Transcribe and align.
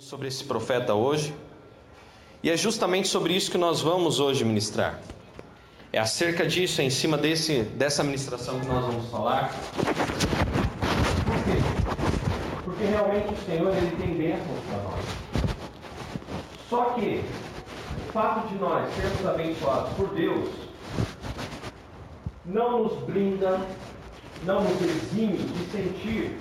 sobre 0.00 0.28
esse 0.28 0.42
profeta 0.44 0.94
hoje, 0.94 1.34
e 2.42 2.48
é 2.50 2.56
justamente 2.56 3.06
sobre 3.06 3.34
isso 3.34 3.50
que 3.50 3.58
nós 3.58 3.82
vamos 3.82 4.18
hoje 4.18 4.46
ministrar. 4.46 4.98
É 5.92 5.98
acerca 5.98 6.46
disso, 6.46 6.80
é 6.80 6.84
em 6.84 6.90
cima 6.90 7.18
desse, 7.18 7.62
dessa 7.62 8.02
ministração 8.02 8.58
que 8.58 8.66
nós 8.66 8.86
vamos 8.86 9.10
falar. 9.10 9.52
Por 11.26 11.44
quê? 11.44 11.60
Porque 12.64 12.84
realmente 12.84 13.34
o 13.34 13.44
Senhor 13.44 13.76
ele 13.76 13.96
tem 13.96 14.14
bênçãos 14.14 14.58
para 14.68 14.82
nós. 14.84 15.04
Só 16.70 16.84
que 16.94 17.22
o 18.08 18.12
fato 18.12 18.48
de 18.48 18.54
nós 18.54 18.90
sermos 18.94 19.26
abençoados 19.26 19.92
por 19.96 20.08
Deus 20.14 20.48
não 22.46 22.84
nos 22.84 23.04
blinda, 23.04 23.60
não 24.44 24.64
nos 24.64 24.80
exime 24.80 25.36
de 25.36 25.70
sentir 25.70 26.40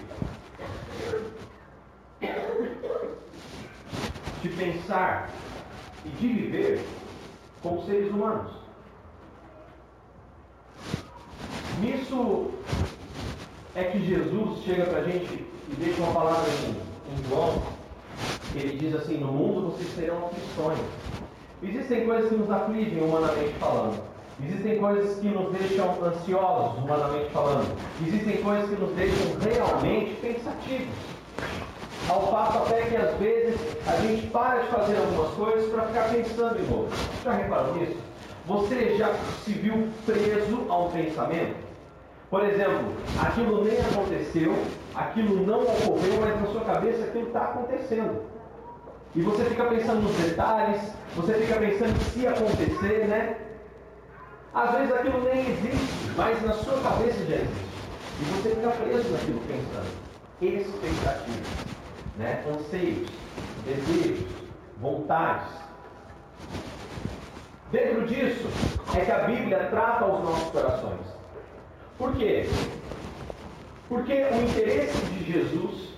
de 4.42 4.50
pensar 4.50 5.30
e 6.06 6.10
de 6.10 6.28
viver 6.28 6.86
como 7.62 7.86
seres 7.86 8.10
humanos. 8.12 8.52
Nisso 11.82 12.52
é 13.76 13.84
que 13.86 14.06
Jesus 14.06 14.60
chega 14.64 14.86
para 14.86 15.00
a 15.00 15.04
gente 15.04 15.46
e 15.70 15.76
deixa 15.78 16.02
uma 16.02 16.14
palavra 16.14 16.50
em, 16.50 16.72
em 17.14 17.30
João. 17.30 17.62
Ele 18.56 18.78
diz 18.78 18.96
assim: 18.96 19.18
No 19.18 19.32
mundo 19.32 19.72
vocês 19.72 19.94
terão 19.96 20.26
aflições. 20.26 20.80
Existem 21.62 22.06
coisas 22.06 22.30
que 22.30 22.36
nos 22.36 22.50
afligem, 22.50 23.04
humanamente 23.04 23.54
falando. 23.60 24.02
Existem 24.42 24.80
coisas 24.80 25.20
que 25.20 25.28
nos 25.28 25.52
deixam 25.52 26.04
ansiosos, 26.04 26.84
humanamente 26.84 27.30
falando. 27.32 27.78
Existem 28.08 28.38
coisas 28.38 28.70
que 28.70 28.76
nos 28.78 28.92
deixam 28.94 29.38
realmente 29.40 30.16
pensativos. 30.22 31.09
Ao 32.10 32.22
passo 32.22 32.58
até 32.58 32.82
que 32.86 32.96
às 32.96 33.14
vezes 33.20 33.56
a 33.88 33.96
gente 33.98 34.26
para 34.28 34.64
de 34.64 34.68
fazer 34.70 34.98
algumas 34.98 35.32
coisas 35.36 35.72
para 35.72 35.84
ficar 35.84 36.10
pensando 36.10 36.60
em 36.60 36.76
outras. 36.76 37.00
Já 37.24 37.34
reparou 37.34 37.76
nisso? 37.76 37.98
Você 38.48 38.98
já 38.98 39.14
se 39.46 39.54
viu 39.54 39.88
preso 40.08 40.66
a 40.70 40.78
um 40.80 40.90
pensamento? 40.90 41.56
Por 42.32 42.44
exemplo, 42.44 42.94
aquilo 43.24 43.64
nem 43.64 43.80
aconteceu, 43.80 44.56
aquilo 44.96 45.46
não 45.46 45.62
ocorreu, 45.62 46.20
mas 46.20 46.42
na 46.42 46.48
sua 46.48 46.62
cabeça 46.62 47.04
aquilo 47.04 47.28
está 47.28 47.42
acontecendo. 47.42 48.24
E 49.16 49.22
você 49.22 49.44
fica 49.46 49.66
pensando 49.66 50.02
nos 50.02 50.16
detalhes, 50.16 50.82
você 51.16 51.34
fica 51.34 51.60
pensando 51.60 52.00
se 52.12 52.26
acontecer, 52.26 53.08
né? 53.08 53.38
Às 54.52 54.72
vezes 54.72 54.94
aquilo 54.96 55.24
nem 55.24 55.48
existe, 55.48 56.12
mas 56.18 56.42
na 56.42 56.54
sua 56.54 56.82
cabeça 56.82 57.24
já 57.26 57.36
existe. 57.36 57.70
E 58.20 58.24
você 58.24 58.50
fica 58.50 58.70
preso 58.70 59.10
naquilo 59.10 59.42
pensando. 59.48 60.10
Expectativa 60.42 61.79
né? 62.20 62.44
anseios, 62.54 63.10
desejos, 63.66 64.28
vontades. 64.78 65.48
Dentro 67.72 68.06
disso 68.06 68.48
é 68.96 69.06
que 69.06 69.12
a 69.12 69.20
Bíblia 69.20 69.68
trata 69.70 70.06
os 70.06 70.24
nossos 70.24 70.52
corações. 70.52 71.00
Por 71.98 72.14
quê? 72.16 72.46
Porque 73.88 74.14
o 74.14 74.42
interesse 74.44 74.98
de 75.06 75.32
Jesus 75.32 75.90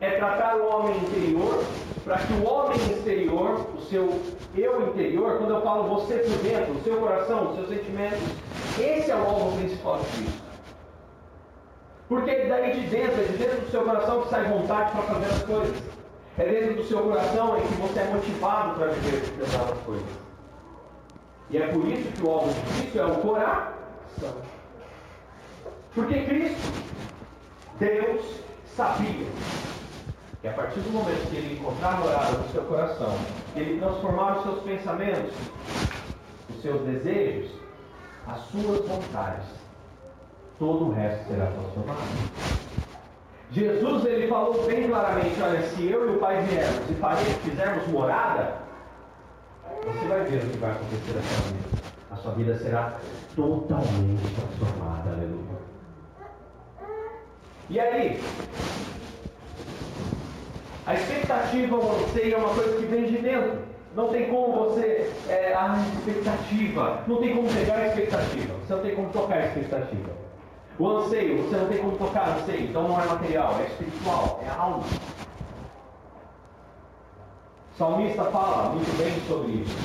é 0.00 0.10
tratar 0.10 0.56
o 0.56 0.68
homem 0.68 0.96
interior 0.98 1.64
para 2.04 2.18
que 2.18 2.32
o 2.34 2.44
homem 2.44 2.78
exterior, 2.92 3.66
o 3.76 3.80
seu 3.82 4.20
eu 4.56 4.88
interior, 4.88 5.38
quando 5.38 5.54
eu 5.54 5.62
falo 5.62 5.88
você 5.94 6.18
por 6.18 6.38
dentro, 6.38 6.72
o 6.72 6.82
seu 6.82 6.96
coração, 6.96 7.50
os 7.50 7.56
seus 7.56 7.68
sentimentos, 7.68 8.18
esse 8.78 9.10
é 9.10 9.14
o 9.14 9.18
alvo 9.18 9.56
principal 9.58 9.98
de 9.98 10.06
Cristo. 10.16 10.49
Porque 12.10 12.34
daí 12.46 12.72
de 12.72 12.88
dentro, 12.88 13.20
é 13.20 13.24
de 13.24 13.36
dentro 13.38 13.60
do 13.60 13.70
seu 13.70 13.84
coração 13.84 14.22
que 14.22 14.30
sai 14.30 14.48
vontade 14.48 14.90
para 14.90 15.02
fazer 15.02 15.26
as 15.26 15.42
coisas. 15.44 15.82
É 16.36 16.44
dentro 16.44 16.74
do 16.74 16.82
seu 16.82 17.02
coração 17.02 17.56
em 17.56 17.62
que 17.62 17.74
você 17.74 18.00
é 18.00 18.04
motivado 18.12 18.74
para 18.74 18.88
viver 18.88 19.20
determinadas 19.20 19.78
coisas. 19.86 20.08
E 21.50 21.58
é 21.58 21.68
por 21.68 21.86
isso 21.86 22.10
que 22.10 22.22
o 22.24 22.30
alvo 22.30 22.52
de 22.52 22.60
Cristo 22.62 22.98
é 22.98 23.06
o 23.06 23.14
coração. 23.18 24.34
Porque 25.94 26.24
Cristo, 26.24 26.84
Deus, 27.78 28.40
sabia 28.74 29.26
que 30.40 30.48
a 30.48 30.52
partir 30.52 30.80
do 30.80 30.90
momento 30.90 31.30
que 31.30 31.36
ele 31.36 31.60
encontrar 31.60 31.94
a 31.94 31.96
morada 31.98 32.38
no 32.38 32.48
seu 32.48 32.62
coração, 32.62 33.16
ele 33.54 33.78
transformar 33.78 34.38
os 34.38 34.42
seus 34.42 34.62
pensamentos, 34.64 35.32
os 36.48 36.60
seus 36.60 36.80
desejos, 36.80 37.52
as 38.26 38.40
suas 38.46 38.84
vontades, 38.88 39.59
todo 40.60 40.88
o 40.88 40.92
resto 40.92 41.26
será 41.26 41.46
transformado. 41.46 41.98
Jesus 43.50 44.04
ele 44.04 44.28
falou 44.28 44.64
bem 44.66 44.86
claramente: 44.86 45.42
olha, 45.42 45.62
se 45.62 45.90
eu 45.90 46.12
e 46.12 46.16
o 46.16 46.18
Pai 46.20 46.40
viermos 46.42 46.88
e 46.88 47.50
fizermos 47.50 47.88
morada, 47.88 48.58
você 49.84 50.06
vai 50.06 50.20
ver 50.24 50.44
o 50.44 50.50
que 50.50 50.58
vai 50.58 50.70
acontecer 50.70 51.14
na 51.14 51.22
sua 51.22 51.50
vida. 51.50 51.80
A 52.10 52.16
sua 52.16 52.32
vida 52.32 52.58
será 52.58 52.98
totalmente 53.34 54.34
transformada. 54.34 55.10
Aleluia. 55.10 55.40
E 57.70 57.80
aí? 57.80 58.22
A 60.86 60.94
expectativa, 60.94 61.76
anseio 61.76 62.34
é 62.34 62.36
uma 62.36 62.54
coisa 62.54 62.76
que 62.76 62.86
vem 62.86 63.06
de 63.06 63.18
dentro. 63.18 63.60
Não 63.94 64.08
tem 64.08 64.28
como 64.28 64.52
você. 64.52 65.10
É, 65.28 65.54
a 65.54 65.76
expectativa. 65.96 67.02
Não 67.06 67.16
tem 67.16 67.34
como 67.34 67.48
pegar 67.48 67.76
a 67.76 67.86
expectativa. 67.86 68.54
Você 68.54 68.74
não 68.74 68.82
tem 68.82 68.94
como 68.94 69.08
tocar 69.10 69.38
a 69.38 69.46
expectativa. 69.46 70.29
O 70.80 70.88
anseio, 70.88 71.42
você 71.42 71.56
não 71.56 71.68
tem 71.68 71.76
como 71.76 71.98
tocar 71.98 72.38
anseio, 72.38 72.70
então 72.70 72.88
não 72.88 72.98
é 72.98 73.04
material, 73.04 73.54
é 73.60 73.66
espiritual, 73.66 74.40
é 74.42 74.48
alma. 74.48 74.78
O 77.74 77.76
salmista 77.76 78.24
fala 78.24 78.70
muito 78.70 78.96
bem 78.96 79.12
sobre 79.28 79.52
isso. 79.60 79.76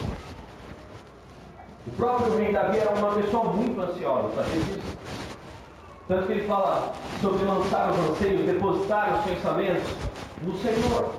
O 1.85 1.91
próprio 1.97 2.37
rei 2.37 2.53
Davi 2.53 2.77
era 2.77 2.91
uma 2.91 3.11
pessoa 3.13 3.43
muito 3.43 3.81
ansiosa, 3.81 4.35
sabia 4.35 4.61
disso? 4.61 4.97
Tanto 6.07 6.27
que 6.27 6.31
ele 6.31 6.47
fala 6.47 6.93
sobre 7.19 7.43
lançar 7.43 7.91
os 7.91 8.11
anseios, 8.11 8.45
depositar 8.45 9.19
os 9.19 9.25
pensamentos 9.25 9.83
no 10.43 10.57
Senhor. 10.59 11.13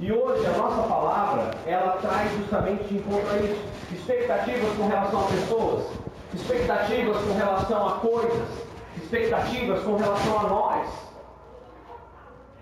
E 0.00 0.10
hoje 0.10 0.46
a 0.46 0.58
nossa 0.58 0.82
palavra, 0.88 1.52
ela 1.64 1.92
traz 1.98 2.32
justamente 2.38 2.82
de 2.88 2.96
encontro 2.96 3.30
a 3.30 3.36
isso. 3.36 3.62
Expectativas 3.92 4.76
com 4.76 4.88
relação 4.88 5.20
a 5.20 5.28
pessoas, 5.28 6.01
expectativas 6.34 7.16
com 7.18 7.34
relação 7.34 7.86
a 7.86 7.92
coisas, 7.98 8.48
expectativas 8.96 9.82
com 9.82 9.96
relação 9.96 10.38
a 10.38 10.42
nós, 10.44 10.88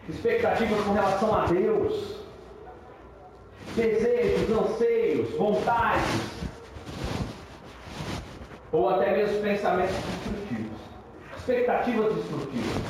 expectativas 0.09 0.81
com 0.85 0.93
relação 0.93 1.35
a 1.35 1.47
Deus, 1.47 2.17
desejos, 3.77 4.51
anseios, 4.51 5.31
vontades, 5.37 6.31
ou 8.73 8.89
até 8.89 9.17
mesmo 9.17 9.41
pensamentos 9.41 9.95
destrutivos, 9.97 10.81
expectativas 11.39 12.15
destrutivas, 12.15 12.83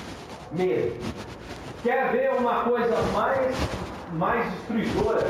medo. 0.52 1.20
Quer 1.82 2.12
ver 2.12 2.32
uma 2.34 2.64
coisa 2.64 2.94
mais, 3.14 3.56
mais 4.12 4.52
destruidora 4.52 5.26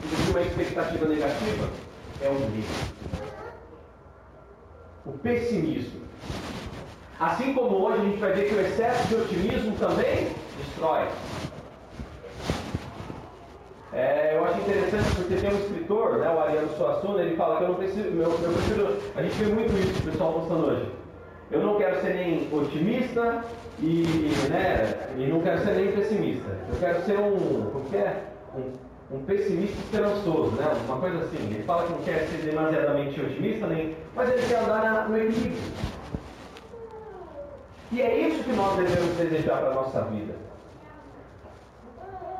do 0.00 0.24
que 0.24 0.30
uma 0.30 0.40
expectativa 0.40 1.06
negativa? 1.06 1.68
É 2.20 2.28
o 2.28 2.34
medo 2.34 3.25
o 5.06 5.12
pessimismo. 5.18 6.00
Assim 7.18 7.54
como 7.54 7.76
hoje 7.76 8.00
a 8.00 8.04
gente 8.04 8.18
vai 8.18 8.32
ver 8.32 8.48
que 8.48 8.54
o 8.54 8.60
excesso 8.60 9.08
de 9.08 9.14
otimismo 9.14 9.76
também 9.76 10.28
destrói. 10.58 11.08
É, 13.92 14.36
eu 14.36 14.44
acho 14.44 14.60
interessante 14.60 15.14
porque 15.16 15.36
tem 15.36 15.50
um 15.50 15.58
escritor, 15.58 16.18
né, 16.18 16.28
o 16.28 16.38
Ariano 16.38 16.68
Suassuna, 16.76 17.22
ele 17.22 17.36
fala 17.36 17.56
que 17.56 17.62
eu 17.62 17.68
não 17.68 17.74
preciso, 17.76 18.08
eu, 18.08 18.22
eu 18.22 18.52
prefiro, 18.52 18.98
a 19.14 19.22
gente 19.22 19.34
vê 19.36 19.54
muito 19.54 19.72
isso, 19.78 20.00
o 20.00 20.10
pessoal 20.10 20.32
postando 20.34 20.66
hoje. 20.66 20.92
Eu 21.50 21.60
não 21.62 21.76
quero 21.78 22.00
ser 22.02 22.14
nem 22.14 22.48
otimista 22.52 23.44
e, 23.80 24.04
né, 24.50 25.08
e 25.16 25.26
não 25.28 25.40
quero 25.40 25.60
ser 25.60 25.76
nem 25.76 25.92
pessimista. 25.92 26.50
Eu 26.68 26.78
quero 26.78 27.02
ser 27.04 27.18
um, 27.18 27.70
como 27.72 27.84
que 27.86 27.96
é? 27.96 28.24
Um 28.54 28.85
um 29.10 29.20
pessimista 29.24 29.78
esperançoso, 29.78 30.50
né? 30.56 30.66
Uma 30.86 30.98
coisa 30.98 31.18
assim. 31.18 31.36
Ele 31.36 31.62
fala 31.64 31.86
que 31.86 31.92
não 31.92 32.02
quer 32.02 32.26
ser 32.28 32.38
demasiadamente 32.38 33.20
otimista, 33.20 33.66
nem, 33.66 33.96
mas 34.14 34.30
ele 34.30 34.46
quer 34.46 34.58
andar 34.58 35.08
no 35.08 35.16
equilíbrio. 35.16 35.72
E 37.92 38.02
é 38.02 38.28
isso 38.28 38.42
que 38.42 38.52
nós 38.52 38.76
devemos 38.76 39.16
desejar 39.16 39.58
para 39.58 39.70
a 39.70 39.74
nossa 39.74 40.00
vida. 40.02 40.34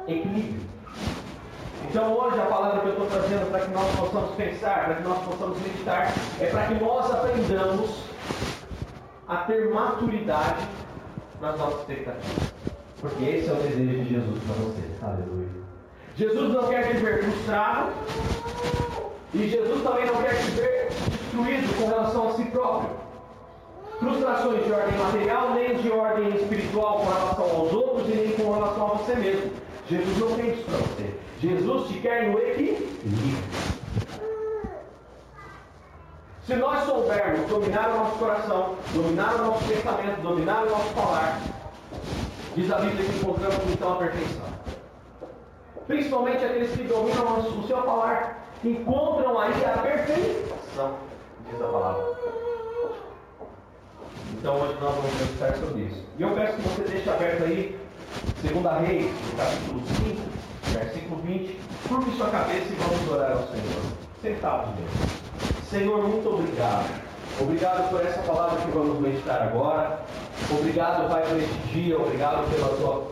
Equilíbrio. 0.09 0.67
Então 1.89 2.13
hoje 2.15 2.41
a 2.41 2.47
palavra 2.47 2.81
que 2.81 2.87
eu 2.89 2.93
estou 2.93 3.07
trazendo 3.07 3.51
para 3.51 3.61
que 3.61 3.71
nós 3.71 3.97
possamos 3.97 4.35
pensar, 4.35 4.87
para 4.87 4.95
que 4.97 5.03
nós 5.05 5.25
possamos 5.25 5.61
meditar, 5.61 6.13
é 6.41 6.47
para 6.47 6.67
que 6.67 6.75
nós 6.75 7.11
aprendamos 7.13 8.05
a 9.29 9.37
ter 9.39 9.73
maturidade 9.73 10.67
nas 11.41 11.57
nossas 11.57 11.81
expectativas. 11.81 12.53
Porque 13.01 13.25
esse 13.25 13.49
é 13.49 13.53
o 13.53 13.57
desejo 13.57 14.03
de 14.03 14.09
Jesus 14.09 14.43
para 14.45 14.55
você. 14.55 14.83
Aleluia. 15.03 15.66
Jesus 16.17 16.51
não 16.51 16.67
quer 16.69 16.89
te 16.89 16.97
ver 16.97 17.23
frustrado 17.23 17.93
e 19.35 19.49
Jesus 19.49 19.83
também 19.83 20.07
não 20.07 20.23
quer 20.23 20.35
te 20.35 20.51
ver 20.53 20.89
destruído 21.11 21.79
com 21.79 21.89
relação 21.89 22.29
a 22.29 22.33
si 22.33 22.45
próprio. 22.47 22.91
Frustrações 23.99 24.65
de 24.65 24.73
ordem 24.73 24.99
material, 24.99 25.51
nem 25.51 25.77
de 25.77 25.91
ordem 25.91 26.35
espiritual 26.37 27.01
com 27.01 27.05
relação 27.05 27.45
aos 27.45 27.73
outros 27.73 28.09
e 28.09 28.13
nem 28.15 28.33
com 28.33 28.55
relação 28.55 28.87
a 28.87 28.95
você 28.95 29.15
mesmo. 29.15 29.53
Jesus 29.91 30.19
não 30.19 30.37
tem 30.37 30.53
isso 30.53 30.65
para 30.65 30.79
você. 30.79 31.15
Jesus 31.41 31.89
te 31.89 32.01
quer 32.01 32.31
no 32.31 32.39
equilíbrio. 32.39 32.89
Se 36.47 36.57
nós 36.57 36.85
soubermos 36.85 37.47
dominar 37.49 37.91
o 37.91 37.97
nosso 37.99 38.19
coração, 38.19 38.75
dominar 38.95 39.35
o 39.35 39.47
nosso 39.49 39.65
pensamento, 39.65 40.23
dominar 40.23 40.63
o 40.63 40.71
nosso 40.71 40.95
falar, 40.95 41.41
diz 42.55 42.71
a 42.71 42.79
Bíblia 42.79 43.05
que 43.05 43.19
encontramos 43.19 43.71
então 43.71 43.93
a 43.93 43.97
perfeição. 43.97 44.56
Principalmente 45.87 46.45
aqueles 46.45 46.71
que 46.71 46.83
dominam 46.83 47.39
o 47.39 47.67
seu 47.67 47.83
falar, 47.83 48.45
encontram 48.65 49.39
aí 49.39 49.53
a 49.65 49.79
perfeição, 49.79 50.95
diz 51.49 51.63
a 51.63 51.67
palavra. 51.67 52.17
Então 54.33 54.61
hoje 54.61 54.77
nós 54.81 54.95
vamos 54.97 55.15
meditar 55.15 55.57
sobre 55.57 55.83
isso. 55.83 56.05
E 56.19 56.23
eu 56.23 56.31
peço 56.31 56.57
que 56.57 56.63
você 56.63 56.83
deixe 56.83 57.09
aberto 57.09 57.45
aí, 57.45 57.79
2 58.43 58.89
Reis, 58.89 59.13
capítulo 59.37 59.83
5, 59.87 60.23
versículo 60.73 61.23
20. 61.23 61.61
Curve 61.89 62.17
sua 62.17 62.31
cabeça 62.31 62.67
e 62.69 62.77
vamos 62.77 63.13
orar 63.13 63.33
ao 63.33 63.47
Senhor. 63.47 63.83
Sentados 64.21 64.69
mesmo. 64.75 65.67
Senhor, 65.71 66.03
muito 66.03 66.29
obrigado. 66.29 67.07
Obrigado 67.41 67.91
por 67.91 68.01
essa 68.05 68.23
palavra 68.23 68.61
que 68.61 68.71
vamos 68.73 68.99
meditar 68.99 69.43
agora. 69.43 70.01
Obrigado, 70.51 71.09
Pai, 71.09 71.23
por 71.23 71.37
este 71.37 71.59
dia. 71.73 71.97
Obrigado 71.97 72.51
pela 72.51 72.69
tua 72.77 73.07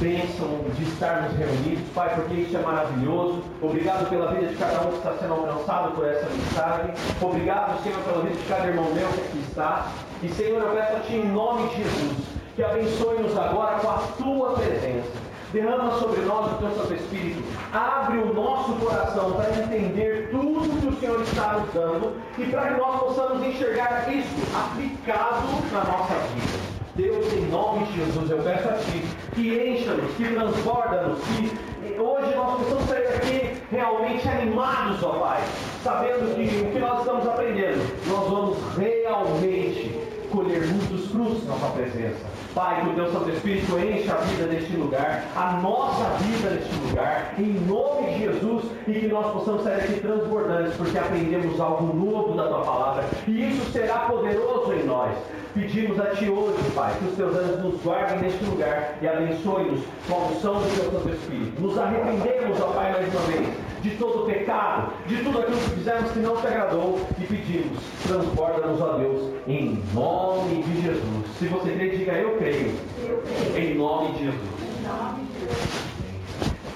bênção 0.00 0.64
de 0.74 0.84
estarmos 0.84 1.32
reunidos. 1.36 1.88
Pai, 1.94 2.14
porque 2.14 2.34
isso 2.34 2.56
é 2.56 2.60
maravilhoso. 2.60 3.42
Obrigado 3.62 4.08
pela 4.08 4.32
vida 4.32 4.46
de 4.48 4.56
cada 4.56 4.80
um 4.82 4.90
que 4.90 4.96
está 4.98 5.14
sendo 5.20 5.34
alcançado 5.34 5.92
por 5.92 6.06
essa 6.06 6.26
mensagem. 6.30 6.94
Obrigado, 7.20 7.82
Senhor, 7.82 8.00
pela 8.02 8.22
vida 8.22 8.36
de 8.36 8.48
cada 8.48 8.66
irmão 8.66 8.92
meu 8.94 9.08
que 9.08 9.20
aqui 9.20 9.44
está. 9.48 9.88
E, 10.22 10.28
Senhor, 10.28 10.62
eu 10.62 10.70
peço 10.70 10.96
a 10.96 11.00
Ti, 11.00 11.14
em 11.14 11.28
nome 11.28 11.68
de 11.68 11.76
Jesus, 11.76 12.16
que 12.56 12.62
abençoe-nos 12.62 13.36
agora 13.36 13.78
com 13.78 13.90
a 13.90 13.98
Tua 14.16 14.52
presença 14.54 15.28
derrama 15.52 15.98
sobre 15.98 16.20
nós 16.22 16.52
o 16.52 16.56
teu 16.56 16.70
Santo 16.72 16.94
Espírito, 16.94 17.42
abre 17.72 18.18
o 18.18 18.34
nosso 18.34 18.72
coração 18.74 19.32
para 19.32 19.50
entender 19.50 20.28
tudo 20.30 20.80
que 20.80 20.88
o 20.88 21.00
Senhor 21.00 21.22
está 21.22 21.54
nos 21.54 21.72
dando 21.72 22.20
e 22.36 22.44
para 22.46 22.68
que 22.68 22.80
nós 22.80 23.00
possamos 23.00 23.46
enxergar 23.46 24.12
isso 24.12 24.36
aplicado 24.54 25.46
na 25.72 25.84
nossa 25.84 26.14
vida. 26.34 26.67
Deus, 26.98 27.32
em 27.32 27.46
nome 27.46 27.86
de 27.86 28.04
Jesus, 28.04 28.28
eu 28.28 28.38
peço 28.38 28.68
a 28.68 28.72
Ti 28.72 29.04
que 29.32 29.70
encha-nos, 29.70 30.16
que 30.16 30.34
transborda-nos, 30.34 31.20
que 31.20 31.96
hoje 31.96 32.34
nós 32.34 32.58
possamos 32.58 32.88
sair 32.88 33.06
aqui 33.06 33.62
realmente 33.70 34.28
animados, 34.28 35.00
ó 35.04 35.10
Pai, 35.10 35.40
sabendo 35.84 36.34
que 36.34 36.66
o 36.66 36.72
que 36.72 36.78
nós 36.80 36.98
estamos 36.98 37.24
aprendendo, 37.24 37.78
nós 38.08 38.28
vamos 38.28 38.58
realmente 38.76 39.96
colher 40.32 40.66
muitos 40.66 41.08
frutos 41.12 41.46
na 41.46 41.54
Sua 41.54 41.68
presença. 41.68 42.37
Pai, 42.54 42.80
que 42.82 42.90
o 42.90 42.92
Deus 42.94 43.12
Santo 43.12 43.30
Espírito 43.30 43.78
enche 43.78 44.10
a 44.10 44.16
vida 44.16 44.46
deste 44.46 44.76
lugar, 44.76 45.24
a 45.36 45.52
nossa 45.62 46.04
vida 46.22 46.50
neste 46.50 46.74
lugar, 46.88 47.34
em 47.38 47.52
nome 47.66 48.12
de 48.12 48.18
Jesus, 48.20 48.64
e 48.86 48.92
que 48.92 49.06
nós 49.08 49.32
possamos 49.32 49.62
sair 49.62 49.80
aqui 49.80 50.00
transbordantes, 50.00 50.74
porque 50.76 50.98
aprendemos 50.98 51.60
algo 51.60 51.94
novo 51.94 52.34
da 52.36 52.48
tua 52.48 52.60
palavra, 52.60 53.04
e 53.26 53.50
isso 53.50 53.70
será 53.70 54.00
poderoso 54.00 54.72
em 54.72 54.84
nós. 54.84 55.16
Pedimos 55.54 55.98
a 55.98 56.06
Ti 56.10 56.28
hoje, 56.28 56.58
Pai, 56.74 56.94
que 56.98 57.06
os 57.06 57.16
Teus 57.16 57.36
anjos 57.36 57.64
nos 57.64 57.82
guardem 57.82 58.18
neste 58.20 58.44
lugar 58.44 58.96
e 59.00 59.08
abençoe-nos 59.08 59.80
com 60.06 60.14
a 60.14 60.26
unção 60.26 60.54
do 60.54 60.74
Teu 60.74 60.92
Santo 60.92 61.08
Espírito. 61.08 61.60
Nos 61.60 61.78
arrependemos, 61.78 62.60
ó 62.60 62.66
Pai, 62.68 62.92
mais 62.92 63.12
uma 63.12 63.22
vez, 63.22 63.48
de 63.82 63.90
todo 63.96 64.22
o 64.22 64.26
pecado, 64.26 64.92
de 65.06 65.22
tudo 65.22 65.38
aquilo 65.38 65.56
que 65.56 65.70
fizemos 65.70 66.10
que 66.10 66.18
não 66.18 66.36
te 66.36 66.46
agradou 66.46 67.00
e 67.18 67.24
pedimos, 67.24 67.78
transborda-nos, 68.06 68.80
ó 68.80 68.98
Deus, 68.98 69.34
em 69.46 69.82
nome 69.94 70.62
de 70.62 70.82
Jesus. 70.82 71.26
Se 71.38 71.46
você 71.46 71.72
crê, 71.72 71.90
diga 71.90 72.12
eu 72.12 72.36
creio. 72.38 72.74
Eu 73.06 73.22
creio. 73.22 73.72
Em 73.72 73.78
nome 73.78 74.12
de 74.12 74.24
Jesus. 74.24 74.40
Em 74.62 74.88
nome 74.88 75.24
de 75.24 75.40
Jesus. 75.40 75.88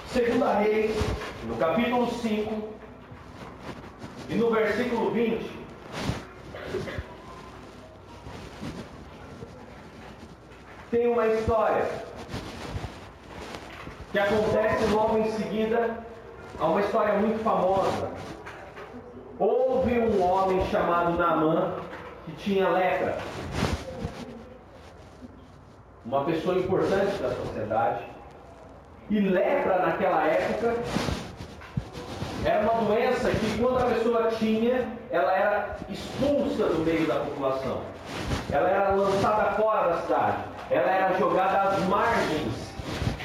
Segunda 0.06 0.58
Reis, 0.58 0.96
no 1.48 1.56
capítulo 1.56 2.06
5 2.06 2.68
e 4.28 4.34
no 4.34 4.50
versículo 4.50 5.10
20. 5.10 5.62
Tem 10.90 11.08
uma 11.08 11.26
história 11.26 11.86
que 14.12 14.18
acontece 14.18 14.84
logo 14.92 15.16
em 15.16 15.30
seguida 15.32 16.11
Há 16.62 16.66
uma 16.66 16.80
história 16.80 17.14
muito 17.14 17.42
famosa. 17.42 18.08
Houve 19.36 19.98
um 19.98 20.22
homem 20.22 20.64
chamado 20.66 21.18
Namã 21.18 21.74
que 22.24 22.30
tinha 22.36 22.68
lepra. 22.68 23.18
Uma 26.06 26.24
pessoa 26.24 26.56
importante 26.56 27.20
da 27.20 27.30
sociedade. 27.34 28.04
E 29.10 29.18
lepra 29.18 29.78
naquela 29.80 30.24
época 30.24 30.76
era 32.44 32.60
uma 32.60 32.80
doença 32.84 33.28
que 33.30 33.58
quando 33.60 33.78
a 33.78 33.86
pessoa 33.86 34.30
tinha, 34.38 34.86
ela 35.10 35.32
era 35.32 35.76
expulsa 35.90 36.66
do 36.66 36.84
meio 36.84 37.08
da 37.08 37.16
população. 37.16 37.80
Ela 38.52 38.68
era 38.68 38.88
lançada 38.90 39.50
fora 39.54 39.96
da 39.96 40.02
cidade. 40.02 40.44
Ela 40.70 40.90
era 40.92 41.18
jogada 41.18 41.70
às 41.70 41.80
margens 41.88 42.72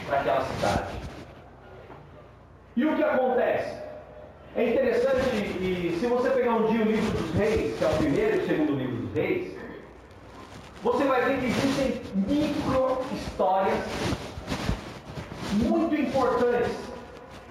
daquela 0.10 0.42
cidade. 0.42 0.97
E 2.78 2.86
o 2.86 2.96
que 2.96 3.04
acontece? 3.04 3.76
É 4.56 4.70
interessante, 4.70 5.36
e 5.36 5.98
se 6.00 6.06
você 6.06 6.30
pegar 6.30 6.54
um 6.58 6.68
dia 6.68 6.86
o 6.86 6.88
livro 6.88 7.12
dos 7.18 7.34
reis, 7.34 7.76
que 7.76 7.84
é 7.84 7.88
o 7.88 7.98
primeiro 7.98 8.36
e 8.36 8.40
o 8.40 8.48
segundo 8.48 8.76
livro 8.76 8.96
dos 8.98 9.14
reis, 9.16 9.58
você 10.84 11.04
vai 11.06 11.26
ver 11.26 11.40
que 11.40 11.46
existem 11.48 12.02
micro 12.14 13.00
histórias 13.16 13.80
muito 15.54 15.96
importantes 15.96 16.72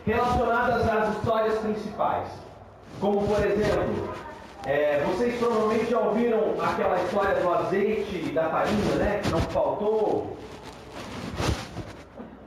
relacionadas 0.06 0.88
às 0.88 1.16
histórias 1.16 1.58
principais. 1.58 2.28
Como 3.00 3.26
por 3.26 3.44
exemplo, 3.44 4.14
é, 4.64 5.02
vocês 5.08 5.36
provavelmente 5.40 5.90
já 5.90 5.98
ouviram 5.98 6.54
aquela 6.60 7.02
história 7.02 7.34
do 7.40 7.52
azeite 7.52 8.26
e 8.28 8.30
da 8.32 8.48
farinha, 8.48 8.94
né? 8.94 9.20
Que 9.24 9.30
não 9.30 9.40
faltou 9.40 10.36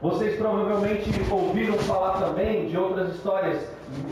vocês 0.01 0.37
provavelmente 0.37 1.11
ouviram 1.29 1.77
falar 1.79 2.19
também 2.19 2.67
de 2.67 2.77
outras 2.77 3.15
histórias, 3.15 3.61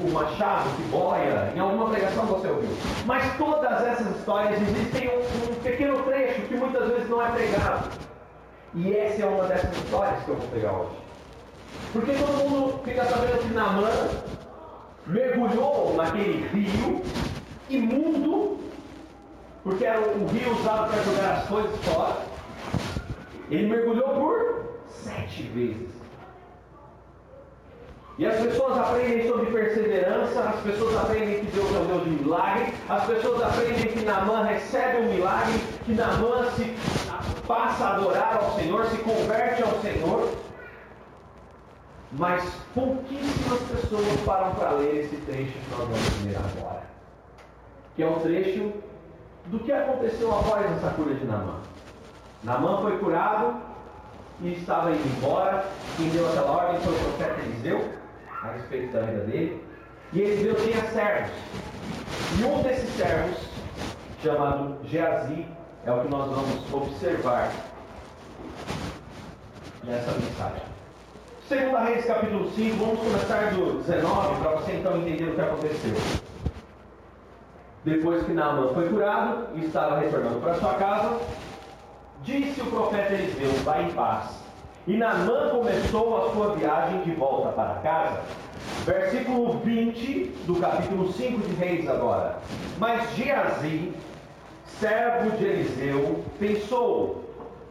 o 0.05 0.11
machado 0.11 0.69
que 0.75 0.83
boia, 0.89 1.53
em 1.55 1.59
alguma 1.59 1.89
pregação 1.89 2.25
você 2.25 2.49
ouviu. 2.49 2.69
Mas 3.05 3.37
todas 3.37 3.71
essas 3.85 4.17
histórias 4.17 4.61
existem 4.61 5.07
um, 5.07 5.51
um 5.51 5.55
pequeno 5.61 6.03
trecho 6.03 6.41
que 6.41 6.55
muitas 6.55 6.89
vezes 6.89 7.09
não 7.09 7.25
é 7.25 7.31
pregado. 7.31 7.89
E 8.75 8.93
essa 8.97 9.21
é 9.21 9.25
uma 9.25 9.45
dessas 9.45 9.71
histórias 9.77 10.21
que 10.23 10.29
eu 10.29 10.35
vou 10.35 10.47
pegar 10.49 10.71
hoje. 10.73 10.97
Porque 11.93 12.11
todo 12.11 12.49
mundo 12.49 12.81
fica 12.83 13.05
sabendo 13.05 13.39
que 13.39 13.53
Namã 13.53 13.89
mergulhou 15.05 15.93
naquele 15.95 16.45
rio 16.49 17.01
imundo, 17.69 18.59
porque 19.63 19.85
era 19.85 20.01
o 20.01 20.27
rio 20.27 20.51
usado 20.51 20.91
para 20.91 21.01
jogar 21.03 21.31
as 21.31 21.47
coisas 21.47 21.85
fora. 21.85 22.17
Ele 23.49 23.69
mergulhou 23.69 24.09
por 24.09 24.66
sete 25.07 25.43
vezes. 25.43 25.97
E 28.17 28.25
as 28.25 28.35
pessoas 28.41 28.77
aprendem 28.79 29.27
sobre 29.27 29.51
perseverança, 29.51 30.41
as 30.41 30.59
pessoas 30.61 30.97
aprendem 30.97 31.45
que 31.45 31.51
Deus 31.51 31.75
é 31.75 31.79
um 31.79 31.85
Deus 31.85 32.03
de 32.03 32.09
milagre, 32.09 32.73
as 32.89 33.05
pessoas 33.05 33.43
aprendem 33.43 33.91
que 33.91 34.03
Namã 34.03 34.43
recebe 34.43 35.03
um 35.03 35.13
milagre, 35.13 35.59
que 35.85 35.93
Namã 35.93 36.49
se 36.51 36.75
passa 37.47 37.85
a 37.85 37.95
adorar 37.95 38.37
ao 38.37 38.55
Senhor, 38.55 38.85
se 38.87 38.97
converte 38.97 39.61
ao 39.61 39.79
Senhor. 39.81 40.31
Mas 42.13 42.43
pouquíssimas 42.73 43.59
pessoas 43.69 44.21
param 44.25 44.55
para 44.55 44.71
ler 44.71 45.03
esse 45.03 45.17
trecho 45.17 45.51
que 45.51 45.69
nós 45.71 45.87
vamos 45.87 46.23
ler 46.25 46.37
agora. 46.37 46.83
Que 47.95 48.01
é 48.01 48.07
o 48.07 48.19
trecho 48.21 48.73
do 49.45 49.59
que 49.59 49.71
aconteceu 49.71 50.31
após 50.31 50.65
essa 50.71 50.89
cura 50.91 51.13
de 51.13 51.25
Namã. 51.25 51.59
Namã 52.43 52.81
foi 52.81 52.97
curado, 52.97 53.66
e 54.41 54.53
estava 54.53 54.91
indo 54.91 55.17
embora. 55.17 55.65
Quem 55.95 56.09
deu 56.09 56.27
aquela 56.27 56.51
ordem 56.51 56.81
foi 56.81 56.93
o 56.93 56.97
profeta 56.97 57.41
Eliseu, 57.41 57.93
a 58.43 58.51
respeito 58.51 58.93
da 58.93 59.01
vida 59.01 59.21
dele. 59.21 59.63
E 60.13 60.21
Eliseu 60.21 60.55
tinha 60.55 60.81
servos. 60.91 61.31
E 62.39 62.43
um 62.43 62.61
desses 62.61 62.89
servos, 62.91 63.37
chamado 64.21 64.77
Geazi, 64.85 65.45
é 65.85 65.91
o 65.91 66.01
que 66.01 66.07
nós 66.09 66.29
vamos 66.29 66.73
observar 66.73 67.51
nessa 69.83 70.11
mensagem. 70.11 70.63
Segunda 71.47 71.79
Reis 71.79 72.05
capítulo 72.05 72.51
5, 72.51 72.75
vamos 72.75 72.99
começar 72.99 73.53
do 73.53 73.81
19 73.81 74.41
para 74.41 74.51
você 74.51 74.73
então 74.73 74.97
entender 74.97 75.29
o 75.29 75.35
que 75.35 75.41
aconteceu. 75.41 75.95
Depois 77.85 78.25
que 78.25 78.33
Naaman 78.33 78.73
foi 78.73 78.89
curado 78.89 79.47
e 79.55 79.65
estava 79.65 79.99
retornando 79.99 80.41
para 80.41 80.55
sua 80.55 80.73
casa, 80.73 81.17
Disse 82.23 82.61
o 82.61 82.65
profeta 82.65 83.13
Eliseu: 83.13 83.51
Vá 83.63 83.81
em 83.81 83.91
paz. 83.91 84.47
E 84.87 84.95
Naamã 84.95 85.49
começou 85.49 86.17
a 86.17 86.31
sua 86.31 86.55
viagem 86.55 87.01
de 87.01 87.11
volta 87.11 87.49
para 87.49 87.75
casa. 87.81 88.21
Versículo 88.85 89.59
20 89.59 90.35
do 90.45 90.55
capítulo 90.55 91.11
5 91.11 91.47
de 91.47 91.55
Reis 91.55 91.89
agora. 91.89 92.37
Mas 92.79 93.13
Geazi, 93.15 93.93
servo 94.79 95.31
de 95.37 95.45
Eliseu, 95.45 96.23
pensou: 96.39 97.27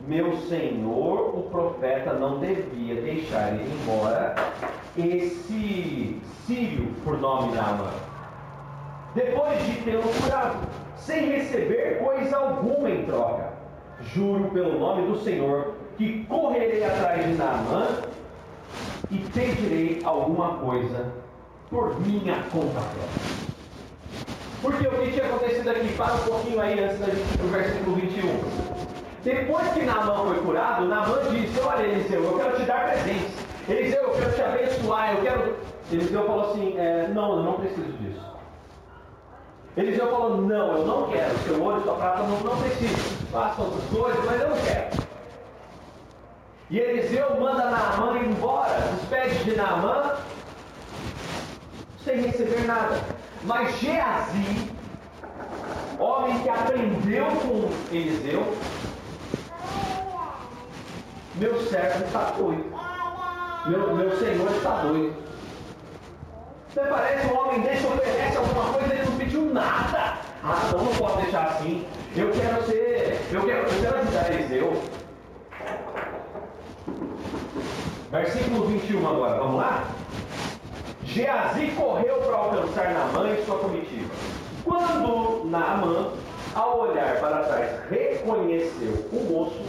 meu 0.06 0.36
senhor, 0.42 1.36
o 1.36 1.42
profeta, 1.50 2.12
não 2.12 2.38
devia 2.38 3.00
deixar 3.00 3.54
ir 3.54 3.66
embora 3.66 4.36
esse 4.96 6.20
sírio 6.46 6.94
por 7.02 7.18
nome 7.18 7.52
Naamã. 7.54 7.90
Depois 9.14 9.58
de 9.66 9.80
tê-lo 9.82 10.04
curado, 10.22 10.58
sem 10.96 11.30
receber 11.30 11.98
coisa 11.98 12.36
alguma 12.36 12.88
em 12.88 13.04
troca. 13.04 13.45
Juro 14.02 14.50
pelo 14.50 14.78
nome 14.78 15.10
do 15.10 15.18
Senhor 15.22 15.74
que 15.96 16.24
correrei 16.24 16.84
atrás 16.84 17.24
de 17.24 17.34
Naamã 17.34 17.88
e 19.10 19.18
pedirei 19.18 20.00
alguma 20.04 20.58
coisa 20.58 21.12
por 21.70 21.98
minha 22.00 22.34
conta 22.52 22.80
própria. 22.80 23.46
Porque 24.60 24.86
o 24.86 24.90
que 24.90 25.12
tinha 25.12 25.26
acontecido 25.26 25.70
aqui, 25.70 25.92
para 25.96 26.14
um 26.14 26.18
pouquinho 26.18 26.60
aí 26.60 26.82
antes 26.82 26.98
do 26.98 27.50
versículo 27.50 27.96
21. 27.96 28.86
Depois 29.22 29.68
que 29.68 29.82
Naamã 29.82 30.24
foi 30.24 30.38
curado, 30.42 30.86
Naamã 30.86 31.18
disse: 31.30 31.60
Olha, 31.60 31.82
Eliseu, 31.82 32.22
eu 32.22 32.38
quero 32.38 32.56
te 32.56 32.62
dar 32.64 32.90
presentes. 32.90 33.34
Eliseu, 33.68 34.02
eu 34.02 34.10
quero 34.10 34.32
te 34.32 34.42
abençoar, 34.42 35.14
eu 35.14 35.22
quero. 35.22 35.56
Eliseu 35.90 36.26
falou 36.26 36.50
assim: 36.50 36.74
é, 36.78 37.08
Não, 37.08 37.36
eu 37.36 37.42
não 37.42 37.52
preciso 37.54 37.92
disso. 37.98 38.20
Eliseu 39.76 40.10
falou: 40.10 40.36
Não, 40.42 40.78
eu 40.78 40.86
não 40.86 41.08
quero. 41.08 41.36
Seu 41.38 41.56
e 41.56 41.82
sua 41.82 41.94
prata 41.94 42.22
não, 42.22 42.40
não 42.40 42.56
preciso. 42.56 43.15
Faça 43.36 43.60
outras 43.60 43.84
coisas, 43.90 44.24
mas 44.24 44.40
eu 44.40 44.48
não 44.48 44.56
quero. 44.56 45.06
E 46.70 46.78
Eliseu 46.78 47.38
manda 47.38 47.70
Naamã 47.70 48.18
embora, 48.18 48.80
despede 48.98 49.44
de 49.44 49.56
Naamã, 49.56 50.14
sem 52.02 52.22
receber 52.22 52.66
nada. 52.66 52.98
Mas 53.42 53.78
Geazi, 53.78 54.70
homem 55.98 56.38
que 56.38 56.48
aprendeu 56.48 57.26
com 57.26 57.94
Eliseu, 57.94 58.56
meu 61.34 61.60
servo 61.66 62.04
está 62.06 62.30
doido. 62.38 62.74
Meu, 63.66 63.96
meu 63.96 64.18
senhor 64.18 64.50
está 64.50 64.80
doido. 64.80 65.14
Você 66.72 66.80
parece 66.80 67.26
um 67.26 67.38
homem 67.38 67.60
desse 67.60 67.86
oferece 67.86 68.38
alguma 68.38 68.72
coisa, 68.72 68.94
ele 68.94 69.04
não 69.04 69.18
pediu 69.18 69.44
nada. 69.52 70.25
Ah, 70.48 70.62
então 70.68 70.84
não 70.84 70.94
posso 70.94 71.16
deixar 71.22 71.46
assim. 71.46 71.84
Eu 72.14 72.30
quero 72.30 72.64
ser, 72.66 73.20
eu 73.32 73.44
quero, 73.44 73.68
eu 73.68 73.80
quero 73.82 73.98
ajudar 73.98 74.32
Eliseu. 74.32 74.80
Versículo 78.12 78.66
21 78.66 79.08
agora, 79.08 79.38
vamos 79.40 79.56
lá? 79.56 79.84
Geazi 81.02 81.72
correu 81.76 82.18
para 82.18 82.36
alcançar 82.36 82.92
Naamã 82.92 83.28
e 83.28 83.44
sua 83.44 83.58
comitiva. 83.58 84.08
Quando 84.64 85.46
Naamã, 85.50 86.12
ao 86.54 86.78
olhar 86.78 87.18
para 87.18 87.42
trás, 87.42 87.90
reconheceu 87.90 89.04
o 89.12 89.24
moço, 89.28 89.60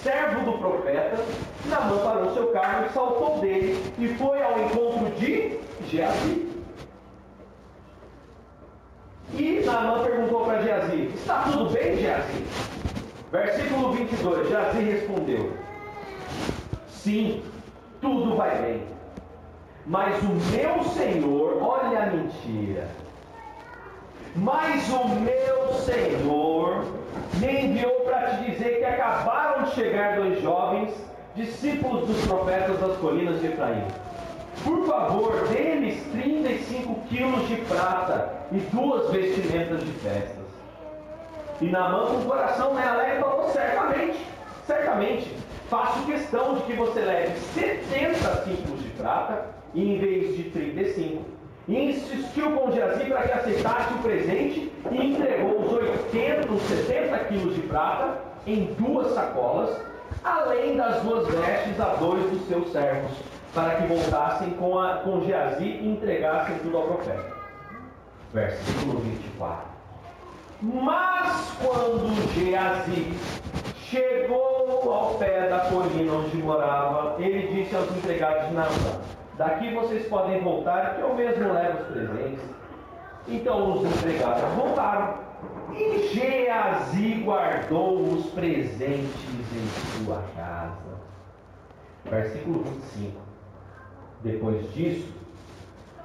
servo 0.00 0.48
do 0.48 0.58
profeta, 0.58 1.24
Naamã 1.66 1.98
parou 1.98 2.32
seu 2.34 2.46
carro 2.52 2.88
saltou 2.94 3.40
dele 3.40 3.82
e 3.98 4.06
foi 4.14 4.40
ao 4.40 4.60
encontro 4.60 5.10
de 5.18 5.58
Geazi. 5.88 6.54
E 9.32 9.53
Naamã 9.64 10.04
perguntou 10.04 10.44
para 10.44 10.62
Geazi: 10.62 11.10
Está 11.14 11.42
tudo 11.42 11.70
bem, 11.70 11.96
Geazi? 11.96 12.44
Versículo 13.32 13.92
22, 13.92 14.48
Geazi 14.48 14.82
respondeu: 14.82 15.52
Sim, 16.88 17.42
tudo 18.00 18.36
vai 18.36 18.62
bem. 18.62 18.82
Mas 19.86 20.22
o 20.22 20.28
meu 20.28 20.84
Senhor, 20.84 21.62
olha 21.62 22.04
a 22.04 22.06
mentira. 22.06 22.88
Mas 24.36 24.88
o 24.88 25.08
meu 25.08 25.74
Senhor 25.74 26.84
me 27.34 27.66
enviou 27.66 28.00
para 28.00 28.36
te 28.36 28.50
dizer 28.50 28.78
que 28.78 28.84
acabaram 28.84 29.64
de 29.64 29.70
chegar 29.72 30.16
dois 30.16 30.40
jovens, 30.42 30.92
discípulos 31.36 32.06
dos 32.06 32.26
profetas 32.26 32.78
das 32.80 32.96
colinas 32.98 33.40
de 33.40 33.48
Efraim. 33.48 33.84
Por 34.64 34.86
favor, 34.86 35.46
dê-lhes 35.48 36.02
35 36.10 36.94
quilos 37.10 37.46
de 37.48 37.56
prata 37.56 38.32
e 38.50 38.56
duas 38.74 39.10
vestimentas 39.10 39.84
de 39.84 39.92
festas. 39.92 40.44
E 41.60 41.66
na 41.66 41.88
mão 41.90 42.06
com 42.06 42.16
o 42.22 42.24
coração 42.24 42.72
né, 42.72 42.82
alegre 42.82 43.20
falou: 43.20 43.50
certamente, 43.50 44.18
certamente, 44.66 45.36
faço 45.68 46.06
questão 46.06 46.54
de 46.54 46.62
que 46.62 46.72
você 46.72 47.00
leve 47.00 47.38
70 47.38 48.14
ciclos 48.44 48.82
de 48.82 48.88
prata 48.90 49.46
em 49.74 49.98
vez 49.98 50.34
de 50.34 50.44
35. 50.44 51.22
E 51.68 51.90
insistiu 51.90 52.50
com 52.52 52.72
Geazi 52.72 53.04
para 53.04 53.22
que 53.22 53.32
aceitasse 53.32 53.94
o 53.94 53.98
presente 53.98 54.72
e 54.90 54.96
entregou 54.96 55.60
os 55.60 55.72
80, 55.72 56.52
os 56.52 56.62
70 56.62 57.18
quilos 57.24 57.54
de 57.54 57.62
prata 57.62 58.18
em 58.46 58.64
duas 58.78 59.12
sacolas, 59.14 59.76
além 60.22 60.76
das 60.76 61.02
duas 61.02 61.26
vestes 61.28 61.80
a 61.80 61.94
dois 61.94 62.30
dos 62.30 62.46
seus 62.48 62.70
servos, 62.70 63.12
para 63.54 63.76
que 63.76 63.86
voltassem 63.86 64.50
com, 64.50 64.78
a, 64.78 64.96
com 64.96 65.24
Geazi 65.24 65.64
e 65.64 65.88
entregassem 65.88 66.58
tudo 66.58 66.76
ao 66.76 66.82
profeta. 66.88 67.32
Versículo 68.32 68.98
24. 68.98 69.74
Mas 70.60 71.56
quando 71.62 72.32
Geazi 72.34 73.12
chegou 73.76 74.92
ao 74.92 75.14
pé 75.14 75.48
da 75.48 75.60
colina 75.70 76.12
onde 76.14 76.36
morava, 76.38 77.22
ele 77.22 77.48
disse 77.54 77.76
aos 77.76 77.90
empregados 77.96 78.48
de 78.48 78.54
Naamã: 78.54 79.00
Daqui 79.38 79.72
vocês 79.72 80.06
podem 80.08 80.40
voltar, 80.40 80.96
que 80.96 81.02
eu 81.02 81.14
mesmo 81.14 81.52
levo 81.52 81.80
os 81.80 81.86
presentes. 81.88 82.44
Então 83.28 83.72
os 83.72 83.84
empregados 83.84 84.42
voltaram. 84.56 85.24
E 85.72 86.08
Geazi 86.08 87.22
guardou 87.24 88.02
os 88.02 88.26
presentes 88.26 89.14
em 89.52 90.04
sua 90.04 90.22
casa. 90.36 90.74
Versículo 92.04 92.62
25. 92.62 93.23
Depois 94.24 94.72
disso, 94.72 95.06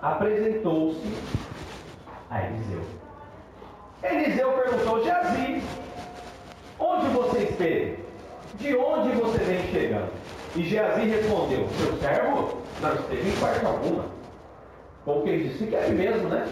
apresentou-se 0.01 1.07
a 2.29 2.43
Eliseu. 2.43 2.81
Eliseu 4.03 4.51
perguntou: 4.51 5.03
Geazi, 5.03 5.63
onde 6.77 7.07
você 7.07 7.43
esteve? 7.43 7.99
De 8.55 8.75
onde 8.75 9.15
você 9.15 9.38
vem 9.38 9.71
chegando? 9.71 10.11
E 10.53 10.63
Geazi 10.63 11.07
respondeu: 11.07 11.65
Seu 11.69 11.97
servo 11.97 12.57
não 12.81 12.93
esteve 12.95 13.29
em 13.29 13.35
parte 13.38 13.65
alguma. 13.65 14.05
Como 15.05 15.23
que 15.23 15.29
ele 15.29 15.47
disse, 15.47 15.65
que 15.67 15.75
é 15.75 15.88
mesmo, 15.88 16.27
né? 16.27 16.45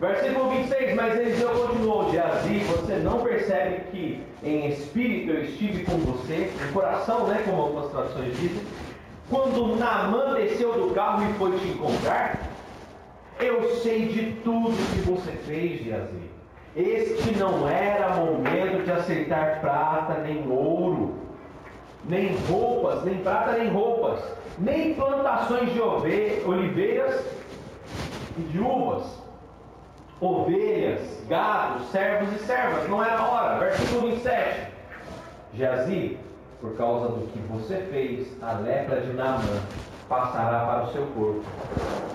Versículo 0.00 0.50
26, 0.50 0.94
mas 0.96 1.20
Eliseu 1.20 1.50
continuou, 1.50 2.10
Geazi, 2.10 2.58
você 2.60 2.94
não 2.94 3.20
percebe 3.20 3.82
que 3.90 4.24
em 4.42 4.68
espírito 4.70 5.30
eu 5.30 5.44
estive 5.44 5.84
com 5.84 5.98
você, 5.98 6.50
em 6.50 6.72
coração, 6.72 7.28
né, 7.28 7.42
como 7.44 7.62
algumas 7.62 7.90
traduções 7.90 8.34
dizem, 8.36 8.62
quando 9.30 9.76
Naamã 9.76 10.34
desceu 10.34 10.72
do 10.72 10.92
carro 10.92 11.24
e 11.30 11.32
foi 11.34 11.56
te 11.58 11.68
encontrar? 11.68 12.38
Eu 13.38 13.76
sei 13.76 14.08
de 14.08 14.32
tudo 14.42 14.76
que 14.92 15.08
você 15.08 15.30
fez, 15.30 15.82
Geazi. 15.82 16.30
Este 16.76 17.36
não 17.38 17.68
era 17.68 18.16
momento 18.16 18.84
de 18.84 18.92
aceitar 18.92 19.60
prata 19.60 20.20
nem 20.20 20.46
ouro, 20.50 21.14
nem 22.04 22.36
roupas, 22.48 23.02
nem 23.04 23.18
prata 23.18 23.52
nem 23.52 23.70
roupas, 23.70 24.20
nem 24.58 24.94
plantações 24.94 25.72
de 25.72 25.80
oliveiras 25.80 27.24
e 28.36 28.42
de 28.42 28.58
uvas, 28.60 29.20
ovelhas, 30.20 31.00
gados, 31.28 31.88
servos 31.90 32.32
e 32.34 32.44
servas. 32.44 32.88
Não 32.88 33.02
era 33.02 33.22
hora. 33.22 33.58
Versículo 33.58 34.10
27. 34.10 34.70
Geazi, 35.54 36.18
por 36.60 36.76
causa 36.76 37.08
do 37.08 37.26
que 37.28 37.38
você 37.48 37.76
fez, 37.90 38.28
a 38.42 38.52
lepra 38.52 39.00
de 39.00 39.12
Naamã 39.12 39.60
passará 40.08 40.66
para 40.66 40.84
o 40.84 40.92
seu 40.92 41.06
corpo 41.06 41.44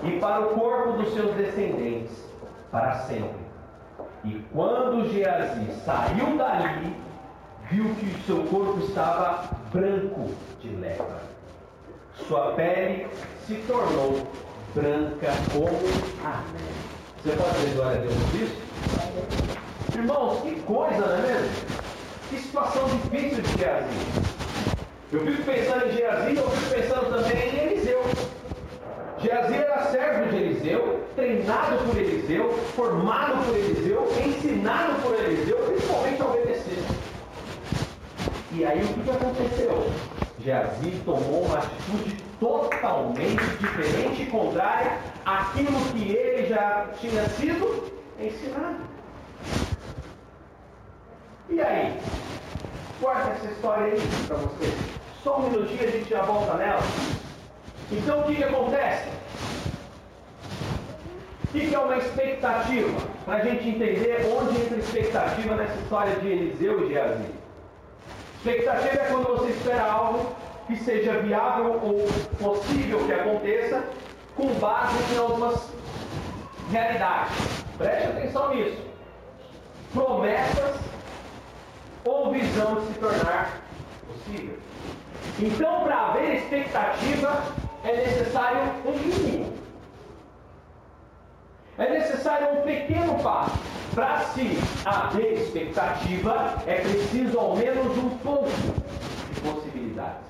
e 0.04 0.20
para 0.20 0.40
o 0.40 0.48
corpo 0.50 0.92
dos 0.92 1.12
seus 1.14 1.34
descendentes 1.34 2.12
para 2.70 2.94
sempre. 3.00 3.46
E 4.24 4.44
quando 4.52 5.08
Geazi 5.10 5.72
saiu 5.84 6.36
dali, 6.36 6.94
viu 7.70 7.94
que 7.94 8.06
o 8.06 8.22
seu 8.24 8.44
corpo 8.44 8.80
estava 8.80 9.48
branco 9.72 10.30
de 10.60 10.68
lepra. 10.68 11.22
Sua 12.28 12.52
pele 12.52 13.08
se 13.46 13.54
tornou 13.66 14.26
branca 14.74 15.32
como 15.52 15.68
a 16.24 16.42
neve. 16.52 16.96
Você 17.22 17.36
pode 17.36 17.58
dizer 17.58 17.74
glória 17.74 17.98
a 17.98 18.02
Deus 18.02 18.14
isso? 18.34 18.66
Irmãos, 19.94 20.40
que 20.42 20.60
coisa, 20.62 21.06
não 21.06 21.14
é 21.14 21.22
mesmo? 21.22 21.50
Que 22.28 22.38
situação 22.38 22.84
difícil 22.88 23.42
de 23.42 23.58
Geazi. 23.58 24.35
Eu 25.16 25.24
fico 25.24 25.42
pensando 25.44 25.86
em 25.86 25.92
Geazi 25.92 26.36
eu 26.36 26.50
fico 26.50 26.74
pensando 26.74 27.08
também 27.08 27.48
em 27.48 27.72
Eliseu. 27.72 28.02
Geazi 29.18 29.54
era 29.54 29.84
servo 29.84 30.28
de 30.28 30.36
Eliseu, 30.36 31.00
treinado 31.16 31.78
por 31.86 31.96
Eliseu, 31.96 32.52
formado 32.74 33.42
por 33.46 33.56
Eliseu, 33.56 34.06
ensinado 34.22 35.00
por 35.00 35.14
Eliseu, 35.14 35.56
principalmente 35.56 36.20
a 36.20 36.24
obedecer. 36.26 36.84
E 38.52 38.64
aí 38.66 38.82
o 38.82 38.88
que 38.88 39.10
aconteceu? 39.10 39.90
Geazi 40.40 40.90
tomou 41.06 41.46
uma 41.46 41.58
atitude 41.60 42.22
totalmente 42.38 43.56
diferente 43.58 44.22
e 44.22 44.26
contrária 44.26 44.98
àquilo 45.24 45.80
que 45.92 46.12
ele 46.12 46.46
já 46.46 46.88
tinha 47.00 47.26
sido 47.30 47.90
ensinado. 48.20 48.84
E 51.48 51.58
aí? 51.58 51.98
Corta 53.00 53.30
essa 53.30 53.46
história 53.46 53.94
aí 53.94 54.00
para 54.26 54.36
você. 54.36 54.95
Só 55.26 55.38
um 55.38 55.50
minutinho 55.50 55.82
a 55.82 55.90
gente 55.90 56.08
já 56.08 56.22
volta 56.22 56.54
nela. 56.54 56.80
Então 57.90 58.20
o 58.20 58.24
que, 58.26 58.36
que 58.36 58.44
acontece? 58.44 59.08
O 61.42 61.48
que, 61.48 61.66
que 61.66 61.74
é 61.74 61.78
uma 61.80 61.96
expectativa? 61.96 63.00
Para 63.24 63.34
a 63.34 63.40
gente 63.40 63.68
entender 63.70 64.24
onde 64.38 64.56
entra 64.56 64.78
expectativa 64.78 65.56
nessa 65.56 65.74
história 65.80 66.14
de 66.20 66.28
Eliseu 66.28 66.86
e 66.86 66.92
Geazi. 66.92 67.24
Expectativa 68.36 69.02
é 69.02 69.08
quando 69.10 69.26
você 69.36 69.50
espera 69.50 69.82
algo 69.82 70.36
que 70.68 70.76
seja 70.76 71.18
viável 71.18 71.80
ou 71.82 72.06
possível 72.38 73.04
que 73.04 73.12
aconteça 73.12 73.82
com 74.36 74.46
base 74.60 74.94
em 75.12 75.18
algumas 75.18 75.72
realidades. 76.70 77.64
Preste 77.76 78.06
atenção 78.06 78.54
nisso. 78.54 78.80
Promessas 79.92 80.76
ou 82.04 82.30
visão 82.30 82.76
de 82.76 82.86
se 82.92 83.00
tornar 83.00 83.60
possível. 84.06 84.56
Então, 85.38 85.84
para 85.84 86.08
haver 86.08 86.36
expectativa, 86.36 87.42
é 87.84 87.96
necessário 87.96 88.60
um 88.84 88.92
mínimo. 88.92 89.52
É 91.78 91.90
necessário 91.90 92.58
um 92.58 92.62
pequeno 92.62 93.22
passo. 93.22 93.58
Para 93.94 94.20
se 94.20 94.58
haver 94.84 95.34
expectativa, 95.34 96.54
é 96.66 96.80
preciso 96.80 97.38
ao 97.38 97.56
menos 97.56 97.96
um 97.96 98.10
pouco 98.18 98.48
de 98.48 99.40
possibilidades. 99.40 100.26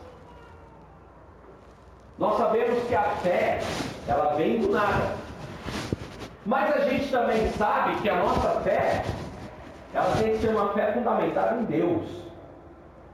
Nós 2.19 2.37
sabemos 2.37 2.83
que 2.85 2.95
a 2.95 3.03
fé, 3.03 3.61
ela 4.09 4.35
vem 4.35 4.61
do 4.61 4.71
nada. 4.71 5.17
Mas 6.45 6.76
a 6.76 6.88
gente 6.88 7.11
também 7.11 7.50
sabe 7.53 8.00
que 8.00 8.09
a 8.09 8.17
nossa 8.17 8.61
fé, 8.61 9.05
ela 9.93 10.17
tem 10.17 10.33
que 10.33 10.38
ser 10.38 10.49
uma 10.50 10.73
fé 10.73 10.93
fundamentada 10.93 11.57
em 11.57 11.65
Deus. 11.65 12.09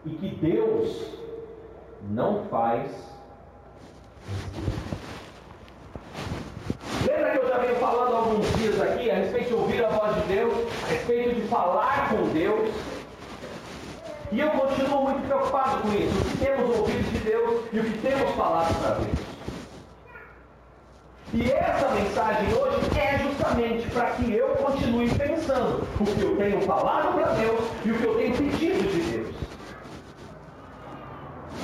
E 0.04 0.10
que 0.10 0.28
Deus 0.36 1.21
não 2.10 2.44
faz. 2.50 2.90
Lembra 7.06 7.30
que 7.30 7.38
eu 7.38 7.48
já 7.48 7.58
venho 7.58 7.76
falando 7.76 8.16
alguns 8.16 8.46
dias 8.56 8.80
aqui 8.80 9.10
a 9.10 9.14
respeito 9.14 9.48
de 9.48 9.54
ouvir 9.54 9.84
a 9.84 9.88
voz 9.88 10.14
de 10.16 10.22
Deus, 10.22 10.54
a 10.84 10.88
respeito 10.88 11.34
de 11.34 11.48
falar 11.48 12.10
com 12.10 12.28
Deus? 12.28 12.70
E 14.30 14.40
eu 14.40 14.50
continuo 14.50 15.02
muito 15.02 15.26
preocupado 15.26 15.82
com 15.82 15.88
isso. 15.88 16.18
O 16.18 16.24
que 16.24 16.38
temos 16.38 16.78
ouvido 16.78 17.12
de 17.12 17.18
Deus 17.18 17.64
e 17.72 17.78
o 17.80 17.84
que 17.84 17.98
temos 17.98 18.30
falado 18.34 18.74
para 18.80 18.94
Deus. 18.94 19.18
E 21.34 21.50
essa 21.50 21.88
mensagem 21.90 22.54
hoje 22.54 22.98
é 22.98 23.18
justamente 23.18 23.88
para 23.90 24.10
que 24.10 24.32
eu 24.34 24.48
continue 24.48 25.08
pensando 25.14 25.86
o 25.98 26.04
que 26.04 26.22
eu 26.22 26.36
tenho 26.36 26.60
falado 26.62 27.14
para 27.14 27.32
Deus 27.32 27.60
e 27.84 27.90
o 27.90 27.98
que 27.98 28.04
eu 28.04 28.14
tenho 28.16 28.36
pedido 28.36 28.82
de. 28.90 29.01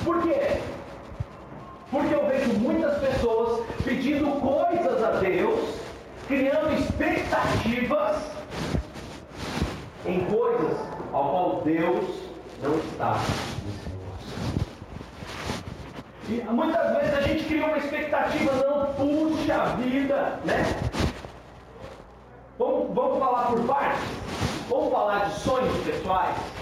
Por 0.09 0.23
quê? 0.23 0.59
Porque 1.91 2.15
eu 2.15 2.27
vejo 2.27 2.55
muitas 2.61 2.97
pessoas 2.97 3.67
pedindo 3.85 4.41
coisas 4.41 5.05
a 5.05 5.11
Deus, 5.21 5.75
criando 6.27 6.73
expectativas 6.81 8.17
em 10.07 10.25
coisas 10.25 10.79
ao 11.13 11.31
qual 11.31 11.63
Deus 11.63 12.05
não 12.63 12.75
está. 12.79 13.21
E 16.31 16.43
muitas 16.53 16.97
vezes 16.97 17.15
a 17.15 17.21
gente 17.21 17.45
cria 17.45 17.67
uma 17.67 17.77
expectativa, 17.77 18.53
não, 18.53 18.95
puxa 18.95 19.77
vida, 19.77 20.41
né? 20.47 20.65
Vamos, 22.59 22.95
vamos 22.95 23.19
falar 23.19 23.49
por 23.49 23.61
partes? 23.67 24.09
Vamos 24.71 24.91
falar 24.91 25.27
de 25.27 25.35
sonhos 25.41 25.85
pessoais? 25.85 26.58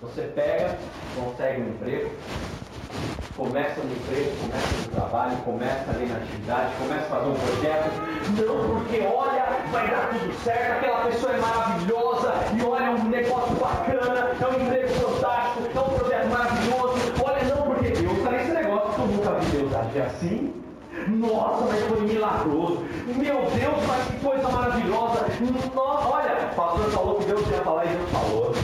Você 0.00 0.22
pega, 0.22 0.78
consegue 1.16 1.60
um 1.60 1.70
emprego, 1.70 2.10
começa 3.36 3.80
no 3.80 3.92
emprego, 3.92 4.30
começa 4.42 4.76
no 4.76 4.94
trabalho, 4.94 5.36
começa 5.38 5.90
ali 5.90 6.06
na 6.06 6.16
atividade, 6.18 6.72
começa 6.78 7.04
a 7.04 7.08
fazer 7.08 7.28
um 7.28 7.34
projeto. 7.34 7.90
Não, 8.46 8.78
porque 8.78 9.00
olha, 9.00 9.44
vai 9.72 9.90
dar 9.90 10.10
tudo 10.10 10.44
certo, 10.44 10.70
aquela 10.70 11.04
pessoa 11.06 11.32
é 11.32 11.38
maravilhosa, 11.38 12.32
e 12.56 12.62
olha, 12.62 12.90
um 12.92 13.08
negócio 13.08 13.54
bacana, 13.56 14.36
é 14.40 14.46
um 14.46 14.66
emprego 14.66 14.88
fantástico, 14.88 15.62
é 15.74 15.80
um 15.80 15.98
projeto 15.98 16.26
maravilhoso. 16.28 16.98
Olha, 17.24 17.44
não, 17.56 17.62
porque 17.62 17.88
Deus 17.90 18.18
está 18.18 18.30
nesse 18.30 18.50
negócio 18.52 18.92
que 18.92 19.00
eu 19.00 19.06
nunca 19.08 19.30
vi 19.40 19.50
Deus 19.50 19.74
agir 19.74 20.02
assim. 20.02 20.54
Nossa, 21.08 21.64
mas 21.64 21.80
foi 21.86 22.00
milagroso. 22.02 22.84
Meu 23.16 23.40
Deus, 23.50 23.86
mas 23.88 24.06
que 24.06 24.24
coisa 24.24 24.48
maravilhosa. 24.48 25.26
Nossa, 25.74 26.08
olha, 26.08 26.50
o 26.52 26.54
pastor 26.54 26.90
falou 26.92 27.14
que 27.16 27.24
Deus 27.24 27.50
ia 27.50 27.62
falar 27.62 27.84
e 27.84 27.88
Deus 27.88 28.10
falou. 28.10 28.54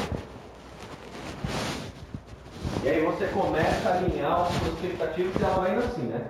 E 2.85 2.89
aí 2.89 3.03
você 3.03 3.27
começa 3.29 3.89
a 3.89 3.95
alinhar 3.95 4.43
as 4.43 4.49
suas 4.49 4.75
expectativas 4.75 5.35
e 5.41 5.43
ela 5.43 5.55
vai 5.55 5.73
indo 5.73 5.85
assim, 5.85 6.03
né? 6.03 6.21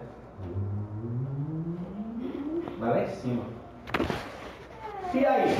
Vai 2.79 2.90
lá 2.90 3.03
em 3.03 3.09
cima. 3.17 3.43
E 5.12 5.27
aí? 5.27 5.57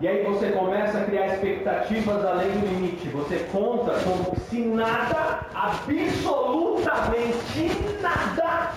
E 0.00 0.08
aí 0.08 0.24
você 0.24 0.50
começa 0.50 0.96
a 0.96 1.04
criar 1.04 1.26
expectativas 1.26 2.24
além 2.24 2.50
do 2.52 2.66
limite. 2.68 3.06
Você 3.10 3.40
conta 3.52 3.92
como 4.02 4.34
se 4.48 4.62
nada, 4.62 5.44
absolutamente 5.54 7.70
nada, 8.00 8.72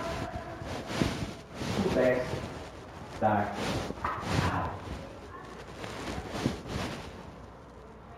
pudesse 1.82 2.26
dar 3.22 3.56
errado. 4.04 4.76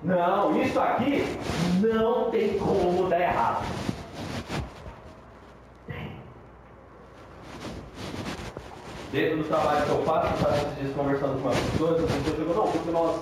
Não, 0.03 0.61
isso 0.61 0.79
aqui 0.79 1.25
não 1.81 2.29
tem 2.29 2.57
como 2.59 3.09
dar 3.09 3.19
errado. 3.19 3.65
Dentro 9.11 9.37
do 9.37 9.43
trabalho 9.45 9.85
que 9.85 9.89
eu 9.89 10.03
faço, 10.03 10.27
eu 10.27 10.33
estava 10.33 10.57
esses 10.57 10.75
dias 10.79 10.95
conversando 10.95 11.41
com 11.41 11.49
as 11.49 11.59
pessoas, 11.59 12.03
as 12.03 12.11
pessoas 12.11 12.37
chegou, 12.37 12.55
não, 12.55 12.71
porque 12.71 12.91
nós 12.91 13.21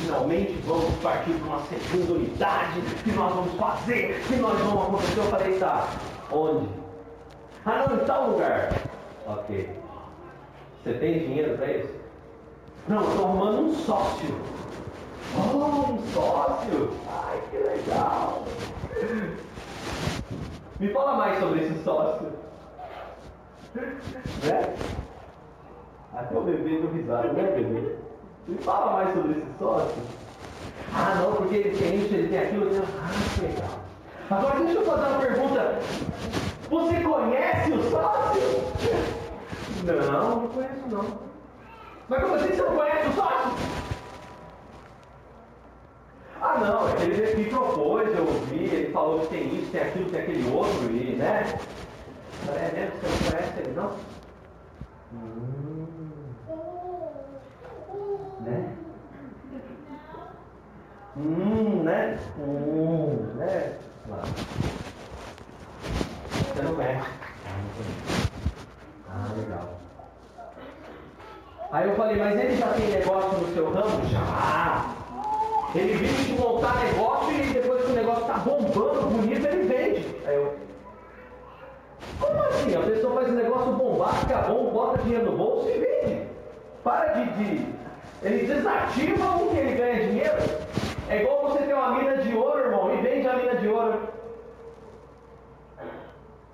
finalmente 0.00 0.52
vamos 0.64 0.94
partir 1.02 1.32
para 1.32 1.46
uma 1.46 1.62
segunda 1.66 2.12
unidade, 2.12 2.80
que 3.04 3.12
nós 3.12 3.34
vamos 3.34 3.54
fazer, 3.54 4.22
que 4.26 4.36
nós 4.36 4.58
vamos 4.58 4.82
acontecer. 4.82 5.18
Eu 5.18 5.24
falei, 5.24 5.58
tá, 5.58 5.88
onde? 6.32 6.68
Ah 7.66 7.84
não, 7.86 7.96
em 7.96 8.04
tal 8.06 8.30
lugar. 8.30 8.72
Ok. 9.26 9.68
Você 10.82 10.94
tem 10.94 11.18
dinheiro 11.18 11.58
para 11.58 11.72
isso? 11.72 11.94
Não, 12.88 13.02
eu 13.02 13.10
estou 13.10 13.24
arrumando 13.26 13.60
um 13.66 13.74
sócio. 13.74 14.34
Oh, 15.36 15.92
um 15.92 15.98
sócio! 16.12 16.90
Ai, 17.08 17.40
que 17.50 17.58
legal! 17.58 18.44
Me 20.80 20.88
fala 20.92 21.14
mais 21.14 21.38
sobre 21.38 21.60
esse 21.64 21.82
sócio. 21.84 22.26
Né? 23.74 24.76
Até 26.14 26.36
o 26.36 26.42
bebê 26.42 26.78
deu 26.78 26.90
risada, 26.92 27.32
né, 27.32 27.42
bebê? 27.54 27.96
Me 28.48 28.58
fala 28.58 28.92
mais 28.92 29.14
sobre 29.14 29.32
esse 29.32 29.46
sócio. 29.58 30.02
Ah, 30.92 31.14
não, 31.20 31.34
porque 31.34 31.54
ele 31.56 31.76
tem 31.78 32.04
isso, 32.04 32.14
ele 32.14 32.28
tem 32.28 32.38
aquilo. 32.38 32.70
Tem... 32.70 32.80
Ah, 32.80 33.10
que 33.34 33.40
legal. 33.42 33.80
Agora 34.30 34.60
deixa 34.60 34.78
eu 34.78 34.84
fazer 34.84 35.06
uma 35.06 35.18
pergunta. 35.20 35.78
Você 36.68 37.00
conhece 37.00 37.72
o 37.72 37.90
sócio? 37.90 38.42
Não, 39.84 40.40
não 40.40 40.48
conheço 40.48 40.88
não. 40.88 41.04
Mas 42.08 42.22
como 42.22 42.34
assim 42.34 42.48
você 42.48 42.62
não 42.62 42.76
conhece 42.76 43.08
o 43.08 43.12
sócio? 43.12 43.89
Ah 46.52 46.58
não, 46.58 46.88
é 46.88 46.96
que 46.96 47.02
ele 47.04 47.36
me 47.36 47.44
propôs, 47.48 48.08
eu 48.12 48.26
ouvi, 48.26 48.64
ele 48.64 48.92
falou 48.92 49.20
que 49.20 49.28
tem 49.28 49.54
isso, 49.54 49.70
tem 49.70 49.82
aquilo, 49.82 50.10
tem 50.10 50.20
aquele 50.20 50.50
outro, 50.50 50.90
e 50.90 51.14
né? 51.14 51.44
É 52.48 52.72
mesmo 52.74 52.96
você 52.98 53.06
não 53.06 53.30
conhece 53.30 53.60
ele 53.60 53.72
não? 53.76 53.92
Hum. 55.14 55.86
Né? 58.40 58.72
Hum, 61.16 61.82
né? 61.84 62.18
Hum, 62.36 63.28
né? 63.36 63.72
Lá. 64.08 64.22
Você 66.32 66.62
não 66.62 66.74
conhece? 66.74 67.08
Ah, 69.08 69.28
legal. 69.36 69.80
Aí 71.70 71.88
eu 71.88 71.94
falei, 71.94 72.16
mas 72.16 72.40
ele 72.40 72.56
já 72.56 72.72
tem 72.72 72.90
negócio 72.90 73.38
no 73.38 73.54
seu 73.54 73.72
ramo? 73.72 74.04
Já! 74.06 74.99
Ele 75.74 75.94
vive 75.94 76.24
de 76.24 76.40
montar 76.40 76.74
negócio 76.84 77.32
e 77.32 77.52
depois 77.52 77.84
que 77.84 77.92
o 77.92 77.94
negócio 77.94 78.22
está 78.22 78.34
bombando, 78.38 79.02
bonito, 79.02 79.46
ele 79.46 79.68
vende. 79.68 80.16
Aí 80.26 80.34
eu. 80.34 80.56
Como 82.18 82.42
assim? 82.42 82.74
A 82.74 82.80
pessoa 82.80 83.14
faz 83.14 83.28
um 83.28 83.36
negócio 83.36 83.72
bombar, 83.74 84.14
fica 84.16 84.38
bom, 84.38 84.70
bota 84.70 84.98
dinheiro 84.98 85.30
no 85.30 85.38
bolso 85.38 85.68
e 85.68 85.78
vende. 85.78 86.26
Para 86.82 87.12
de, 87.12 87.30
de. 87.34 87.66
Ele 88.22 88.46
desativa 88.46 89.36
o 89.36 89.50
que 89.50 89.58
ele 89.58 89.74
ganha 89.76 90.08
dinheiro. 90.08 90.38
É 91.08 91.22
igual 91.22 91.42
você 91.42 91.58
ter 91.64 91.74
uma 91.74 91.94
mina 91.96 92.16
de 92.16 92.34
ouro, 92.34 92.58
irmão, 92.58 92.92
e 92.92 93.00
vende 93.02 93.28
a 93.28 93.36
mina 93.36 93.54
de 93.54 93.68
ouro. 93.68 94.08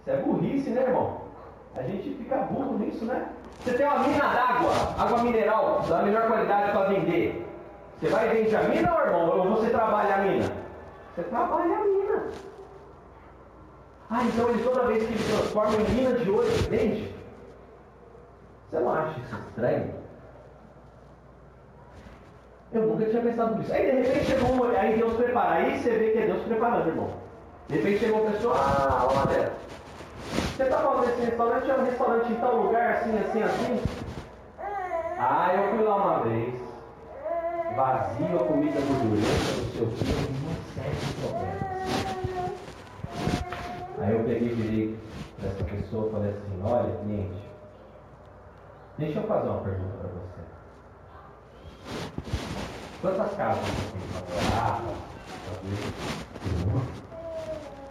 Isso 0.01 0.11
é 0.11 0.17
burrice, 0.17 0.71
né, 0.71 0.83
irmão? 0.83 1.23
A 1.75 1.83
gente 1.83 2.15
fica 2.17 2.37
burro 2.37 2.79
nisso, 2.79 3.05
né? 3.07 3.29
Você 3.61 3.73
tem 3.73 3.87
uma 3.87 3.99
mina 4.01 4.25
d'água, 4.29 4.73
água 4.99 5.19
mineral, 5.23 5.83
da 5.89 6.03
melhor 6.03 6.27
qualidade 6.27 6.73
para 6.73 6.89
vender. 6.89 7.46
Você 7.99 8.09
vai 8.09 8.29
vender 8.29 8.57
a 8.57 8.63
mina, 8.65 8.95
ou 8.95 9.01
irmão? 9.01 9.39
Ou 9.39 9.57
você 9.57 9.71
trabalha 9.71 10.15
a 10.17 10.19
mina? 10.19 10.53
Você 11.15 11.23
trabalha 11.25 11.75
a 11.75 11.85
mina. 11.85 12.23
Ah, 14.11 14.23
então 14.25 14.51
ele 14.51 14.63
toda 14.63 14.87
vez 14.87 15.05
que 15.05 15.13
ele 15.13 15.25
transforma 15.25 15.77
em 15.77 15.95
mina 15.95 16.13
de 16.13 16.31
ouro, 16.31 16.47
vende? 16.69 17.15
Você 18.71 18.81
não 18.81 18.93
acha 18.93 19.19
isso 19.21 19.37
estranho? 19.49 19.95
Eu 22.73 22.83
nunca 22.83 23.07
tinha 23.07 23.23
pensado 23.23 23.57
nisso. 23.57 23.73
Aí 23.73 23.91
de 23.91 24.03
repente 24.03 24.27
chegou 24.27 24.51
um, 24.53 24.77
aí 24.77 24.97
Deus 24.97 25.15
prepara. 25.15 25.55
Aí 25.55 25.79
você 25.79 25.91
vê 25.91 26.11
que 26.11 26.19
é 26.19 26.27
Deus 26.27 26.43
preparando, 26.43 26.89
irmão. 26.89 27.11
De 27.69 27.77
repente 27.77 27.99
chegou 28.01 28.23
uma 28.23 28.31
pessoa, 28.31 28.57
ah, 28.57 29.09
olha, 29.11 29.53
você 30.57 30.63
está 30.63 30.79
falando 30.79 31.07
desse 31.07 31.23
restaurante, 31.23 31.71
é 31.71 31.75
um 31.75 31.85
restaurante 31.85 32.33
em 32.33 32.37
tal 32.37 32.57
lugar, 32.57 32.93
assim, 32.95 33.19
assim, 33.19 33.43
assim? 33.43 33.83
Ah, 35.19 35.53
eu 35.55 35.71
fui 35.71 35.85
lá 35.85 35.97
uma 35.97 36.21
vez, 36.25 36.55
vazio 37.77 38.41
a 38.41 38.45
comida 38.45 38.81
gordurenta, 38.81 39.29
não 39.29 39.71
sei 39.71 39.83
o 39.83 39.91
que, 39.91 40.05
uma 40.43 40.57
série 40.75 40.97
de 40.97 41.13
problemas. 41.21 41.67
Aí 43.99 44.13
eu 44.13 44.25
peguei 44.25 44.49
e 44.49 44.55
virei 44.55 44.99
para 45.39 45.49
essa 45.51 45.65
pessoa 45.65 46.09
e 46.09 46.13
falei 46.13 46.31
assim, 46.31 46.63
olha, 46.65 46.97
cliente, 47.03 47.43
deixa 48.97 49.21
eu 49.21 49.27
fazer 49.27 49.49
uma 49.49 49.61
pergunta 49.61 49.99
para 49.99 50.09
você. 50.09 50.41
Quantas 53.03 53.37
casas 53.37 53.63
você 53.63 53.93
tem 53.93 54.01
para 54.11 54.21
morar? 54.35 54.83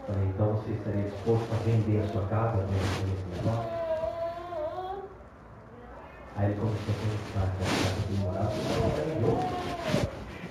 Falei, 0.07 0.27
então 0.27 0.47
você 0.53 0.71
estaria 0.71 1.03
disposto 1.03 1.47
a 1.53 1.57
vender 1.63 2.03
a 2.03 2.07
sua 2.07 2.23
casa 2.23 2.57
dentro 2.57 3.05
desse 3.05 3.25
negócio? 3.37 3.74
Aí 6.37 6.47
ele 6.47 6.55
começou 6.55 6.79
a 6.89 6.97
pensar 6.99 7.47
que 7.55 7.63
a 7.63 7.65
casa 7.65 7.95
de 8.09 8.15
morava 8.19 8.51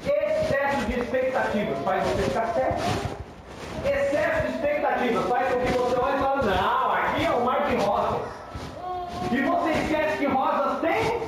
Excesso 0.03 0.87
de 0.87 1.01
expectativas 1.01 1.79
faz 1.85 2.05
você 2.05 2.23
ficar 2.23 2.47
certo. 2.55 2.83
Excesso 3.85 4.47
de 4.47 4.55
expectativas 4.55 5.29
faz 5.29 5.53
com 5.53 5.61
que 5.61 5.73
você 5.73 5.97
olhe 5.97 6.17
e 6.17 6.21
fale, 6.21 6.47
não, 6.47 6.93
aqui 6.93 7.27
é 7.27 7.31
o 7.31 7.45
mar 7.45 7.67
de 7.69 7.77
rosas. 7.77 8.23
E 9.31 9.43
você 9.43 9.71
esquece 9.73 10.19
que 10.19 10.27
rosas 10.27 10.81
têm 10.81 11.21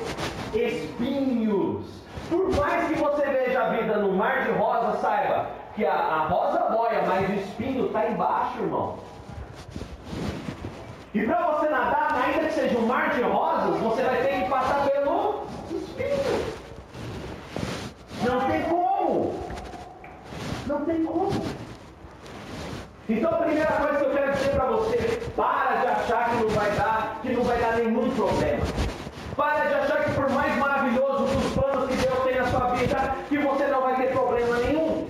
espinhos. 0.54 1.86
Por 2.30 2.56
mais 2.56 2.88
que 2.88 2.94
você 2.94 3.26
veja 3.26 3.62
a 3.62 3.68
vida 3.68 3.98
no 3.98 4.12
mar 4.12 4.42
de 4.44 4.52
rosas, 4.52 5.02
saiba, 5.02 5.50
que 5.74 5.84
a, 5.84 5.92
a 5.92 6.28
rosa 6.28 6.60
boia, 6.70 7.02
mas 7.06 7.28
o 7.28 7.34
espinho 7.34 7.86
está 7.86 8.08
embaixo, 8.08 8.58
irmão. 8.58 8.96
E 11.16 11.22
para 11.22 11.50
você 11.50 11.70
nadar, 11.70 12.22
ainda 12.26 12.46
que 12.46 12.52
seja 12.52 12.76
um 12.76 12.86
mar 12.86 13.08
de 13.14 13.22
rosas, 13.22 13.80
você 13.80 14.02
vai 14.02 14.22
ter 14.22 14.42
que 14.42 14.50
passar 14.50 14.86
pelo 14.86 15.46
espinho. 15.70 16.44
Não 18.22 18.40
tem 18.40 18.62
como. 18.64 19.40
Não 20.66 20.84
tem 20.84 21.06
como. 21.06 21.42
Então 23.08 23.30
a 23.30 23.36
primeira 23.36 23.72
coisa 23.72 23.96
que 23.96 24.04
eu 24.04 24.10
quero 24.10 24.32
dizer 24.32 24.50
para 24.50 24.66
você, 24.66 25.22
para 25.34 25.76
de 25.76 25.86
achar 25.86 26.28
que 26.28 26.36
não 26.36 26.48
vai 26.50 26.70
dar, 26.72 27.18
que 27.22 27.32
não 27.32 27.44
vai 27.44 27.58
dar 27.60 27.76
nenhum 27.76 28.10
problema. 28.10 28.64
Para 29.34 29.64
de 29.64 29.74
achar 29.74 30.04
que 30.04 30.10
por 30.10 30.28
mais 30.28 30.54
maravilhoso 30.58 31.24
os 31.24 31.54
planos 31.54 31.88
que 31.88 31.96
Deus 31.96 32.24
tem 32.24 32.36
na 32.36 32.46
sua 32.48 32.74
vida, 32.74 33.14
que 33.30 33.38
você 33.38 33.66
não 33.68 33.80
vai 33.80 33.96
ter 33.96 34.10
problema 34.12 34.58
nenhum. 34.58 35.08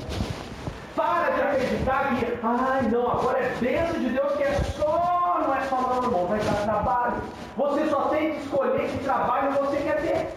Para 0.94 1.30
de 1.30 1.42
acreditar 1.42 2.14
que, 2.14 2.38
ai 2.44 2.82
não, 2.92 3.10
agora 3.10 3.40
é 3.40 3.48
bênção 3.60 3.98
de 3.98 4.10
Deus 4.10 4.36
que 4.36 4.44
é 4.44 4.54
só, 4.54 5.15
não 5.46 5.54
é 5.54 5.60
só 5.62 5.80
não, 5.80 6.02
irmão, 6.02 6.26
vai 6.26 6.40
dar 6.40 6.62
trabalho. 6.64 7.22
Você 7.56 7.88
só 7.88 8.08
tem 8.08 8.32
que 8.32 8.42
escolher 8.42 8.88
que 8.88 9.04
trabalho 9.04 9.52
você 9.52 9.76
quer 9.76 10.00
ter. 10.00 10.34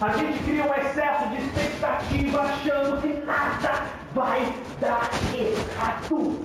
A 0.00 0.08
gente 0.16 0.42
cria 0.42 0.64
um 0.64 0.74
excesso 0.74 1.28
de 1.28 1.36
expectativa 1.36 2.42
achando 2.42 3.00
que 3.00 3.24
nada 3.24 3.84
vai 4.14 4.52
dar 4.80 5.08
errado. 5.34 6.40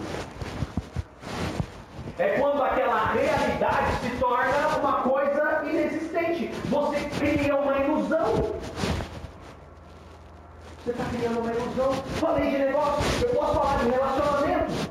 É 2.19 2.39
quando 2.39 2.63
aquela 2.63 3.11
realidade 3.11 3.95
se 4.01 4.09
torna 4.17 4.77
uma 4.79 5.01
coisa 5.01 5.63
inexistente. 5.65 6.47
Você 6.65 6.99
cria 7.19 7.55
uma 7.55 7.77
ilusão. 7.77 8.55
Você 10.83 10.91
está 10.91 11.03
criando 11.05 11.39
uma 11.39 11.51
ilusão. 11.51 11.93
Falei 12.19 12.51
de 12.51 12.57
negócio, 12.59 13.27
eu 13.27 13.35
posso 13.35 13.53
falar 13.53 13.77
de 13.77 13.89
relacionamento. 13.89 14.86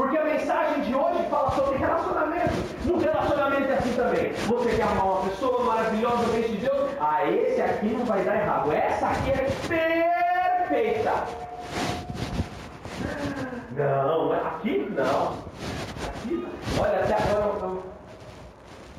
Porque 0.00 0.16
a 0.16 0.24
mensagem 0.24 0.80
de 0.84 0.94
hoje 0.94 1.28
fala 1.28 1.50
sobre 1.50 1.76
relacionamento. 1.76 2.54
No 2.86 2.98
relacionamento 2.98 3.70
é 3.70 3.74
assim 3.74 3.92
também. 3.92 4.32
Você 4.32 4.74
quer 4.74 4.84
amar 4.84 5.04
uma 5.04 5.28
pessoa 5.28 5.62
maravilhosa, 5.62 6.26
mente 6.28 6.52
de 6.52 6.56
Deus? 6.56 6.90
Ah, 6.98 7.30
esse 7.30 7.60
aqui 7.60 7.88
não 7.88 8.06
vai 8.06 8.24
dar 8.24 8.36
errado. 8.36 8.72
Essa 8.72 9.08
aqui 9.08 9.30
é 9.30 9.46
perfeita. 9.68 11.12
Não, 13.76 14.32
aqui 14.32 14.90
não. 14.96 15.34
Aqui, 16.08 16.48
olha, 16.80 17.00
até 17.00 17.14
agora 17.16 17.58
eu 17.60 17.82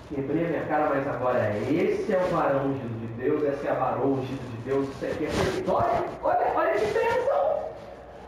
quebrei 0.08 0.46
a 0.46 0.50
minha 0.50 0.66
cara, 0.66 0.90
mas 0.94 1.08
agora 1.08 1.52
esse 1.68 2.14
é 2.14 2.18
o 2.18 2.36
varão 2.36 2.66
ungido 2.68 3.00
de 3.00 3.08
Deus, 3.14 3.44
essa 3.44 3.68
é 3.68 3.72
a 3.72 3.74
varão 3.74 4.14
ungido 4.14 4.52
de 4.52 4.58
Deus, 4.70 4.88
isso 4.88 5.06
aqui 5.06 5.26
é 5.26 5.30
perfeito. 5.30 5.72
Olha, 5.72 6.04
olha, 6.22 6.54
olha 6.56 6.74
que 6.74 6.86
bênção! 6.86 7.60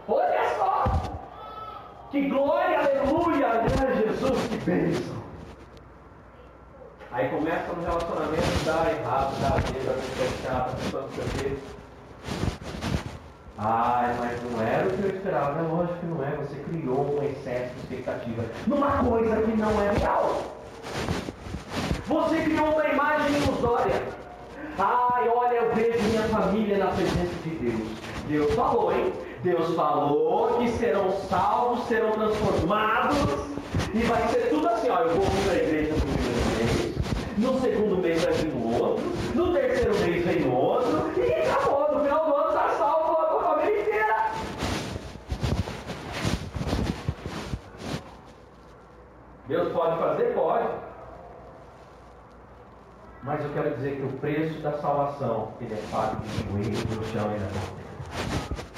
Olha 0.08 0.50
só! 0.58 0.73
Que 2.13 2.30
glória, 2.30 2.78
aleluia! 2.78 3.47
Glória 3.47 3.95
Jesus, 3.95 4.47
que 4.47 4.58
bênção! 4.58 5.15
Aí 7.12 7.28
começa 7.30 7.73
no 7.73 7.82
relacionamento, 7.82 8.65
dá 8.65 8.91
errado, 8.91 9.36
dá 9.41 9.56
vida, 9.58 9.89
a 9.89 9.93
pessoa 9.95 10.30
chata, 10.43 10.71
a 10.71 10.76
pessoa 10.76 11.10
não. 11.10 11.58
Ai, 13.58 14.15
mas 14.19 14.43
não 14.43 14.62
era 14.62 14.88
o 14.88 14.91
que 14.91 15.04
eu 15.04 15.10
esperava. 15.10 15.58
É 15.58 15.62
lógico 15.63 15.99
que 16.02 16.06
não 16.06 16.23
é. 16.23 16.36
Você 16.36 16.56
criou 16.69 17.17
um 17.17 17.23
excesso 17.23 17.73
de 17.73 17.80
expectativa 17.80 18.45
numa 18.67 19.04
coisa 19.04 19.41
que 19.41 19.58
não 19.58 19.82
é 19.82 19.91
real. 19.97 20.41
Você 22.06 22.41
criou 22.43 22.73
uma 22.73 22.88
imagem 22.89 23.41
ilusória. 23.41 24.04
Ai, 24.78 25.30
olha, 25.30 25.56
eu 25.56 25.73
vejo 25.73 26.04
minha 26.10 26.28
família 26.28 26.78
na 26.78 26.91
presença 26.91 27.34
de 27.43 27.49
Deus. 27.56 27.89
Deus 28.28 28.54
falou, 28.54 28.93
hein? 28.93 29.12
Deus 29.43 29.75
falou 29.75 30.58
que 30.58 30.69
serão 30.69 31.12
salvos, 31.27 31.86
serão 31.88 32.12
transformados. 32.12 33.17
E 33.93 33.99
vai 34.03 34.25
ser 34.29 34.49
tudo 34.49 34.69
assim, 34.69 34.89
ó. 34.89 34.99
Eu 34.99 35.15
vou 35.15 35.25
vir 35.25 35.47
na 35.47 35.56
igreja 35.56 35.93
no 35.93 35.99
primeiro 35.99 36.45
mês. 36.56 37.38
No 37.38 37.60
segundo 37.60 37.97
mês 37.97 38.23
vai 38.23 38.34
vir 38.34 38.53
o 38.53 38.82
outro. 38.82 39.03
No 39.36 39.51
terceiro 39.51 39.93
mês 39.99 40.25
vem 40.25 40.49
outro. 40.49 41.12
E 41.19 41.34
acabou. 41.34 41.93
No 41.93 42.03
final 42.06 42.25
do 42.25 42.36
ano 42.36 42.49
está 42.49 42.69
salvo 42.77 43.19
a 43.19 43.43
família 43.43 43.82
inteira. 43.82 44.32
Deus 49.49 49.73
pode 49.73 49.99
fazer? 49.99 50.34
Pode. 50.34 50.67
Mas 53.23 53.43
eu 53.43 53.49
quero 53.53 53.75
dizer 53.75 53.97
que 53.97 54.03
o 54.03 54.13
preço 54.19 54.62
da 54.62 54.71
salvação, 54.77 55.49
ele 55.60 55.73
é 55.73 55.84
pago 55.91 56.21
de 56.21 56.49
joelho 56.49 56.95
no 56.95 57.06
chão 57.08 57.25
e 57.36 57.39
na 57.39 57.47
terra. 57.47 58.73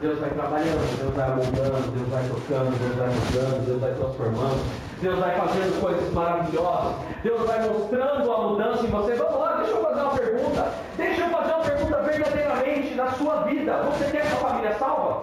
Deus 0.00 0.18
vai 0.18 0.28
trabalhando, 0.28 0.98
Deus 0.98 1.14
vai 1.14 1.30
mudando, 1.30 1.94
Deus 1.96 2.08
vai 2.08 2.22
tocando, 2.28 2.78
Deus 2.78 2.96
vai 2.96 3.08
mudando, 3.08 3.66
Deus 3.66 3.80
vai 3.80 3.94
transformando, 3.94 4.60
Deus 5.00 5.18
vai 5.18 5.40
fazendo 5.40 5.80
coisas 5.80 6.12
maravilhosas, 6.12 6.94
Deus 7.22 7.46
vai 7.46 7.68
mostrando 7.68 8.32
a 8.32 8.40
mudança 8.42 8.86
em 8.86 8.90
você. 8.90 9.14
Vamos 9.14 9.40
lá, 9.40 9.56
deixa 9.56 9.72
eu 9.72 9.82
fazer 9.82 10.00
uma 10.00 10.10
pergunta. 10.10 10.68
Deixa 10.98 11.20
eu 11.22 11.30
fazer 11.30 11.52
uma 11.52 11.64
pergunta 11.64 12.02
verdadeiramente 12.02 12.94
na 12.94 13.10
sua 13.12 13.36
vida. 13.44 13.72
Você 13.84 14.10
quer 14.10 14.26
sua 14.26 14.48
família 14.48 14.74
salva? 14.78 15.22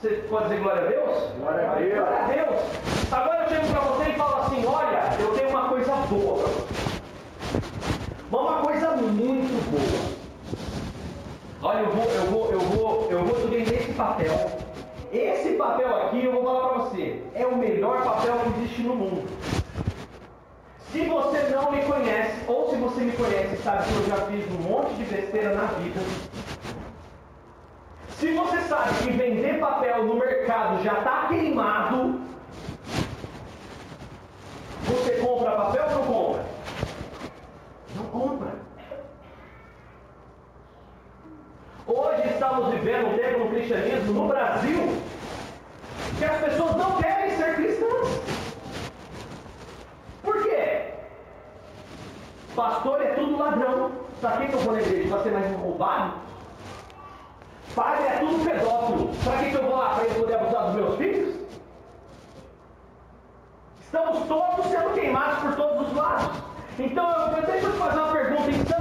Você 0.00 0.08
pode 0.28 0.48
dizer 0.48 0.60
glória 0.62 0.82
a 0.82 0.86
Deus? 0.86 1.18
Glória 1.38 1.70
a 1.70 1.74
Deus. 1.74 1.94
Glória 1.94 2.18
a 2.18 2.26
Deus. 2.26 2.60
Agora 3.12 3.42
eu 3.44 3.48
chego 3.48 3.66
para 3.68 3.80
você 3.80 4.10
e 4.10 4.14
falo 4.14 4.42
assim: 4.42 4.66
olha, 4.66 5.16
eu 5.20 5.32
tenho 5.34 5.50
uma 5.50 5.68
coisa 5.68 5.92
boa 5.92 6.38
para 6.38 6.48
você. 6.48 6.98
Uma 8.30 8.62
coisa 8.62 8.90
muito 8.96 9.70
boa. 9.70 10.18
Olha, 11.60 11.80
eu 11.80 11.90
vou, 11.90 12.04
eu 12.04 12.26
vou, 12.26 12.52
eu 12.52 12.60
vou, 12.60 13.08
eu 13.10 13.24
vou 13.24 13.40
te 13.40 13.46
vender 13.48 13.77
papel. 13.98 14.32
Esse 15.12 15.50
papel 15.54 15.88
aqui, 15.96 16.24
eu 16.24 16.32
vou 16.32 16.44
falar 16.44 16.68
para 16.68 16.78
você, 16.84 17.22
é 17.34 17.44
o 17.44 17.56
melhor 17.56 18.02
papel 18.02 18.38
que 18.38 18.60
existe 18.60 18.82
no 18.82 18.94
mundo. 18.94 19.28
Se 20.92 21.04
você 21.04 21.42
não 21.48 21.72
me 21.72 21.82
conhece, 21.82 22.44
ou 22.46 22.70
se 22.70 22.76
você 22.76 23.00
me 23.02 23.12
conhece 23.12 23.54
e 23.54 23.58
sabe 23.58 23.84
que 23.84 23.94
eu 23.94 24.06
já 24.06 24.24
fiz 24.26 24.46
um 24.52 24.62
monte 24.62 24.94
de 24.94 25.04
besteira 25.04 25.54
na 25.54 25.64
vida, 25.64 26.00
se 28.18 28.32
você 28.32 28.60
sabe 28.62 28.94
que 29.02 29.10
vender 29.10 29.58
papel 29.58 30.04
no 30.04 30.14
mercado 30.14 30.82
já 30.82 30.98
está 30.98 31.26
queimado, 31.28 32.20
você 34.86 35.16
compra 35.16 35.52
papel 35.52 35.84
ou 35.84 35.90
não 35.90 36.04
compra? 36.06 36.44
Não 37.96 38.04
compra. 38.04 38.57
Hoje 41.90 42.28
estamos 42.28 42.68
vivendo 42.74 43.06
um 43.06 43.16
tempo 43.16 43.38
no 43.38 43.48
cristianismo 43.48 44.12
no 44.12 44.28
Brasil 44.28 44.94
que 46.18 46.24
as 46.26 46.36
pessoas 46.38 46.76
não 46.76 47.00
querem 47.00 47.34
ser 47.34 47.54
cristãs. 47.54 48.20
Por 50.22 50.36
Pastor 52.54 53.00
é 53.00 53.14
tudo 53.14 53.38
ladrão. 53.38 53.90
Para 54.20 54.46
que 54.46 54.52
eu 54.52 54.58
vou 54.58 54.74
na 54.74 54.82
igreja? 54.82 55.08
Para 55.08 55.22
ser 55.22 55.30
mais 55.30 55.56
roubado? 55.56 56.12
Padre 57.74 58.04
é 58.04 58.18
tudo 58.18 58.44
pedófilo. 58.44 59.10
Para 59.24 59.38
que 59.38 59.54
eu 59.54 59.62
vou 59.62 59.76
lá? 59.78 59.94
Para 59.94 60.04
ele 60.04 60.20
poder 60.20 60.34
abusar 60.34 60.66
dos 60.66 60.74
meus 60.74 60.96
filhos? 60.98 61.36
Estamos 63.80 64.28
todos 64.28 64.66
sendo 64.66 64.92
queimados 64.92 65.38
por 65.38 65.56
todos 65.56 65.88
os 65.88 65.96
lados. 65.96 66.36
Então, 66.78 67.10
eu, 67.10 67.46
deixa 67.46 67.66
eu 67.66 67.72
te 67.72 67.78
fazer 67.78 67.98
uma 67.98 68.12
pergunta. 68.12 68.50
Então, 68.50 68.77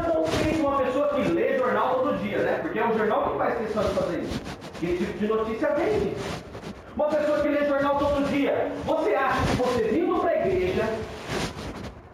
Porque 2.61 2.79
é 2.79 2.87
o 2.87 2.97
jornal 2.97 3.29
que 3.29 3.37
faz 3.37 3.57
questão 3.57 3.83
de 3.83 3.89
fazer 3.89 4.19
isso. 4.19 4.41
Esse 4.81 5.05
tipo 5.05 5.17
de 5.19 5.27
notícia 5.27 5.69
vende. 5.75 6.15
Uma 6.95 7.07
pessoa 7.09 7.39
que 7.39 7.47
lê 7.47 7.65
jornal 7.65 7.97
todo 7.97 8.29
dia. 8.29 8.71
Você 8.85 9.15
acha 9.15 9.39
que 9.47 9.55
você 9.55 9.83
vindo 9.83 10.19
para 10.19 10.29
a 10.31 10.47
igreja, 10.47 10.83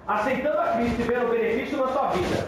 aceitando 0.07 0.59
a 0.59 0.67
Cristo 0.73 1.01
e 1.01 1.03
vendo 1.03 1.25
o 1.25 1.29
benefício 1.29 1.77
na 1.77 1.87
sua 1.87 2.07
vida, 2.07 2.47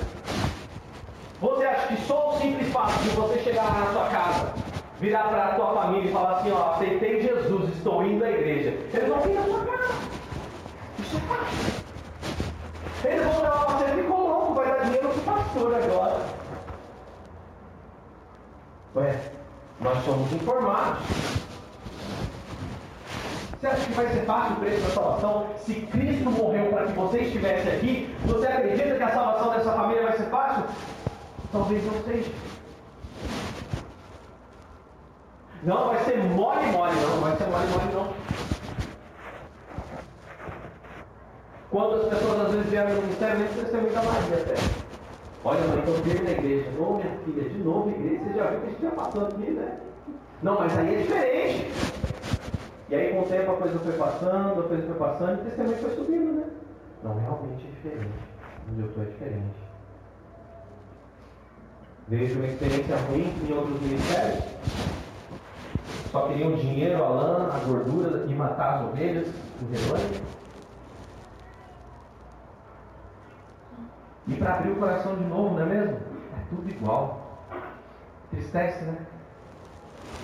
você 1.42 1.66
acha 1.66 1.88
que 1.88 2.02
só 2.04 2.30
o 2.30 2.40
simples 2.40 2.72
fato 2.72 2.94
de 3.04 3.10
você 3.10 3.40
chegar 3.40 3.72
na 3.80 3.92
sua 3.92 4.10
casa, 4.10 4.54
virar 5.00 5.24
para 5.30 5.46
a 5.46 5.56
tua 5.56 5.74
família 5.74 6.10
e 6.10 6.14
falar 6.14 6.38
assim, 6.38 6.52
ó, 6.52 6.74
aceitei 6.74 7.22
Jesus, 7.22 7.70
estou 7.76 8.06
indo 8.06 8.24
à 8.24 8.32
igreja, 8.32 8.70
eles 8.94 9.10
vão 9.10 9.20
vir 9.22 9.36
na 9.36 9.44
sua 9.44 9.66
casa. 9.66 9.94
Isso 11.00 11.18
é 11.18 11.20
fácil. 11.22 11.86
Eles 13.04 13.24
vão 13.26 13.42
levar 13.42 13.66
você 13.66 13.92
e 13.92 14.02
ficou 14.02 14.28
louco, 14.28 14.54
vai 14.56 14.68
dar 14.68 14.84
dinheiro 14.86 15.10
para 15.10 15.34
o 15.34 15.38
pastor 15.38 15.76
agora. 15.76 16.22
Ué, 18.96 19.20
nós 19.82 20.06
somos 20.06 20.32
informados. 20.32 21.04
Você 23.60 23.68
acha 23.68 23.86
que 23.88 23.94
vai 23.94 24.08
ser 24.08 24.26
fácil 24.26 24.56
o 24.56 24.60
preço 24.60 24.82
da 24.84 24.90
salvação? 24.90 25.48
Se 25.66 25.74
Cristo 25.74 26.32
morreu 26.32 26.68
para 26.68 26.86
que 26.86 26.94
você 26.94 27.18
estivesse 27.20 27.68
aqui, 27.68 28.16
você 28.26 28.48
acredita 28.48 28.96
que 28.96 29.04
a 29.04 29.14
salvação 29.14 29.52
dessa 29.52 29.74
família 29.74 30.04
vai 30.04 30.18
ser 30.18 30.30
fácil? 30.30 30.64
Talvez 31.52 31.86
não 31.86 32.04
seja. 32.04 32.32
Não 35.64 35.88
vai 35.88 36.04
ser 36.06 36.24
mole 36.24 36.66
mole, 36.68 36.96
não. 36.96 37.20
Vai 37.20 37.36
ser 37.36 37.48
mole 37.48 37.68
mole, 37.68 37.94
não. 37.94 38.14
Quando 41.70 41.96
as 41.96 42.08
pessoas 42.08 42.42
às 42.46 42.54
vezes 42.54 42.70
vieram 42.70 42.94
no 42.94 43.02
ministério, 43.02 43.40
nem 43.40 43.48
testemunho 43.50 43.94
da 43.94 44.04
Maria 44.04 44.38
até. 44.38 44.85
Olha, 45.48 45.62
mãe, 45.68 45.78
estou 45.78 45.94
firme 45.98 46.22
na 46.22 46.32
igreja. 46.32 46.72
Ô, 46.80 46.96
minha 46.96 47.20
filha, 47.24 47.48
de 47.48 47.60
novo 47.60 47.92
igreja. 47.92 48.24
Você 48.24 48.34
já 48.34 48.48
viu 48.48 48.60
que 48.62 48.66
a 48.66 48.70
gente 48.72 48.82
já 48.82 48.92
passou 48.92 49.28
aqui, 49.28 49.52
né? 49.52 49.78
Não, 50.42 50.60
mas 50.60 50.76
aí 50.76 50.96
é 50.96 50.98
diferente. 51.04 51.72
E 52.90 52.96
aí 52.96 53.14
com 53.14 53.22
o 53.22 53.26
tempo 53.26 53.52
a 53.52 53.58
coisa 53.58 53.78
foi 53.78 53.94
passando, 53.94 54.60
a 54.60 54.64
coisa 54.64 54.84
foi 54.88 54.96
passando 54.96 55.38
e 55.38 55.42
o 55.42 55.46
testemunho 55.46 55.78
foi 55.78 55.96
subindo, 55.96 56.34
né? 56.34 56.48
Não, 57.04 57.20
realmente 57.20 57.64
é 57.64 57.76
diferente. 57.76 58.14
Onde 58.72 58.82
eu 58.82 58.88
estou 58.88 59.04
é 59.04 59.06
diferente. 59.06 59.56
Vejo 62.08 62.40
uma 62.40 62.48
experiência 62.48 62.96
ruim 62.96 63.32
em 63.48 63.54
outros 63.54 63.82
ministérios. 63.82 64.44
Só 66.12 66.28
queriam 66.28 66.56
dinheiro, 66.56 67.04
a 67.04 67.08
lã, 67.08 67.52
a 67.54 67.60
gordura 67.60 68.26
e 68.28 68.34
matar 68.34 68.80
as 68.80 68.86
ovelhas, 68.88 69.28
o 69.62 69.72
rebanho. 69.72 70.25
E 74.28 74.36
para 74.36 74.56
abrir 74.56 74.72
o 74.72 74.76
coração 74.78 75.16
de 75.16 75.24
novo, 75.26 75.56
não 75.56 75.62
é 75.62 75.66
mesmo? 75.66 75.94
É 75.94 76.50
tudo 76.50 76.70
igual. 76.70 77.48
Tristece, 78.32 78.84
né? 78.86 78.98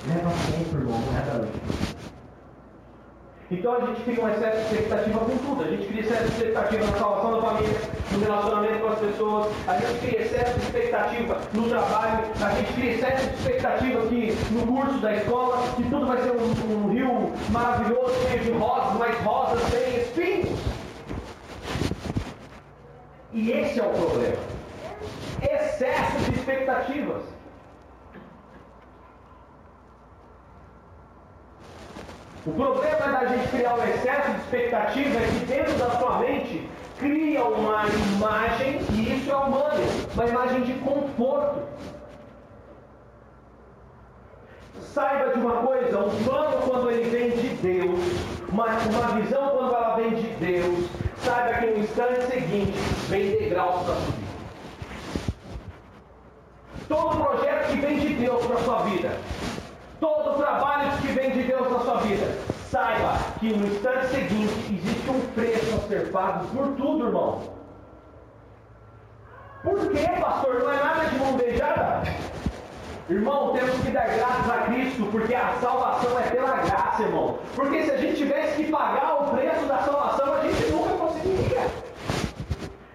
Leva 0.07 0.29
tempo, 0.51 0.77
irmão, 0.77 0.99
não 0.99 1.17
é 1.17 1.21
da 1.21 1.47
então 3.51 3.73
a 3.75 3.79
gente 3.81 4.21
um 4.21 4.29
excesso 4.29 4.57
de 4.59 4.63
expectativa 4.63 5.19
com 5.19 5.37
tudo. 5.39 5.63
A 5.63 5.67
gente 5.67 5.85
cria 5.85 5.99
excesso 5.99 6.23
de 6.23 6.29
expectativa 6.29 6.85
na 6.85 6.97
salvação 6.97 7.31
da 7.33 7.41
família, 7.41 7.81
no 8.13 8.19
relacionamento 8.19 8.79
com 8.79 8.87
as 8.87 8.99
pessoas, 8.99 9.47
a 9.67 9.77
gente 9.77 9.99
cria 9.99 10.21
excesso 10.21 10.57
de 10.57 10.65
expectativa 10.65 11.37
no 11.53 11.67
trabalho, 11.67 12.23
a 12.41 12.49
gente 12.51 12.73
cria 12.73 12.91
excesso 12.93 13.27
de 13.27 13.35
expectativa 13.35 14.03
aqui 14.03 14.37
no 14.51 14.67
curso 14.67 14.99
da 14.99 15.15
escola, 15.17 15.67
que 15.75 15.83
tudo 15.83 16.05
vai 16.05 16.17
ser 16.21 16.31
um, 16.31 16.85
um 16.85 16.93
rio 16.93 17.33
maravilhoso, 17.49 18.13
cheio 18.29 18.41
de 18.41 18.51
rosas, 18.51 18.97
mas 18.97 19.17
rosas 19.19 19.61
sem 19.63 19.97
espinhos. 19.97 20.50
E 23.33 23.51
esse 23.51 23.79
é 23.79 23.83
o 23.83 23.89
problema. 23.89 24.37
Excesso 25.41 26.31
de 26.31 26.37
expectativas. 26.37 27.23
O 32.45 32.51
problema 32.51 33.19
da 33.19 33.25
gente 33.27 33.47
criar 33.49 33.75
um 33.75 33.83
excesso 33.83 34.31
de 34.31 34.37
expectativa 34.39 35.17
é 35.17 35.27
que 35.27 35.45
dentro 35.45 35.73
da 35.77 35.91
sua 35.91 36.19
mente 36.19 36.67
cria 36.97 37.43
uma 37.43 37.85
imagem, 38.15 38.79
e 38.93 39.15
isso 39.15 39.31
é 39.31 39.35
humano, 39.35 39.83
uma 40.13 40.25
imagem 40.25 40.61
de 40.63 40.73
conforto. 40.79 41.61
Saiba 44.81 45.33
de 45.33 45.39
uma 45.39 45.57
coisa, 45.57 45.99
um 45.99 46.23
plano 46.23 46.61
quando 46.67 46.91
ele 46.91 47.09
vem 47.09 47.29
de 47.29 47.49
Deus, 47.61 47.99
uma, 48.49 48.65
uma 48.65 49.21
visão 49.21 49.49
quando 49.49 49.73
ela 49.73 49.95
vem 49.95 50.15
de 50.15 50.27
Deus, 50.31 50.89
saiba 51.23 51.59
que 51.59 51.65
no 51.67 51.77
instante 51.79 52.21
seguinte 52.25 52.77
vem 53.09 53.31
degraus 53.31 53.85
para 53.85 53.95
subir. 53.95 54.31
Todo 56.87 57.23
projeto 57.23 57.67
que 57.69 57.77
vem 57.77 57.99
de 57.99 58.13
Deus 58.15 58.45
para 58.45 58.55
a 58.57 58.63
sua 58.63 58.83
vida 58.83 59.17
todo 60.01 60.35
trabalho 60.37 60.91
que 60.99 61.07
vem 61.07 61.29
de 61.29 61.43
Deus 61.43 61.71
na 61.71 61.79
sua 61.79 61.97
vida, 61.97 62.35
saiba 62.71 63.19
que 63.39 63.53
no 63.53 63.67
instante 63.67 64.07
seguinte 64.07 64.53
existe 64.73 65.09
um 65.09 65.21
preço 65.35 65.75
a 65.75 65.87
ser 65.87 66.11
pago 66.11 66.47
por 66.47 66.67
tudo, 66.75 67.05
irmão. 67.05 67.39
Por 69.61 69.91
quê, 69.91 70.07
pastor? 70.19 70.63
Não 70.63 70.71
é 70.71 70.83
nada 70.83 71.05
de 71.05 71.17
mão 71.19 71.37
beijada? 71.37 72.01
Irmão, 73.07 73.53
temos 73.53 73.77
que 73.81 73.91
dar 73.91 74.07
graças 74.07 74.49
a 74.49 74.57
Cristo, 74.65 75.07
porque 75.11 75.35
a 75.35 75.53
salvação 75.61 76.19
é 76.19 76.23
pela 76.23 76.55
graça, 76.57 77.03
irmão. 77.03 77.37
Porque 77.55 77.83
se 77.83 77.91
a 77.91 77.97
gente 77.97 78.17
tivesse 78.17 78.63
que 78.63 78.71
pagar 78.71 79.21
o 79.21 79.35
preço 79.35 79.65
da 79.65 79.77
salvação, 79.79 80.33
a 80.33 80.41
gente 80.41 80.71
nunca. 80.71 80.90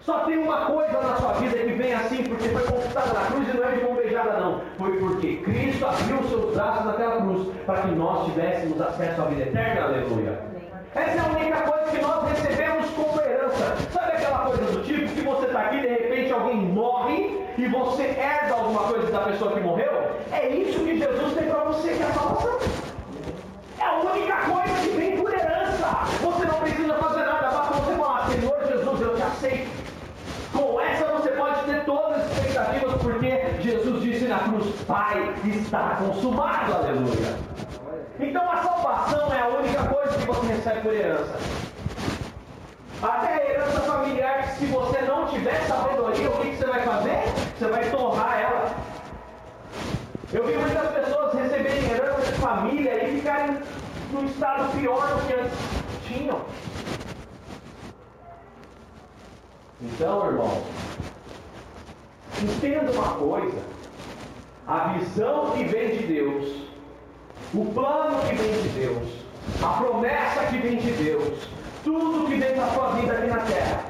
Só 0.06 0.20
tem 0.20 0.38
uma 0.38 0.66
coisa 0.66 1.00
na 1.00 1.16
sua 1.16 1.32
vida 1.32 1.58
que 1.58 1.72
vem 1.72 1.92
assim, 1.92 2.22
porque 2.22 2.48
foi 2.50 2.62
conquistada 2.62 3.12
na 3.12 3.26
cruz 3.26 3.48
e 3.48 3.56
não 3.56 3.64
é 3.64 3.72
de 3.72 3.82
mão 3.82 3.94
beijada, 3.96 4.38
não. 4.38 4.60
Foi 4.78 4.96
porque 4.98 5.38
Cristo 5.38 5.84
abriu 5.84 6.20
os 6.20 6.28
seus 6.30 6.54
braços 6.54 6.86
naquela 6.86 7.20
cruz 7.22 7.48
para 7.66 7.82
que 7.82 7.88
nós 7.88 8.24
tivéssemos 8.26 8.80
acesso 8.80 9.20
à 9.20 9.24
vida 9.24 9.42
eterna. 9.42 9.82
Aleluia. 9.82 10.38
Essa 10.94 11.10
é 11.10 11.18
a 11.18 11.24
única 11.24 11.60
coisa 11.62 11.90
que 11.90 12.00
nós 12.00 12.30
recebemos 12.30 12.88
como 12.90 13.20
herança. 13.20 13.76
Sabe 13.92 14.12
aquela 14.12 14.38
coisa 14.46 14.62
do 14.62 14.84
tipo 14.84 15.12
que 15.12 15.22
você 15.22 15.46
está 15.46 15.60
aqui, 15.62 15.80
de 15.80 15.88
repente 15.88 16.32
alguém 16.32 16.56
morre 16.56 17.44
e 17.58 17.66
você 17.66 18.02
herda 18.04 18.54
alguma 18.54 18.84
coisa 18.84 19.10
da 19.10 19.20
pessoa 19.22 19.54
que 19.54 19.60
morreu? 19.60 19.90
É 20.30 20.48
isso 20.48 20.84
que 20.84 20.98
Jesus 20.98 21.34
tem 21.34 21.50
para 21.50 21.64
você, 21.64 21.88
que 21.88 22.02
é 22.04 22.06
a 22.06 22.12
salvação. 22.12 22.58
É 23.80 23.84
a 23.84 23.94
única 23.94 24.36
coisa 24.36 24.80
que 24.84 24.96
vem 24.96 25.16
por 25.16 25.32
herança. 25.34 25.86
Você 26.22 26.44
não 26.46 26.60
precisa 26.60 26.94
fazer 26.94 27.24
nada, 27.24 27.50
basta 27.50 27.74
você 27.74 27.96
falar, 27.96 28.30
Senhor 28.30 28.66
Jesus, 28.68 29.00
eu 29.00 29.16
te 29.16 29.22
aceito. 29.22 29.86
Com 30.52 30.80
essa 30.80 31.04
você 31.06 31.28
pode 31.30 31.64
ter 31.64 31.84
todas 31.84 32.18
as 32.18 32.32
expectativas, 32.32 32.94
porque 33.02 33.44
Jesus 33.60 34.02
disse 34.02 34.24
na 34.24 34.38
cruz: 34.38 34.64
Pai, 34.86 35.34
está 35.44 35.96
consumado, 35.96 36.74
aleluia. 36.74 37.36
Então 38.20 38.50
a 38.50 38.62
salvação 38.62 39.34
é 39.34 39.40
a 39.40 39.48
única 39.48 39.82
coisa 39.84 40.16
que 40.16 40.26
você 40.26 40.46
recebe 40.46 40.80
por 40.80 40.94
herança. 40.94 41.36
Até 43.02 43.34
a 43.34 43.50
herança 43.50 43.80
familiar, 43.80 44.48
se 44.56 44.66
você 44.66 45.00
não 45.02 45.26
tiver 45.26 45.60
sabedoria, 45.66 46.30
o 46.30 46.40
que, 46.40 46.50
que 46.50 46.56
você 46.56 46.66
vai 46.66 46.82
fazer? 46.82 47.24
Você 47.58 47.66
vai 47.66 47.90
torrar 47.90 48.40
ela. 48.40 48.76
Eu 50.32 50.46
vi 50.46 50.54
muitas 50.54 50.88
pessoas 50.92 51.34
receberem 51.34 51.90
herança 51.90 52.32
de 52.32 52.38
família 52.38 53.04
e 53.04 53.16
ficarem 53.16 53.58
num 54.12 54.24
estado 54.26 54.72
pior 54.78 55.06
do 55.08 55.26
que 55.26 55.32
antes 55.34 55.58
tinham. 56.06 56.40
Então, 59.80 60.26
irmão, 60.26 60.62
entenda 62.40 62.92
uma 62.92 63.14
coisa: 63.14 63.75
a 64.66 64.94
visão 64.94 65.52
que 65.52 65.64
vem 65.64 65.96
de 65.96 66.06
Deus, 66.06 66.62
o 67.54 67.64
plano 67.66 68.20
que 68.28 68.34
vem 68.34 68.62
de 68.62 68.68
Deus, 68.70 69.08
a 69.62 69.68
promessa 69.80 70.46
que 70.46 70.58
vem 70.58 70.78
de 70.78 70.90
Deus, 70.92 71.48
tudo 71.84 72.26
que 72.26 72.34
vem 72.34 72.54
para 72.54 72.64
a 72.64 72.70
sua 72.70 72.88
vida 72.92 73.12
aqui 73.12 73.26
na 73.28 73.38
terra, 73.38 73.84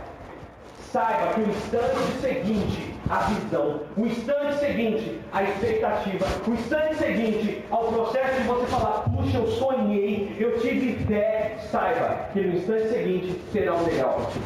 saiba 0.92 1.32
que 1.32 1.40
o 1.40 1.48
instante 1.48 2.20
seguinte, 2.20 2.94
a 3.08 3.18
visão, 3.20 3.80
o 3.96 4.06
instante 4.06 4.58
seguinte, 4.58 5.20
a 5.32 5.42
expectativa, 5.42 6.26
o 6.46 6.50
instante 6.52 6.94
seguinte, 6.96 7.64
ao 7.70 7.84
processo 7.84 8.42
de 8.42 8.48
você 8.48 8.66
falar, 8.66 9.04
puxa, 9.04 9.38
eu 9.38 9.46
sonhei, 9.48 10.36
eu 10.38 10.58
tive 10.60 11.04
fé, 11.06 11.56
saiba 11.70 12.28
que 12.32 12.40
no 12.40 12.56
instante 12.56 12.88
seguinte 12.88 13.40
terá 13.52 13.74
um 13.74 13.84
legal 13.84 14.14
para 14.14 14.26
ti 14.26 14.40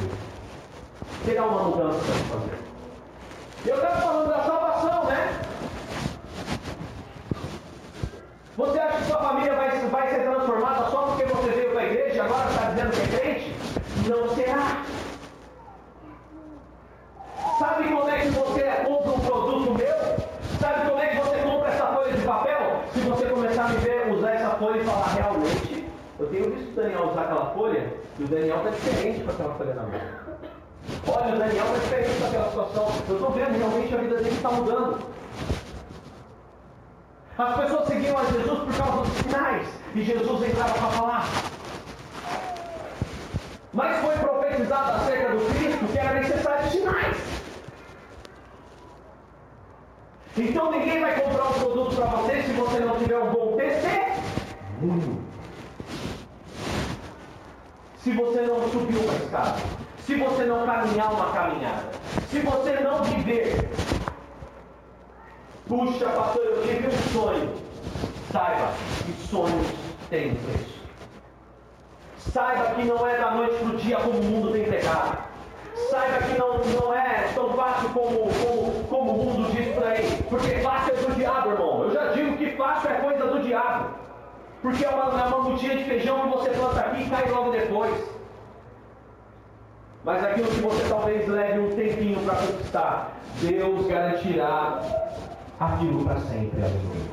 terá 1.25 1.45
uma 1.47 1.65
mudança 1.65 1.99
para 1.99 2.39
fazer. 2.39 2.59
Eu 3.67 3.77
estava 3.77 4.01
falando 4.01 4.29
da 4.29 4.43
salvação, 4.43 5.05
né? 5.05 5.41
Você 8.61 8.79
acha 8.79 8.99
que 8.99 9.05
sua 9.05 9.17
família 9.17 9.55
vai, 9.55 9.71
vai 9.71 10.11
ser 10.11 10.21
transformada 10.21 10.91
só 10.91 11.03
porque 11.07 11.25
você 11.25 11.51
veio 11.51 11.71
para 11.71 11.81
a 11.81 11.87
igreja 11.87 12.17
e 12.17 12.21
agora 12.21 12.51
está 12.51 12.69
dizendo 12.69 12.91
que 12.91 13.01
é 13.01 13.19
crente? 13.19 13.57
Não 14.07 14.35
será. 14.35 14.85
Sabe 17.59 17.85
como 17.89 18.11
é 18.11 18.19
que 18.19 18.29
você 18.29 18.63
compra 18.85 19.13
um 19.13 19.21
produto 19.21 19.79
meu? 19.79 19.97
Sabe 20.61 20.91
como 20.91 21.01
é 21.01 21.07
que 21.07 21.17
você 21.17 21.39
compra 21.39 21.69
essa 21.71 21.87
folha 21.87 22.13
de 22.13 22.23
papel? 22.23 22.83
Se 22.93 23.01
você 23.01 23.27
começar 23.31 23.65
a 23.65 23.69
me 23.69 23.77
ver 23.79 24.13
usar 24.13 24.31
essa 24.33 24.51
folha 24.51 24.83
e 24.83 24.85
falar 24.85 25.07
realmente, 25.07 25.89
eu 26.19 26.27
tenho 26.27 26.51
visto 26.51 26.73
o 26.73 26.75
Daniel 26.75 27.09
usar 27.13 27.23
aquela 27.23 27.47
folha 27.55 27.95
e 28.19 28.25
o 28.25 28.29
Daniel 28.29 28.57
está 28.59 28.71
diferente 28.71 29.25
com 29.25 29.31
aquela 29.31 29.55
folha 29.55 29.75
na 29.75 29.83
mão. 29.85 30.01
Olha, 31.09 31.35
o 31.35 31.39
Daniel 31.39 31.65
está 31.65 31.79
diferente 31.79 32.21
com 32.21 32.27
aquela 32.27 32.49
situação. 32.51 32.89
Eu 33.09 33.15
estou 33.15 33.31
vendo 33.31 33.57
realmente 33.57 33.95
a 33.95 33.97
vida 33.97 34.17
dele 34.17 34.37
está 34.37 34.51
mudando. 34.51 35.20
As 37.41 37.57
pessoas 37.57 37.89
seguiam 37.89 38.19
a 38.19 38.25
Jesus 38.25 38.59
por 38.59 38.77
causa 38.77 39.01
dos 39.01 39.17
sinais. 39.17 39.67
E 39.95 40.03
Jesus 40.03 40.47
entrava 40.47 40.75
para 40.75 40.89
falar. 40.89 41.27
Mas 43.73 43.97
foi 44.03 44.15
profetizado 44.17 44.93
acerca 44.93 45.31
do 45.31 45.55
Cristo 45.55 45.87
que 45.91 45.99
era 45.99 46.21
necessário 46.21 46.71
sinais. 46.71 47.17
Então 50.37 50.71
ninguém 50.71 51.01
vai 51.01 51.19
comprar 51.19 51.49
um 51.49 51.53
produto 51.55 51.97
para 51.97 52.07
você 52.09 52.43
se 52.43 52.53
você 52.53 52.81
não 52.81 52.99
tiver 52.99 53.19
um 53.19 53.33
bom 53.33 53.57
testemunho. 53.57 55.25
Se 58.03 58.13
você 58.13 58.43
não 58.43 58.71
subir 58.71 58.99
uma 58.99 59.15
escada. 59.15 59.57
Se 60.05 60.15
você 60.15 60.45
não 60.45 60.67
caminhar 60.67 61.11
uma 61.15 61.33
caminhada. 61.33 61.85
Se 62.29 62.41
você 62.41 62.81
não 62.81 63.03
viver 63.03 63.67
Puxa, 65.71 66.09
pastor, 66.09 66.43
eu 66.47 66.63
tive 66.63 66.89
um 66.89 67.13
sonho. 67.13 67.49
Saiba 68.33 68.73
que 69.07 69.13
sonhos 69.29 69.69
têm 70.11 70.35
preço. 70.35 70.81
Saiba 72.19 72.75
que 72.75 72.83
não 72.87 73.07
é 73.07 73.17
da 73.17 73.31
noite 73.31 73.55
para 73.55 73.69
o 73.69 73.77
dia 73.77 73.97
como 73.99 74.19
o 74.19 74.25
mundo 74.25 74.51
tem 74.51 74.65
pregado. 74.65 75.19
Saiba 75.89 76.27
que 76.27 76.37
não, 76.37 76.59
não 76.59 76.93
é 76.93 77.31
tão 77.37 77.53
fácil 77.53 77.89
como, 77.91 78.19
como, 78.19 78.85
como 78.89 79.13
o 79.13 79.25
mundo 79.25 79.53
diz 79.53 79.73
por 79.73 79.85
aí. 79.85 80.21
Porque 80.29 80.59
fácil 80.59 80.93
é 80.93 80.97
do 80.97 81.15
diabo, 81.15 81.51
irmão. 81.51 81.85
Eu 81.85 81.93
já 81.93 82.13
digo 82.15 82.37
que 82.37 82.51
fácil 82.57 82.91
é 82.91 82.95
coisa 82.95 83.27
do 83.29 83.41
diabo. 83.41 83.91
Porque 84.63 84.85
é 84.85 84.89
uma, 84.89 85.21
é 85.21 85.25
uma 85.29 85.39
mutinha 85.39 85.77
de 85.77 85.85
feijão 85.85 86.23
que 86.23 86.37
você 86.37 86.51
planta 86.51 86.81
aqui 86.81 87.05
e 87.05 87.09
cai 87.09 87.31
logo 87.31 87.53
depois. 87.53 88.11
Mas 90.03 90.25
aquilo 90.25 90.49
que 90.49 90.61
você 90.63 90.89
talvez 90.89 91.29
leve 91.29 91.61
um 91.61 91.71
tempinho 91.77 92.19
para 92.25 92.35
conquistar, 92.35 93.13
Deus 93.41 93.87
garantirá 93.87 95.10
aquilo 95.61 96.05
para 96.05 96.19
sempre. 96.21 96.63
Aleluia. 96.63 97.11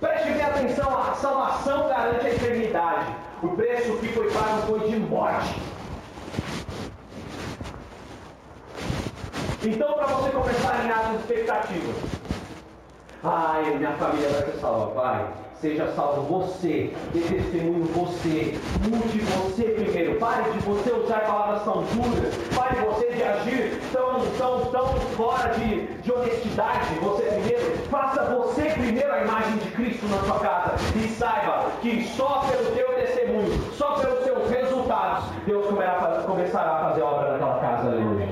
Preste 0.00 0.32
bem 0.32 0.42
atenção, 0.42 0.98
a 0.98 1.14
salvação 1.14 1.88
garante 1.88 2.26
a 2.26 2.30
eternidade. 2.34 3.14
O 3.42 3.48
preço 3.50 3.96
que 3.98 4.08
foi 4.08 4.30
pago 4.32 4.62
foi 4.66 4.90
de 4.90 4.98
morte. 4.98 5.62
Então, 9.64 9.94
para 9.94 10.06
você 10.06 10.30
começar 10.30 10.70
a 10.70 10.78
alinhar 10.80 11.10
as 11.10 11.20
expectativas. 11.20 11.96
Ai, 13.22 13.76
minha 13.76 13.92
família 13.92 14.28
vai 14.28 14.42
ser 14.42 14.58
salva, 14.58 15.00
Pai. 15.00 15.28
Seja 15.62 15.86
salvo 15.92 16.22
você, 16.22 16.92
dê 17.12 17.20
testemunho 17.20 17.84
você, 17.94 18.58
mude 18.82 19.20
você 19.20 19.62
primeiro. 19.62 20.18
Pare 20.18 20.50
de 20.50 20.58
você 20.58 20.90
usar 20.90 21.20
palavras 21.20 21.62
tão 21.62 21.84
duras, 21.84 22.34
pare 22.52 22.84
você 22.84 23.12
de 23.12 23.22
agir 23.22 23.80
tão, 23.92 24.26
tão, 24.36 24.72
tão 24.72 24.86
fora 25.16 25.54
de, 25.54 25.86
de 25.86 26.12
honestidade. 26.12 26.92
Você 27.00 27.22
primeiro, 27.22 27.78
faça 27.88 28.24
você 28.24 28.62
primeiro 28.70 29.14
a 29.14 29.22
imagem 29.22 29.56
de 29.58 29.70
Cristo 29.70 30.04
na 30.08 30.18
sua 30.24 30.40
casa 30.40 30.74
e 30.96 31.08
saiba 31.10 31.70
que 31.80 32.08
só 32.08 32.44
pelo 32.50 32.74
teu 32.74 32.94
testemunho, 32.96 33.72
só 33.74 33.92
pelos 33.92 34.24
seus 34.24 34.50
resultados, 34.50 35.26
Deus 35.46 35.64
começará 36.26 36.72
a 36.72 36.88
fazer 36.88 37.02
obra 37.02 37.32
naquela 37.34 37.60
casa. 37.60 37.88
Aleluia. 37.88 38.28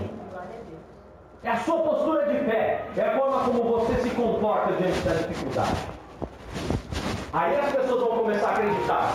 É 1.44 1.50
a 1.50 1.56
sua 1.58 1.78
postura 1.78 2.26
de 2.26 2.44
fé, 2.44 2.86
é 2.96 3.02
a 3.02 3.16
forma 3.16 3.44
como 3.44 3.62
você 3.62 3.94
se 4.02 4.10
comporta 4.16 4.72
diante 4.72 4.98
da 5.02 5.14
dificuldade. 5.14 5.99
Aí 7.32 7.56
as 7.60 7.72
pessoas 7.72 8.00
vão 8.00 8.18
começar 8.18 8.48
a 8.48 8.52
acreditar 8.54 9.12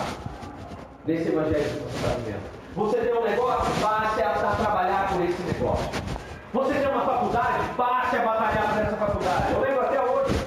nesse 1.05 1.27
evangelho 1.27 1.63
que 1.65 1.79
você 1.79 1.97
está 1.97 2.15
vivendo. 2.15 2.55
Você 2.75 2.97
tem 2.97 3.13
um 3.13 3.23
negócio, 3.23 3.81
passe 3.81 4.23
a, 4.23 4.29
trabalhar 4.55 5.09
por 5.09 5.21
esse 5.21 5.41
negócio. 5.43 5.89
Você 6.53 6.73
tem 6.75 6.87
uma 6.87 7.05
faculdade, 7.05 7.69
passe 7.75 8.15
a 8.15 8.21
batalhar 8.21 8.73
por 8.73 8.81
essa 8.81 8.95
faculdade. 8.95 9.53
Eu 9.53 9.59
lembro 9.59 9.81
até 9.81 10.01
hoje, 10.01 10.45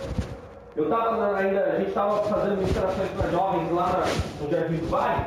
eu 0.76 0.84
estava 0.84 1.36
ainda, 1.36 1.64
a 1.64 1.78
gente 1.78 1.88
estava 1.88 2.22
fazendo 2.22 2.56
ministrações 2.56 3.10
para 3.10 3.30
jovens 3.30 3.70
lá 3.70 4.02
no 4.40 4.50
Jardim 4.50 4.76
do 4.76 4.88
Vale. 4.88 5.26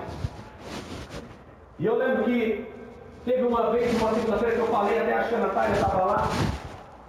E 1.77 1.85
eu 1.85 1.95
lembro 1.95 2.23
que 2.23 2.67
teve 3.23 3.43
uma 3.43 3.69
vez, 3.69 4.01
uma 4.01 4.13
segunda-feira, 4.15 4.55
que 4.55 4.61
eu 4.61 4.67
falei, 4.67 4.99
até 4.99 5.13
acho 5.13 5.29
que 5.29 5.35
a 5.35 5.39
Natália 5.39 5.73
estava 5.73 6.05
lá, 6.05 6.27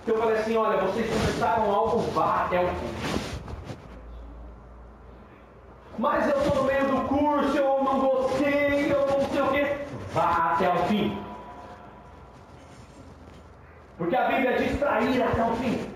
que 0.04 0.10
eu 0.10 0.18
falei 0.18 0.36
assim, 0.36 0.56
olha, 0.58 0.76
vocês 0.82 1.08
começaram 1.08 1.70
algo, 1.72 1.98
vá 2.12 2.44
até 2.44 2.60
o 2.60 2.68
fim. 2.68 3.11
Mas 6.02 6.28
eu 6.28 6.36
estou 6.36 6.56
no 6.56 6.64
meio 6.64 6.84
do 6.88 7.06
curso, 7.06 7.56
eu 7.56 7.84
não 7.84 8.00
gostei, 8.00 8.92
eu 8.92 9.06
não 9.06 9.28
sei 9.28 9.40
o 9.40 9.48
quê. 9.52 9.78
Vá 10.12 10.54
até 10.54 10.68
o 10.68 10.78
fim. 10.88 11.16
Porque 13.96 14.16
a 14.16 14.24
Bíblia 14.24 14.58
diz 14.58 14.76
para 14.80 15.00
ir 15.02 15.22
até 15.22 15.44
o 15.44 15.54
fim. 15.58 15.88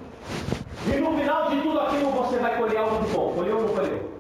E 0.87 1.01
no 1.01 1.19
final 1.19 1.51
de 1.51 1.61
tudo 1.61 1.81
aquilo 1.81 2.12
você 2.12 2.38
vai 2.38 2.57
colher 2.57 2.79
algo 2.79 3.05
de 3.05 3.11
bom. 3.11 3.35
Colheu 3.35 3.57
ou 3.57 3.62
não 3.64 3.75
colheu? 3.75 4.11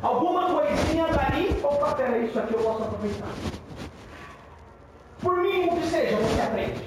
Alguma 0.00 0.46
coisinha 0.46 1.08
dali, 1.08 1.60
opa, 1.62 1.94
peraí, 1.96 2.28
isso 2.28 2.38
aqui 2.38 2.54
eu 2.54 2.60
posso 2.60 2.82
aproveitar. 2.84 3.28
Por 5.20 5.36
mínimo 5.36 5.76
que 5.76 5.86
seja, 5.86 6.16
você 6.16 6.40
aprende. 6.40 6.82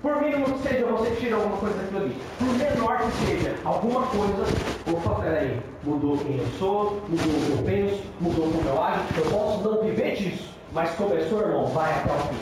Por 0.00 0.22
mínimo 0.22 0.44
que 0.44 0.68
seja, 0.68 0.86
você 0.86 1.10
tira 1.16 1.34
alguma 1.34 1.56
coisa 1.56 1.76
daquilo 1.76 2.02
ali. 2.02 2.16
Por 2.38 2.54
menor 2.56 2.98
que 2.98 3.10
seja, 3.26 3.56
alguma 3.64 4.06
coisa, 4.06 4.44
opa, 4.92 5.20
peraí, 5.22 5.60
mudou 5.82 6.16
quem 6.18 6.38
eu 6.38 6.46
sou, 6.58 7.02
mudou 7.08 7.26
o 7.26 7.44
que 7.44 7.50
eu 7.50 7.64
penso, 7.64 8.02
mudou 8.20 8.52
como 8.52 8.68
eu 8.68 8.82
acho. 8.82 9.18
Eu 9.18 9.30
posso 9.30 9.62
não 9.62 9.82
viver 9.82 10.14
disso, 10.14 10.54
mas 10.72 10.94
começou, 10.94 11.40
irmão, 11.40 11.66
vai 11.66 11.90
até 11.92 12.12
o 12.12 12.18
fim. 12.28 12.36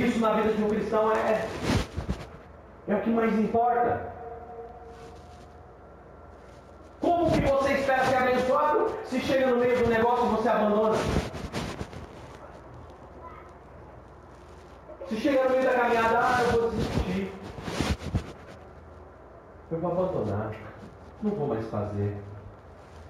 Isso 0.00 0.20
na 0.20 0.34
vida 0.34 0.52
de 0.52 0.62
um 0.62 0.68
cristão 0.68 1.10
é, 1.10 1.44
é 2.86 2.94
o 2.94 3.00
que 3.00 3.10
mais 3.10 3.36
importa. 3.36 4.12
Como 7.00 7.32
que 7.32 7.40
você 7.40 7.72
espera 7.72 8.04
ser 8.04 8.16
abençoado 8.16 8.92
se 9.06 9.18
chega 9.20 9.48
no 9.48 9.56
meio 9.56 9.76
do 9.76 9.88
negócio 9.88 10.26
e 10.26 10.28
você 10.36 10.48
abandona? 10.48 10.96
Se 15.08 15.16
chegar 15.16 15.44
no 15.44 15.50
meio 15.50 15.64
da 15.64 15.72
caminhada, 15.72 16.18
ah, 16.18 16.42
eu 16.42 16.60
vou 16.60 16.70
desistir. 16.70 17.32
Eu 19.70 19.78
vou 19.80 19.92
abandonar. 19.92 20.54
Não 21.22 21.30
vou 21.30 21.48
mais 21.48 21.66
fazer. 21.68 22.14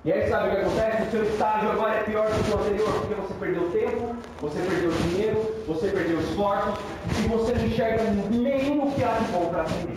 E 0.05 0.13
aí 0.13 0.29
sabe 0.29 0.49
o 0.49 0.51
que 0.53 0.57
acontece? 0.59 1.03
O 1.03 1.11
seu 1.11 1.25
estágio 1.25 1.73
agora 1.73 1.95
é 1.95 2.03
pior 2.05 2.29
do 2.29 2.45
que 2.45 2.51
o 2.51 2.59
anterior, 2.59 2.93
porque 3.01 3.15
você 3.15 3.35
perdeu 3.35 3.71
tempo, 3.71 4.17
você 4.41 4.61
perdeu 4.61 4.91
dinheiro, 4.93 5.65
você 5.67 5.89
perdeu 5.89 6.21
esforço, 6.21 6.81
e 7.19 7.29
você 7.29 7.53
não 7.53 7.67
enxerga 7.67 8.03
o 8.05 8.93
que 8.93 9.03
há 9.03 9.19
de 9.19 9.33
bom 9.33 9.49
para 9.51 9.67
si 9.67 9.89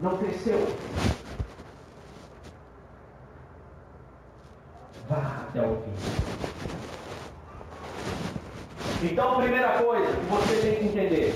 Não 0.00 0.16
cresceu. 0.16 0.66
Vá 5.06 5.44
até 5.48 5.60
o 5.60 5.76
fim. 5.82 6.29
Então, 9.02 9.32
a 9.32 9.36
primeira 9.36 9.68
coisa 9.78 10.12
que 10.12 10.26
você 10.26 10.60
tem 10.60 10.74
que 10.76 10.84
entender 10.84 11.34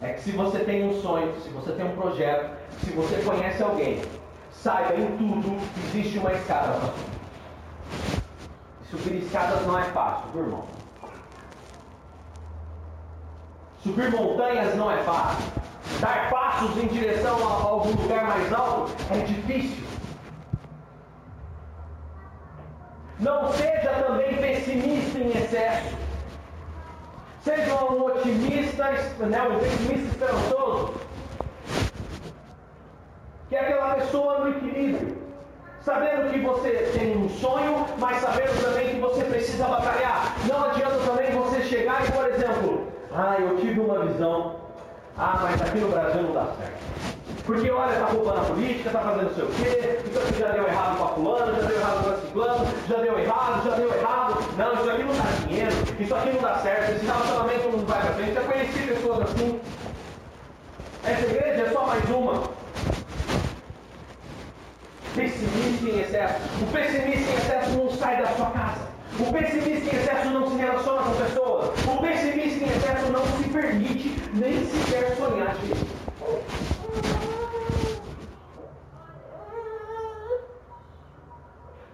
é 0.00 0.14
que 0.14 0.22
se 0.22 0.32
você 0.32 0.60
tem 0.60 0.88
um 0.88 1.02
sonho, 1.02 1.34
se 1.42 1.50
você 1.50 1.72
tem 1.72 1.84
um 1.84 1.94
projeto, 1.94 2.56
se 2.82 2.90
você 2.92 3.22
conhece 3.22 3.62
alguém, 3.62 4.00
saiba 4.50 4.94
em 4.94 5.16
tudo 5.18 5.60
existe 5.88 6.18
uma 6.18 6.32
escada 6.32 6.80
subir. 6.80 7.10
Subir 8.90 9.16
escadas 9.22 9.66
não 9.66 9.78
é 9.78 9.84
fácil, 9.84 10.30
viu, 10.32 10.42
irmão? 10.42 10.64
Subir 13.82 14.10
montanhas 14.10 14.74
não 14.74 14.90
é 14.90 15.02
fácil. 15.02 15.52
Dar 16.00 16.30
passos 16.30 16.82
em 16.82 16.86
direção 16.86 17.36
a 17.46 17.62
algum 17.62 17.90
lugar 17.90 18.24
mais 18.24 18.52
alto 18.52 18.92
é 19.10 19.18
difícil. 19.18 19.84
Não 23.18 23.52
seja 23.52 23.79
também 23.90 24.36
pessimista 24.36 25.18
em 25.18 25.28
excesso. 25.28 25.96
Seja 27.42 27.74
um 27.84 28.04
otimista, 28.04 28.90
né, 29.18 29.42
um 29.42 29.58
pessimista 29.58 30.08
esperançoso. 30.08 30.94
Que 33.48 33.56
é 33.56 33.60
aquela 33.60 33.94
pessoa 33.94 34.40
no 34.40 34.50
equilíbrio. 34.50 35.18
Sabendo 35.82 36.30
que 36.30 36.40
você 36.40 36.92
tem 36.98 37.16
um 37.16 37.28
sonho, 37.28 37.86
mas 37.98 38.20
sabendo 38.20 38.62
também 38.62 38.90
que 38.90 39.00
você 39.00 39.24
precisa 39.24 39.66
batalhar. 39.66 40.36
Não 40.46 40.64
adianta 40.64 40.98
também 41.06 41.30
você 41.32 41.62
chegar 41.62 42.06
e, 42.06 42.12
por 42.12 42.26
exemplo, 42.26 42.86
ah, 43.12 43.36
eu 43.40 43.56
tive 43.56 43.80
uma 43.80 44.04
visão. 44.04 44.56
Ah, 45.16 45.38
mas 45.42 45.60
aqui 45.62 45.78
no 45.78 45.88
Brasil 45.88 46.22
não 46.22 46.32
dá 46.32 46.46
certo. 46.58 47.19
Porque 47.50 47.68
olha, 47.68 47.94
está 47.94 48.06
roubando 48.06 48.38
a 48.38 48.44
política, 48.44 48.90
está 48.90 49.00
fazendo 49.00 49.24
não 49.24 49.34
sei 49.34 49.42
o 49.42 49.48
quê, 49.48 49.98
então 50.06 50.22
já 50.38 50.52
deu 50.52 50.68
errado 50.68 50.98
com 50.98 51.04
a 51.04 51.08
fulana, 51.08 51.52
já 51.52 51.66
deu 51.66 51.76
errado 51.80 52.04
com 52.04 52.10
a 52.10 52.16
ciclano, 52.16 52.66
já 52.88 52.96
deu 52.98 53.18
errado, 53.18 53.64
já 53.64 53.74
deu 53.74 53.92
errado. 53.92 54.44
Não, 54.56 54.74
isso 54.74 54.90
aqui 54.90 55.02
não 55.02 55.14
dá 55.16 55.46
dinheiro. 55.48 55.72
isso 55.98 56.14
aqui 56.14 56.30
não 56.30 56.42
dá 56.42 56.58
certo, 56.58 56.92
esse 56.92 57.06
relacionamento 57.06 57.68
não 57.70 57.78
vai 57.86 58.00
para 58.02 58.12
frente. 58.12 58.34
Já 58.34 58.40
conheci 58.42 58.78
pessoas 58.86 59.22
assim. 59.22 59.60
Essa 61.02 61.26
igreja 61.26 61.62
é 61.66 61.70
só 61.72 61.86
mais 61.88 62.08
uma. 62.08 62.42
Pessimista 65.16 65.90
em 65.90 66.00
excesso. 66.02 66.34
O 66.62 66.66
pessimista 66.72 67.32
em 67.32 67.34
excesso 67.34 67.70
não 67.70 67.90
sai 67.90 68.22
da 68.22 68.28
sua 68.28 68.50
casa. 68.50 68.88
O 69.18 69.32
pessimista 69.32 69.96
em 69.96 69.98
excesso 69.98 70.30
não 70.30 70.48
se 70.48 70.56
relaciona 70.56 71.02
com 71.02 71.14
pessoas. 71.14 71.70
O 71.84 72.00
pessimista 72.00 72.64
em 72.64 72.68
excesso 72.68 73.10
não 73.10 73.26
se 73.26 73.48
permite 73.48 74.22
nem 74.34 74.64
sequer 74.64 75.16
sonhar 75.16 75.56
direito. 75.56 75.99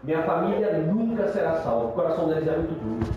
Minha 0.06 0.22
família 0.22 0.72
nunca 0.78 1.26
será 1.32 1.60
salva. 1.62 1.86
O 1.86 1.92
coração 1.92 2.28
deles 2.28 2.46
é 2.46 2.56
muito 2.56 2.74
duro. 2.80 3.12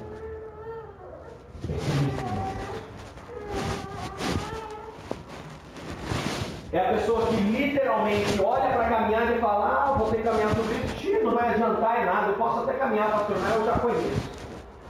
É 6.73 6.79
a 6.79 6.93
pessoa 6.93 7.27
que 7.27 7.35
literalmente 7.35 8.41
olha 8.41 8.73
para 8.73 8.87
a 8.87 8.89
caminhada 8.89 9.35
e 9.35 9.39
fala: 9.39 9.65
Ah, 9.67 9.97
vou 9.99 10.09
ter 10.09 10.17
que 10.17 10.23
caminhar 10.23 10.49
sobre 10.55 10.73
isso. 10.77 10.95
Tio, 10.95 11.23
não 11.23 11.35
vai 11.35 11.53
adiantar 11.53 12.01
em 12.01 12.05
nada. 12.05 12.27
Eu 12.29 12.33
posso 12.33 12.61
até 12.61 12.73
caminhar, 12.73 13.11
pastor, 13.11 13.37
mas 13.39 13.55
eu 13.55 13.65
já 13.65 13.73
conheço. 13.73 14.31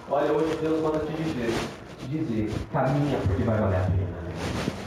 Olha, 0.10 0.32
hoje 0.32 0.58
Deus 0.62 0.82
manda 0.82 1.00
te 1.00 1.12
dizer: 1.12 1.54
te 2.00 2.08
dizer, 2.08 2.54
caminha 2.72 3.20
porque 3.28 3.44
vai 3.44 3.58
valer 3.58 3.76
a 3.76 3.82
pena. 3.82 4.79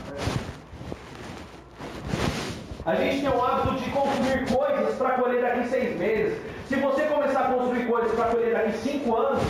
A 2.84 2.96
gente 2.96 3.20
tem 3.20 3.30
o 3.30 3.40
hábito 3.40 3.76
de 3.76 3.90
consumir 3.90 4.44
coisas 4.50 4.96
para 4.96 5.10
colher 5.10 5.40
daqui 5.40 5.68
seis 5.68 5.96
meses. 5.96 6.36
Se 6.68 6.74
você 6.76 7.02
começar 7.04 7.40
a 7.40 7.52
construir 7.52 7.86
coisas 7.86 8.12
para 8.12 8.30
colher 8.30 8.52
daqui 8.52 8.72
cinco 8.78 9.14
anos, 9.14 9.40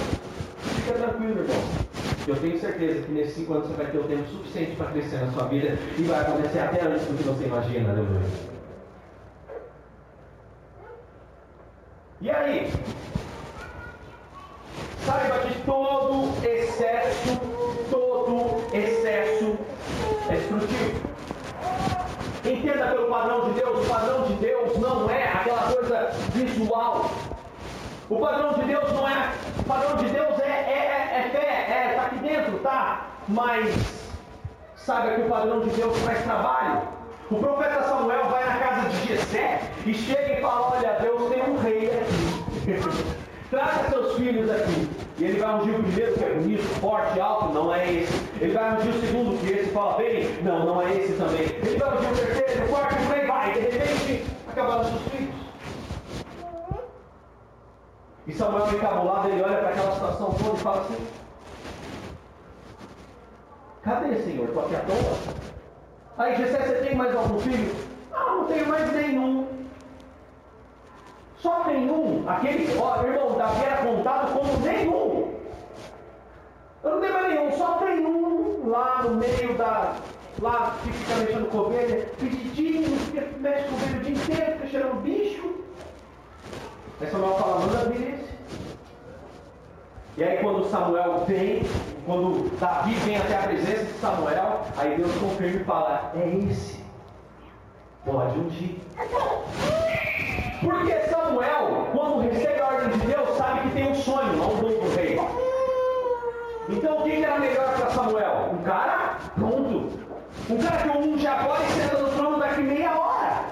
fica 0.76 0.98
tranquilo, 0.98 1.40
irmão. 1.40 1.62
Eu 2.28 2.36
tenho 2.36 2.58
certeza 2.60 3.02
que 3.02 3.10
nesses 3.10 3.34
cinco 3.34 3.54
anos 3.54 3.68
você 3.68 3.74
vai 3.74 3.86
ter 3.90 3.98
o 3.98 4.04
tempo 4.04 4.28
suficiente 4.28 4.76
para 4.76 4.90
crescer 4.90 5.16
na 5.16 5.32
sua 5.32 5.44
vida 5.44 5.78
e 5.98 6.02
vai 6.02 6.20
acontecer 6.20 6.58
até 6.58 6.82
antes 6.82 7.06
do 7.06 7.16
que 7.16 7.22
você 7.22 7.44
imagina, 7.44 7.90
aleluia. 7.90 8.20
E 12.20 12.30
aí? 12.30 12.72
Saiba 15.06 15.38
que 15.38 15.58
todo 15.62 16.46
excesso, 16.46 17.40
todo 17.90 18.62
excesso 18.74 19.58
é 20.28 20.34
destrutivo. 20.36 21.12
Entenda 22.72 22.86
pelo 22.86 23.08
padrão 23.08 23.50
de 23.50 23.60
Deus, 23.60 23.84
o 23.84 23.90
padrão 23.90 24.22
de 24.22 24.32
Deus 24.34 24.78
não 24.78 25.10
é 25.10 25.24
aquela 25.24 25.72
coisa 25.74 26.10
visual. 26.32 27.10
O 28.08 28.18
padrão 28.18 28.54
de 28.54 28.62
Deus 28.62 28.92
não 28.94 29.06
é. 29.06 29.30
O 29.58 29.62
padrão 29.64 29.96
de 29.96 30.08
Deus 30.08 30.40
é, 30.40 30.48
é, 30.48 31.12
é, 31.12 31.18
é 31.18 31.30
fé, 31.30 31.66
é, 31.70 31.90
está 31.90 32.06
aqui 32.06 32.16
dentro, 32.16 32.58
tá? 32.60 33.08
Mas 33.28 34.08
saiba 34.74 35.16
que 35.16 35.20
o 35.20 35.28
padrão 35.28 35.60
de 35.60 35.68
Deus 35.68 35.98
faz 35.98 36.22
trabalho. 36.22 36.88
O 37.30 37.36
profeta 37.36 37.82
Samuel 37.82 38.24
vai 38.30 38.42
na 38.46 38.58
casa 38.58 38.88
de 38.88 39.06
Jessé 39.06 39.60
e 39.84 39.92
chega 39.92 40.38
e 40.38 40.40
fala, 40.40 40.74
olha, 40.74 40.98
Deus 41.02 41.30
tem 41.30 41.42
um 41.42 41.58
rei 41.58 41.88
aqui. 41.88 43.12
Traga 43.50 43.90
seus 43.90 44.16
filhos 44.16 44.50
aqui. 44.50 44.88
E 45.18 45.24
ele 45.24 45.38
vai 45.38 45.54
ungir 45.54 45.74
o 45.74 45.82
primeiro, 45.82 46.14
que 46.14 46.24
é 46.24 46.34
bonito, 46.34 46.62
forte, 46.80 47.20
alto, 47.20 47.52
não 47.52 47.74
é 47.74 47.92
esse. 47.92 48.12
Ele 48.40 48.52
vai 48.52 48.76
ungir 48.76 48.94
o 48.94 49.00
segundo, 49.00 49.40
que 49.40 49.52
esse 49.52 49.70
fala 49.70 49.98
bem, 49.98 50.42
não, 50.42 50.64
não 50.64 50.82
é 50.82 50.94
esse 50.94 51.12
também. 51.14 51.42
Ele 51.42 51.78
vai 51.78 51.98
ungir 51.98 52.10
o 52.10 52.16
terceiro, 52.16 52.64
o 52.64 52.68
quarto, 52.68 52.94
e 52.94 53.06
por 53.06 53.26
vai. 53.26 53.52
De 53.52 53.60
repente, 53.60 54.24
acabaram 54.48 54.84
seus 54.84 55.02
filhos. 55.02 55.34
E 58.26 58.32
Samuel 58.32 58.72
encabulado, 58.72 59.28
ele 59.28 59.42
olha 59.42 59.56
para 59.58 59.68
aquela 59.70 59.92
situação 59.92 60.32
toda 60.34 60.56
e 60.56 60.60
fala 60.60 60.80
assim: 60.82 61.06
Cadê, 63.82 64.22
Senhor? 64.22 64.46
Estou 64.46 64.64
aqui 64.64 64.76
à 64.76 64.80
toa. 64.80 65.34
Aí, 66.18 66.36
Gessé, 66.36 66.58
você 66.58 66.74
tem 66.86 66.94
mais 66.94 67.14
algum 67.14 67.38
filho? 67.40 67.74
Ah, 68.12 68.36
não 68.36 68.44
tenho 68.44 68.68
mais 68.68 68.92
nenhum. 68.92 69.48
Só 71.42 71.64
tem 71.64 71.90
um, 71.90 72.22
aquele, 72.28 72.78
ó, 72.78 73.02
irmão, 73.02 73.36
Davi 73.36 73.64
era 73.64 73.78
contado 73.78 74.32
como 74.32 74.60
nenhum. 74.60 75.34
Eu 76.84 77.00
não 77.00 77.00
mais 77.00 77.34
nenhum, 77.34 77.58
só 77.58 77.78
tem 77.78 78.06
um 78.06 78.70
lá 78.70 79.02
no 79.02 79.16
meio 79.16 79.58
da. 79.58 79.96
Lá 80.40 80.76
que 80.82 80.92
fica 80.92 81.20
mexendo 81.20 81.50
com 81.50 81.58
ovelha, 81.58 82.08
pedidinho, 82.18 82.96
que 83.10 83.38
mexe 83.40 83.68
com 83.68 83.74
ovelha 83.74 83.96
o 83.96 84.00
dia 84.02 84.12
inteiro, 84.12 84.52
fica 84.52 84.66
cheirando 84.68 85.02
bicho. 85.02 85.54
Aí 87.00 87.10
Samuel 87.10 87.34
fala, 87.34 87.58
manda 87.58 87.90
vir 87.90 88.14
esse. 88.14 88.32
E 90.16 90.24
aí 90.24 90.38
quando 90.38 90.70
Samuel 90.70 91.24
vem, 91.26 91.62
quando 92.06 92.56
Davi 92.60 92.94
vem 92.94 93.16
até 93.16 93.36
a 93.36 93.42
presença 93.42 93.84
de 93.84 93.92
Samuel, 93.94 94.60
aí 94.76 94.96
Deus 94.96 95.12
confirma 95.16 95.60
e 95.60 95.64
fala, 95.64 96.12
é 96.14 96.28
esse. 96.48 96.80
Pode 98.04 98.38
ungir. 98.38 98.76
Porque 100.62 100.92
Samuel, 101.10 101.88
quando 101.92 102.20
recebe 102.20 102.60
a 102.60 102.66
ordem 102.66 102.98
de 102.98 103.06
Deus, 103.06 103.36
sabe 103.36 103.62
que 103.62 103.74
tem 103.74 103.90
um 103.90 103.94
sonho, 103.96 104.36
não 104.36 104.52
um 104.52 104.62
novo 104.62 104.94
rei. 104.94 105.18
Então 106.72 106.98
o 106.98 107.02
que 107.02 107.22
era 107.22 107.38
melhor 107.38 107.74
para 107.76 107.90
Samuel? 107.90 108.50
Um 108.54 108.62
cara 108.62 109.18
pronto. 109.34 109.90
Um 110.48 110.56
cara 110.56 110.76
que 110.78 110.98
unge 110.98 111.26
agora 111.26 111.62
e 111.62 111.70
senta 111.72 111.98
no 111.98 112.08
trono 112.10 112.38
daqui 112.38 112.62
meia 112.62 112.98
hora. 112.98 113.44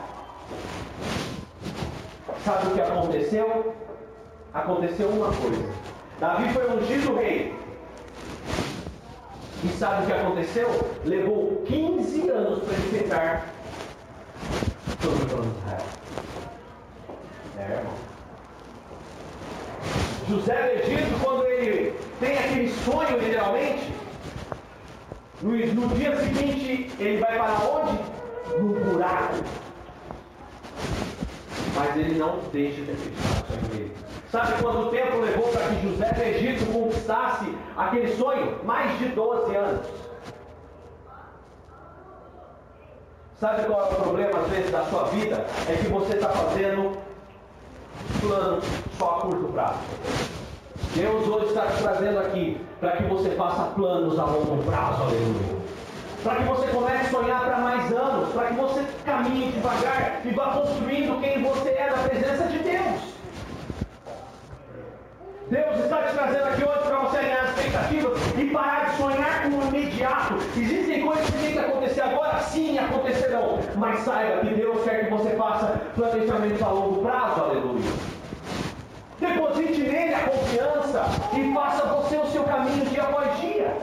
Sabe 2.42 2.68
o 2.68 2.70
que 2.70 2.80
aconteceu? 2.80 3.74
Aconteceu 4.54 5.08
uma 5.10 5.30
coisa. 5.32 5.68
Davi 6.18 6.52
foi 6.54 6.70
ungido 6.70 7.16
rei. 7.16 7.54
E 9.62 9.68
sabe 9.68 10.04
o 10.04 10.06
que 10.06 10.12
aconteceu? 10.12 10.68
Levou 11.04 11.62
15 11.66 12.30
anos 12.30 12.64
para 12.64 12.72
ele 12.72 12.98
ficar 12.98 13.46
sobre 15.02 15.22
o 15.22 15.26
trono 15.26 15.52
de 15.52 15.58
Israel. 15.58 15.86
É, 17.58 17.72
irmão. 17.76 17.92
José 20.30 20.62
do 20.62 20.92
Egito, 20.92 21.22
quando 21.22 21.44
ele 21.44 21.94
tem 22.20 22.38
aquele 22.38 22.68
sonho, 22.84 23.18
literalmente, 23.18 23.92
no, 25.42 25.52
no 25.52 25.88
dia 25.96 26.16
seguinte, 26.18 26.92
ele 26.98 27.18
vai 27.18 27.38
para 27.38 27.54
onde? 27.66 27.98
No 28.58 28.74
buraco. 28.74 29.42
Mas 31.74 31.96
ele 31.96 32.18
não 32.18 32.38
deixa 32.52 32.82
de 32.82 32.90
acreditar 32.90 33.40
no 33.40 33.46
sonho 33.46 33.68
dele. 33.70 33.96
Sabe 34.30 34.62
quanto 34.62 34.90
tempo 34.90 35.16
levou 35.16 35.48
para 35.48 35.68
que 35.68 35.88
José 35.88 36.12
do 36.12 36.22
Egito 36.22 36.72
conquistasse 36.72 37.54
aquele 37.76 38.14
sonho? 38.16 38.64
Mais 38.64 38.98
de 38.98 39.06
12 39.06 39.56
anos. 39.56 39.86
Sabe 43.40 43.64
qual 43.64 43.80
é 43.80 43.92
o 43.92 43.94
problema, 43.96 44.40
às 44.40 44.48
vezes, 44.48 44.70
da 44.70 44.84
sua 44.84 45.04
vida? 45.04 45.46
É 45.66 45.74
que 45.74 45.88
você 45.88 46.16
está 46.16 46.28
fazendo 46.28 46.98
planos 48.20 48.64
só 48.98 49.16
a 49.16 49.20
curto 49.22 49.52
prazo. 49.52 49.78
Deus 50.94 51.28
hoje 51.28 51.46
está 51.46 51.66
te 51.66 51.82
trazendo 51.82 52.18
aqui 52.18 52.60
para 52.80 52.96
que 52.96 53.04
você 53.04 53.30
faça 53.30 53.62
planos 53.74 54.18
a 54.18 54.24
longo 54.24 54.62
prazo, 54.64 55.02
aleluia. 55.02 55.60
Para 56.24 56.34
que 56.34 56.42
você 56.44 56.66
comece 56.68 57.06
a 57.06 57.10
sonhar 57.10 57.44
para 57.44 57.58
mais 57.58 57.92
anos, 57.92 58.32
para 58.32 58.48
que 58.48 58.54
você 58.54 58.84
caminhe 59.04 59.52
devagar 59.52 60.20
e 60.24 60.30
vá 60.30 60.52
construindo 60.52 61.20
quem 61.20 61.42
você 61.42 61.68
é 61.70 61.90
na 61.90 62.02
presença 62.08 62.44
de 62.46 62.58
Deus. 62.58 63.00
Deus 65.48 65.84
está 65.84 66.02
te 66.02 66.14
trazendo 66.14 66.44
aqui 66.44 66.64
hoje 66.64 66.78
para 66.80 66.98
você 66.98 67.18
as 67.18 67.48
expectativas 67.50 68.18
e 68.38 68.44
parar 68.46 68.90
de 68.90 68.96
sonhar 68.96 69.42
com 69.42 69.58
o 69.58 69.68
imediato. 69.68 70.34
Existem 70.56 71.06
coisas 71.06 71.26
que 71.26 71.38
têm 71.38 71.52
que 71.52 71.58
acontecer 71.58 72.00
agora, 72.02 72.38
sim, 72.40 72.78
acontecerão. 72.78 73.58
Mas 73.76 74.00
saiba 74.00 74.40
que 74.40 74.54
Deus 74.54 74.84
quer 74.84 75.04
que 75.04 75.10
você 75.10 75.30
faça 75.30 75.80
planejamento 75.94 76.64
a 76.64 76.68
longo 76.68 77.02
prazo, 77.02 77.40
aleluia. 77.40 77.99
Deposite 79.20 79.82
nele 79.82 80.14
a 80.14 80.20
confiança 80.20 81.04
e 81.36 81.52
faça 81.52 81.84
você 81.86 82.16
o 82.16 82.26
seu 82.26 82.42
caminho 82.44 82.86
dia 82.86 83.02
após 83.02 83.38
dia. 83.38 83.76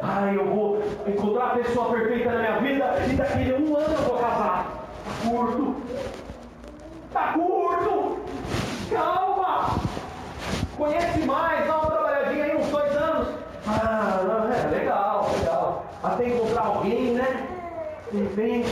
Ai, 0.00 0.36
eu 0.36 0.46
vou 0.46 0.82
encontrar 1.06 1.46
a 1.46 1.54
pessoa 1.56 1.90
perfeita 1.90 2.30
na 2.30 2.38
minha 2.38 2.60
vida 2.60 2.84
e 3.10 3.16
daqui 3.16 3.52
a 3.52 3.56
um 3.56 3.76
ano 3.76 3.94
eu 3.94 4.02
vou 4.02 4.18
casar. 4.18 4.66
Tá 5.04 5.28
curto. 5.28 5.76
Tá 7.12 7.32
curto. 7.32 8.18
Calma! 8.90 9.80
Conhece 10.76 11.18
mais, 11.20 11.66
dá 11.66 11.78
uma 11.78 11.90
trabalhadinha 11.90 12.44
aí 12.44 12.56
uns 12.56 12.68
dois 12.68 12.96
anos. 12.96 13.28
Ah, 13.66 14.50
é 14.54 14.68
legal, 14.68 15.28
legal. 15.36 15.86
Até 16.04 16.28
encontrar 16.28 16.66
alguém, 16.66 17.14
né? 17.14 17.48
De 18.12 18.18
repente, 18.18 18.68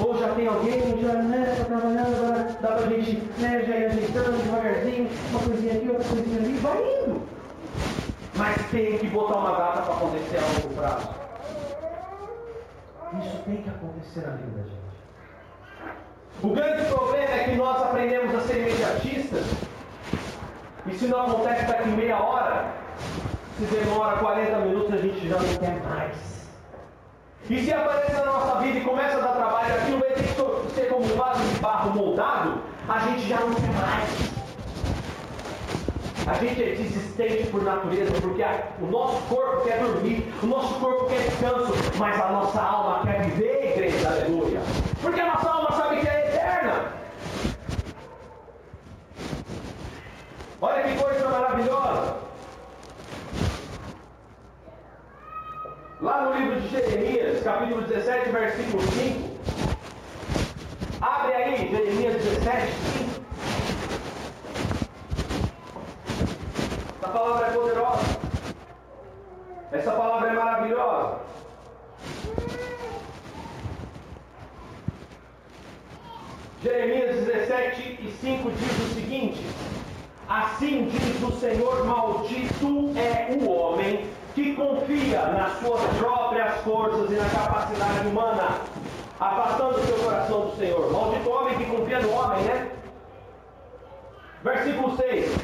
ou 0.00 0.18
já 0.18 0.28
tem 0.30 0.46
alguém, 0.46 1.00
já 1.00 1.12
né, 1.14 1.54
tá 1.58 1.64
trabalhando, 1.64 2.33
dá 2.64 2.76
pra 2.76 2.86
gente 2.86 3.16
né, 3.38 3.62
já 3.66 3.76
ir 3.76 3.84
ajeitando 3.86 4.42
devagarzinho, 4.42 5.10
uma 5.30 5.40
coisinha 5.40 5.74
aqui, 5.74 5.88
outra 5.88 6.08
coisinha 6.08 6.38
ali, 6.38 6.52
vai 6.54 6.78
indo. 6.78 7.22
Mas 8.36 8.56
tem 8.70 8.98
que 8.98 9.06
botar 9.08 9.38
uma 9.38 9.50
data 9.50 9.82
para 9.82 9.94
acontecer 9.94 10.38
a 10.38 10.40
longo 10.40 10.74
prazo. 10.74 11.08
Isso 13.20 13.38
tem 13.44 13.56
que 13.58 13.68
acontecer 13.68 14.26
na 14.26 14.36
vida 14.36 14.50
da 14.56 14.62
gente. 14.62 14.84
O 16.42 16.48
grande 16.48 16.84
problema 16.88 17.30
é 17.30 17.44
que 17.44 17.56
nós 17.56 17.82
aprendemos 17.82 18.34
a 18.34 18.40
ser 18.40 18.58
imediatistas 18.58 19.44
E 20.86 20.94
se 20.94 21.06
não 21.06 21.22
acontece 21.22 21.66
daqui 21.66 21.88
meia 21.90 22.18
hora, 22.18 22.66
se 23.58 23.64
demora 23.66 24.18
40 24.18 24.58
minutos, 24.58 24.92
a 24.92 24.96
gente 24.96 25.28
já 25.28 25.36
não 25.36 25.54
quer 25.58 25.80
mais. 25.82 26.33
E 27.50 27.62
se 27.62 27.72
aparece 27.72 28.12
na 28.12 28.24
nossa 28.24 28.60
vida 28.60 28.78
e 28.78 28.80
começa 28.80 29.18
a 29.18 29.20
dar 29.20 29.34
trabalho, 29.34 29.74
aquilo 29.74 29.98
vai 29.98 30.08
ter 30.10 30.22
que 30.22 30.74
ser 30.74 30.88
como 30.88 31.04
um 31.04 31.16
vaso 31.16 31.42
de 31.42 31.60
barro 31.60 31.90
moldado, 31.90 32.62
a 32.88 32.98
gente 33.00 33.28
já 33.28 33.38
não 33.40 33.54
quer 33.54 33.72
mais. 33.72 34.34
A 36.26 36.32
gente 36.42 36.62
é 36.62 36.74
desistente 36.74 37.46
por 37.50 37.62
natureza, 37.62 38.18
porque 38.18 38.42
a, 38.42 38.68
o 38.80 38.86
nosso 38.86 39.20
corpo 39.28 39.62
quer 39.62 39.78
dormir, 39.78 40.32
o 40.42 40.46
nosso 40.46 40.80
corpo 40.80 41.04
quer 41.06 41.18
descanso, 41.28 41.74
mas 41.98 42.18
a 42.18 42.28
nossa 42.32 42.62
alma 42.62 43.02
quer 43.04 43.24
viver, 43.24 43.72
igreja, 43.72 44.08
aleluia. 44.08 44.60
Porque 45.02 45.20
a 45.20 45.26
nossa 45.26 45.50
alma 45.50 45.72
sabe 45.72 46.00
que 46.00 46.08
é 46.08 46.28
eterna. 46.28 46.92
Olha 50.62 50.82
que 50.82 50.96
coisa 50.96 51.28
maravilhosa. 51.28 52.16
Lá 56.04 56.20
no 56.20 56.38
livro 56.38 56.60
de 56.60 56.68
Jeremias, 56.68 57.42
capítulo 57.42 57.80
17, 57.86 58.28
versículo 58.28 58.82
5. 58.82 59.30
Abre 61.00 61.32
aí, 61.32 61.70
Jeremias 61.70 62.22
17, 62.22 62.72
5. 62.98 63.24
Essa 67.00 67.08
palavra 67.08 67.46
é 67.46 67.50
poderosa. 67.52 68.20
Essa 69.72 69.92
palavra 69.92 70.28
é 70.28 70.32
maravilhosa. 70.34 71.20
Jeremias 76.62 77.24
17 77.24 77.80
e 77.80 78.14
5 78.20 78.50
diz 78.50 78.78
o 78.78 78.94
seguinte: 78.94 79.46
Assim 80.28 80.86
diz 80.88 81.22
o 81.22 81.32
Senhor: 81.40 81.86
Maldito 81.86 82.92
é 82.94 83.32
o 83.38 83.48
homem 83.48 84.04
que 84.34 84.54
confia 84.54 85.26
nas 85.26 85.58
suas 85.60 85.80
próprias 85.96 86.54
forças 86.62 87.10
e 87.10 87.14
na 87.14 87.28
capacidade 87.28 88.08
humana, 88.08 88.60
afastando 89.20 89.78
o 89.78 89.84
seu 89.84 89.96
coração 89.98 90.40
do 90.46 90.56
Senhor. 90.56 90.92
Maldito 90.92 91.30
homem 91.30 91.56
que 91.56 91.64
confia 91.64 92.00
no 92.00 92.12
homem, 92.12 92.44
né? 92.44 92.70
Versículo 94.42 94.96
6. 94.96 95.36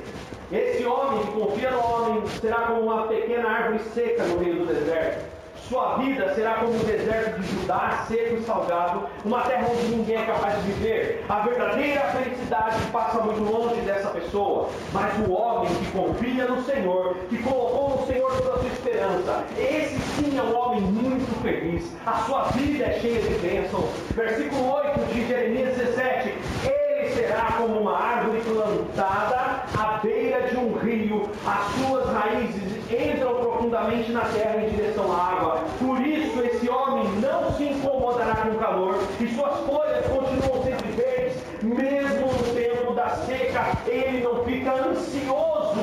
Esse 0.52 0.84
homem 0.84 1.24
que 1.24 1.32
confia 1.32 1.70
no 1.70 1.80
homem 1.80 2.26
será 2.40 2.62
como 2.62 2.80
uma 2.80 3.06
pequena 3.06 3.48
árvore 3.48 3.78
seca 3.94 4.24
no 4.24 4.40
meio 4.40 4.56
do 4.56 4.66
deserto 4.66 5.39
sua 5.70 5.98
vida 5.98 6.34
será 6.34 6.54
como 6.54 6.72
o 6.72 6.84
deserto 6.84 7.40
de 7.40 7.46
Judá, 7.46 8.04
seco 8.08 8.34
e 8.34 8.42
salgado, 8.42 9.06
uma 9.24 9.42
terra 9.42 9.68
onde 9.70 9.94
ninguém 9.94 10.16
é 10.16 10.26
capaz 10.26 10.56
de 10.56 10.72
viver. 10.72 11.24
A 11.28 11.38
verdadeira 11.38 12.00
felicidade 12.08 12.76
passa 12.92 13.22
muito 13.22 13.40
longe 13.40 13.80
dessa 13.82 14.08
pessoa, 14.08 14.68
mas 14.92 15.16
o 15.20 15.30
homem 15.30 15.72
que 15.76 15.92
confia 15.92 16.48
no 16.48 16.60
Senhor, 16.64 17.14
que 17.28 17.40
colocou 17.40 18.00
no 18.00 18.06
Senhor 18.08 18.36
toda 18.38 18.54
a 18.54 18.58
sua 18.58 18.68
esperança, 18.68 19.44
esse 19.56 19.96
sim 20.00 20.36
é 20.36 20.42
um 20.42 20.58
homem 20.58 20.80
muito 20.80 21.40
feliz. 21.40 21.96
A 22.04 22.14
sua 22.24 22.42
vida 22.46 22.86
é 22.86 22.98
cheia 22.98 23.22
de 23.22 23.34
bênçãos. 23.38 23.90
Versículo 24.10 24.72
8 24.72 25.14
de 25.14 25.28
Jeremias 25.28 25.76
17: 25.76 26.34
Ele 26.64 27.14
será 27.14 27.52
como 27.58 27.78
uma 27.78 27.96
árvore 27.96 28.40
plantada 28.40 29.62
à 29.78 30.00
beira 30.02 30.48
de 30.48 30.56
um 30.56 30.76
rio, 30.78 31.30
as 31.46 31.86
suas 31.86 32.12
raízes 32.12 32.79
entram 32.90 33.34
profundamente 33.34 34.10
na 34.10 34.22
terra 34.22 34.62
em 34.62 34.70
direção 34.70 35.12
à 35.12 35.16
água. 35.16 35.64
Por 35.78 36.00
isso 36.00 36.40
esse 36.42 36.68
homem 36.68 37.04
não 37.20 37.52
se 37.52 37.64
incomodará 37.64 38.36
com 38.36 38.48
o 38.50 38.58
calor, 38.58 38.98
e 39.20 39.28
suas 39.28 39.58
folhas 39.60 40.06
continuam 40.06 40.62
sempre 40.62 40.90
verdes, 40.92 41.42
mesmo 41.62 42.26
no 42.26 42.54
tempo 42.54 42.94
da 42.94 43.10
seca, 43.10 43.66
ele 43.86 44.22
não 44.22 44.44
fica 44.44 44.72
ansioso, 44.72 45.80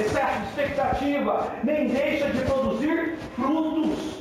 excesso 0.00 0.40
de 0.40 0.46
expectativa, 0.48 1.48
nem 1.64 1.88
deixa 1.88 2.30
de 2.30 2.40
produzir 2.42 3.18
frutos. 3.34 4.17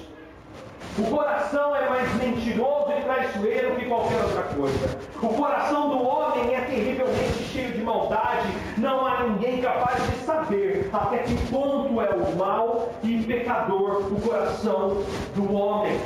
O 0.98 1.04
coração 1.12 1.76
é 1.76 1.88
mais 1.88 2.12
mentiroso 2.16 2.92
e 2.98 3.04
traiçoeiro 3.04 3.76
que 3.76 3.86
qualquer 3.86 4.20
outra 4.24 4.42
coisa. 4.44 4.98
O 5.22 5.28
coração 5.28 5.90
do 5.90 6.04
homem 6.04 6.56
é 6.56 6.62
terrivelmente 6.62 7.44
cheio 7.54 7.72
de 7.74 7.84
maldade. 7.84 8.48
Não 8.80 9.06
há 9.06 9.24
ninguém 9.24 9.62
capaz 9.62 10.04
de 10.10 10.18
saber 10.26 10.90
até 10.92 11.20
que 11.20 11.36
ponto 11.52 12.02
é 12.02 12.10
o 12.10 12.36
mal 12.36 12.90
e 13.04 13.22
pecador 13.22 14.12
o 14.12 14.20
coração 14.20 15.04
do 15.36 15.54
homem. 15.54 16.00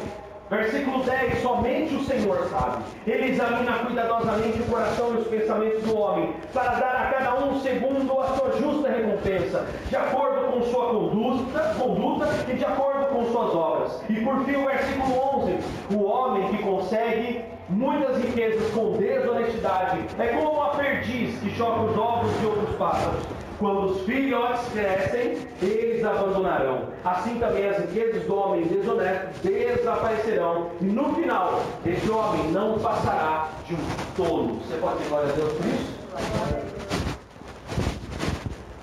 Versículo 0.51 1.01
10: 1.05 1.41
Somente 1.41 1.95
o 1.95 2.03
Senhor 2.03 2.49
sabe. 2.49 2.83
Ele 3.07 3.31
examina 3.31 3.79
cuidadosamente 3.85 4.59
o 4.59 4.65
coração 4.65 5.13
e 5.13 5.17
os 5.19 5.27
pensamentos 5.27 5.81
do 5.83 5.97
homem, 5.97 6.33
para 6.53 6.71
dar 6.73 6.93
a 6.93 7.05
cada 7.09 7.35
um 7.45 7.57
segundo 7.61 8.19
a 8.19 8.27
sua 8.35 8.51
justa 8.59 8.89
recompensa, 8.89 9.65
de 9.87 9.95
acordo 9.95 10.51
com 10.51 10.61
sua 10.63 10.87
conduta, 10.87 11.75
conduta 11.79 12.27
e 12.49 12.57
de 12.57 12.65
acordo 12.65 13.05
com 13.05 13.25
suas 13.31 13.55
obras. 13.55 14.03
E 14.09 14.15
por 14.15 14.43
fim, 14.43 14.57
o 14.57 14.65
versículo 14.65 15.37
11: 15.37 15.57
O 15.95 16.03
homem 16.03 16.49
que 16.49 16.61
consegue 16.61 17.45
muitas 17.69 18.17
riquezas 18.17 18.69
com 18.71 18.97
desonestidade 18.97 20.01
é 20.19 20.27
como 20.27 20.51
uma 20.51 20.71
perdiz 20.71 21.39
que 21.39 21.49
choca 21.51 21.79
os 21.79 21.97
ovos 21.97 22.39
de 22.41 22.45
outros 22.45 22.75
pássaros. 22.75 23.40
Quando 23.61 23.91
os 23.91 24.01
filhotes 24.07 24.67
crescem, 24.73 25.37
eles 25.61 26.03
abandonarão. 26.03 26.87
Assim 27.05 27.37
também 27.37 27.69
as 27.69 27.77
riquezas 27.77 28.23
do 28.23 28.35
homem 28.35 28.63
desonesto 28.63 29.27
desaparecerão. 29.43 30.71
E 30.81 30.85
no 30.85 31.13
final, 31.13 31.61
esse 31.85 32.09
homem 32.09 32.51
não 32.51 32.79
passará 32.79 33.49
de 33.67 33.75
um 33.75 33.77
tolo. 34.17 34.59
Você 34.65 34.77
pode 34.77 34.97
dizer 34.97 35.09
glória 35.09 35.29
a 35.29 35.35
Deus 35.35 35.53
por 35.53 35.65
isso? 35.67 35.93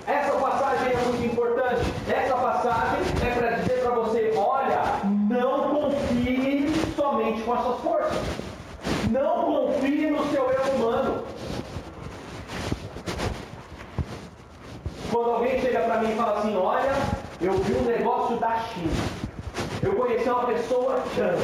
Essa 0.07 0.31
passagem 0.31 0.93
é 0.93 1.03
muito 1.09 1.25
importante. 1.25 1.93
Essa 2.09 2.35
passagem 2.35 3.01
é 3.21 3.35
para 3.37 3.49
dizer 3.57 3.81
para 3.81 3.91
você: 3.95 4.33
olha, 4.37 4.81
não 5.29 5.81
confie 5.81 6.71
somente 6.95 7.41
com 7.41 7.51
as 7.51 7.63
suas 7.63 7.79
forças. 7.81 8.17
Não 9.11 9.43
confie 9.43 10.09
no 10.09 10.25
seu 10.31 10.49
eu 10.49 10.75
humano. 10.75 11.23
Quando 15.11 15.31
alguém 15.31 15.59
chega 15.59 15.79
para 15.79 16.01
mim 16.01 16.11
e 16.11 16.15
fala 16.15 16.39
assim, 16.39 16.55
olha, 16.55 16.91
eu 17.41 17.53
vi 17.53 17.73
um 17.73 17.83
negócio 17.83 18.37
da 18.37 18.59
China. 18.59 18.91
Eu 19.81 19.95
conheci 19.95 20.29
uma 20.29 20.45
pessoa 20.45 21.03
chama. 21.15 21.37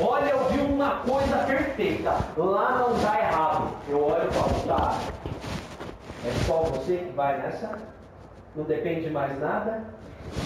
Olha, 0.00 0.30
eu 0.30 0.44
vi 0.50 0.60
uma 0.60 0.96
coisa 0.96 1.38
perfeita. 1.38 2.16
Lá 2.36 2.78
não 2.78 2.98
dá 3.00 3.18
errado. 3.18 3.68
Eu 3.88 4.04
olho 4.04 4.28
e 4.28 4.32
falo, 4.32 4.60
tá. 4.66 4.98
É 6.24 6.30
só 6.46 6.62
você 6.62 6.98
que 6.98 7.12
vai 7.16 7.38
nessa? 7.38 7.78
Não 8.54 8.64
depende 8.64 9.02
de 9.02 9.10
mais 9.10 9.38
nada? 9.40 9.82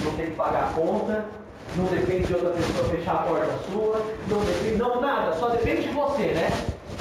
Não 0.04 0.12
tem 0.16 0.26
que 0.26 0.36
pagar 0.36 0.70
a 0.70 0.72
conta? 0.72 1.24
Não 1.76 1.84
depende 1.84 2.26
de 2.26 2.34
outra 2.34 2.50
pessoa 2.50 2.88
fechar 2.88 3.14
a 3.14 3.22
porta 3.24 3.52
sua? 3.70 4.00
Não 4.28 4.38
depende, 4.40 4.76
não 4.76 5.00
nada, 5.00 5.34
só 5.34 5.48
depende 5.48 5.82
de 5.82 5.88
você, 5.88 6.28
né? 6.28 6.48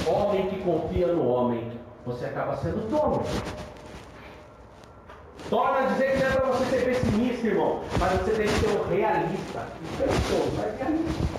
Homem 0.06 0.48
que 0.48 0.60
confia 0.62 1.06
no 1.06 1.26
homem, 1.26 1.70
você 2.04 2.26
acaba 2.26 2.56
sendo 2.56 2.88
dono. 2.90 3.22
Torna 5.48 5.78
a 5.78 5.86
dizer 5.92 6.12
que 6.12 6.18
não 6.18 6.26
é 6.26 6.30
para 6.30 6.46
você 6.46 6.64
ser 6.64 6.84
pessimista, 6.84 7.46
irmão, 7.46 7.84
mas 8.00 8.12
você 8.20 8.32
tem 8.32 8.46
que 8.46 8.52
ser 8.52 8.68
um 8.68 8.88
realista. 8.88 9.66
Pessoa, 9.96 10.46
mas 10.56 10.78
realista. 10.80 11.36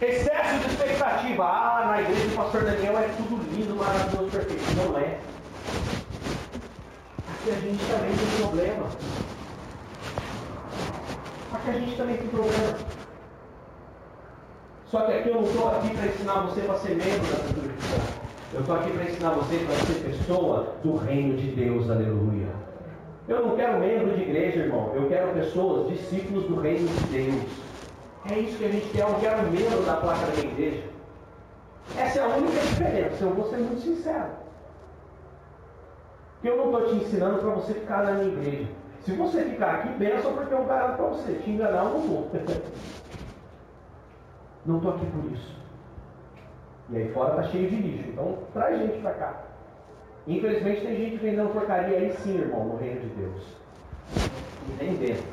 Excesso 0.00 0.58
de 0.58 0.66
expectativa. 0.66 1.44
Ah, 1.44 1.86
na 1.86 2.02
igreja 2.02 2.28
do 2.28 2.36
pastor 2.36 2.64
Daniel 2.64 2.98
é 2.98 3.08
tudo 3.16 3.36
lindo, 3.54 3.76
maravilhoso, 3.76 4.30
perfeito. 4.30 4.62
Não 4.76 4.98
é. 4.98 5.18
Aqui 7.32 7.50
a 7.50 7.54
gente 7.54 7.84
também 7.86 8.16
tem 8.16 8.40
problema. 8.40 8.86
Aqui 11.52 11.70
a 11.70 11.72
gente 11.74 11.96
também 11.96 12.16
tem 12.16 12.28
problema. 12.28 12.78
Só 14.90 15.00
que 15.02 15.12
aqui 15.12 15.28
eu 15.28 15.34
não 15.36 15.44
estou 15.44 15.68
aqui 15.68 15.90
para 15.90 16.06
ensinar 16.06 16.40
você 16.40 16.60
para 16.62 16.78
ser 16.78 16.96
membro 16.96 17.26
da 17.26 17.38
cristã. 17.44 18.19
Eu 18.52 18.60
estou 18.60 18.74
aqui 18.74 18.90
para 18.90 19.04
ensinar 19.04 19.30
você 19.30 19.58
para 19.58 19.76
ser 19.76 20.02
pessoa 20.02 20.74
do 20.82 20.96
reino 20.96 21.36
de 21.36 21.52
Deus, 21.52 21.88
aleluia. 21.88 22.48
Eu 23.28 23.46
não 23.46 23.54
quero 23.54 23.78
membro 23.78 24.12
de 24.16 24.22
igreja, 24.22 24.64
irmão. 24.64 24.92
Eu 24.92 25.08
quero 25.08 25.32
pessoas, 25.34 25.88
discípulos 25.88 26.46
do 26.46 26.60
reino 26.60 26.88
de 26.88 27.04
Deus. 27.06 27.44
É 28.28 28.38
isso 28.40 28.58
que 28.58 28.64
a 28.64 28.68
gente 28.68 28.88
quer. 28.88 29.02
Eu 29.02 29.14
quero 29.20 29.48
membro 29.52 29.82
da 29.86 29.94
placa 29.94 30.26
da 30.26 30.32
minha 30.32 30.52
igreja. 30.52 30.82
Essa 31.96 32.18
é 32.18 32.22
a 32.24 32.36
única 32.36 32.60
diferença. 32.60 33.22
Eu 33.22 33.34
vou 33.34 33.48
ser 33.48 33.58
muito 33.58 33.82
sincero. 33.82 34.30
Eu 36.42 36.56
não 36.56 36.64
estou 36.66 36.86
te 36.88 37.04
ensinando 37.04 37.38
para 37.38 37.50
você 37.50 37.74
ficar 37.74 38.02
na 38.04 38.12
minha 38.12 38.32
igreja. 38.32 38.68
Se 39.04 39.12
você 39.12 39.44
ficar 39.44 39.76
aqui, 39.76 39.90
benção 39.90 40.32
porque 40.32 40.52
eu 40.52 40.64
garanto 40.64 40.96
para 40.96 41.06
você. 41.06 41.34
Te 41.34 41.50
enganar, 41.50 41.84
eu 41.84 41.90
não 41.90 42.00
vou. 42.00 42.30
Não 44.66 44.76
estou 44.76 44.92
aqui 44.92 45.06
por 45.06 45.32
isso. 45.32 45.59
E 46.90 46.96
aí 46.96 47.12
fora 47.12 47.34
tá 47.34 47.42
cheio 47.44 47.70
de 47.70 47.76
lixo. 47.76 48.08
Então 48.08 48.38
traz 48.52 48.78
gente 48.78 49.00
para 49.00 49.12
cá. 49.12 49.42
Infelizmente 50.26 50.80
tem 50.82 50.96
gente 50.96 51.16
vendendo 51.16 51.52
porcaria 51.52 51.96
aí 51.96 52.12
sim, 52.22 52.38
irmão, 52.38 52.64
no 52.64 52.76
reino 52.76 53.00
de 53.00 53.08
Deus. 53.08 53.42
E 54.68 54.94
dentro. 54.94 55.24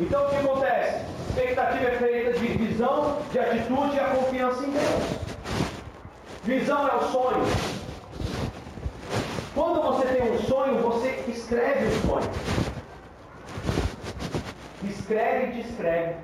Então 0.00 0.26
o 0.26 0.30
que 0.30 0.36
acontece? 0.36 1.04
Expectativa 1.28 1.88
é 1.88 1.96
feita 1.98 2.32
de 2.38 2.46
visão, 2.46 3.18
de 3.30 3.38
atitude 3.38 3.96
e 3.96 4.00
a 4.00 4.14
confiança 4.14 4.64
em 4.64 4.70
Deus. 4.70 5.22
Visão 6.44 6.88
é 6.88 6.96
o 6.96 7.02
sonho. 7.02 7.44
Quando 9.54 9.82
você 9.82 10.06
tem 10.08 10.32
um 10.32 10.38
sonho, 10.40 10.78
você 10.78 11.24
escreve 11.28 11.86
o 11.86 12.00
sonho. 12.06 12.30
Escreve 14.84 15.46
e 15.46 15.62
descreve. 15.62 16.14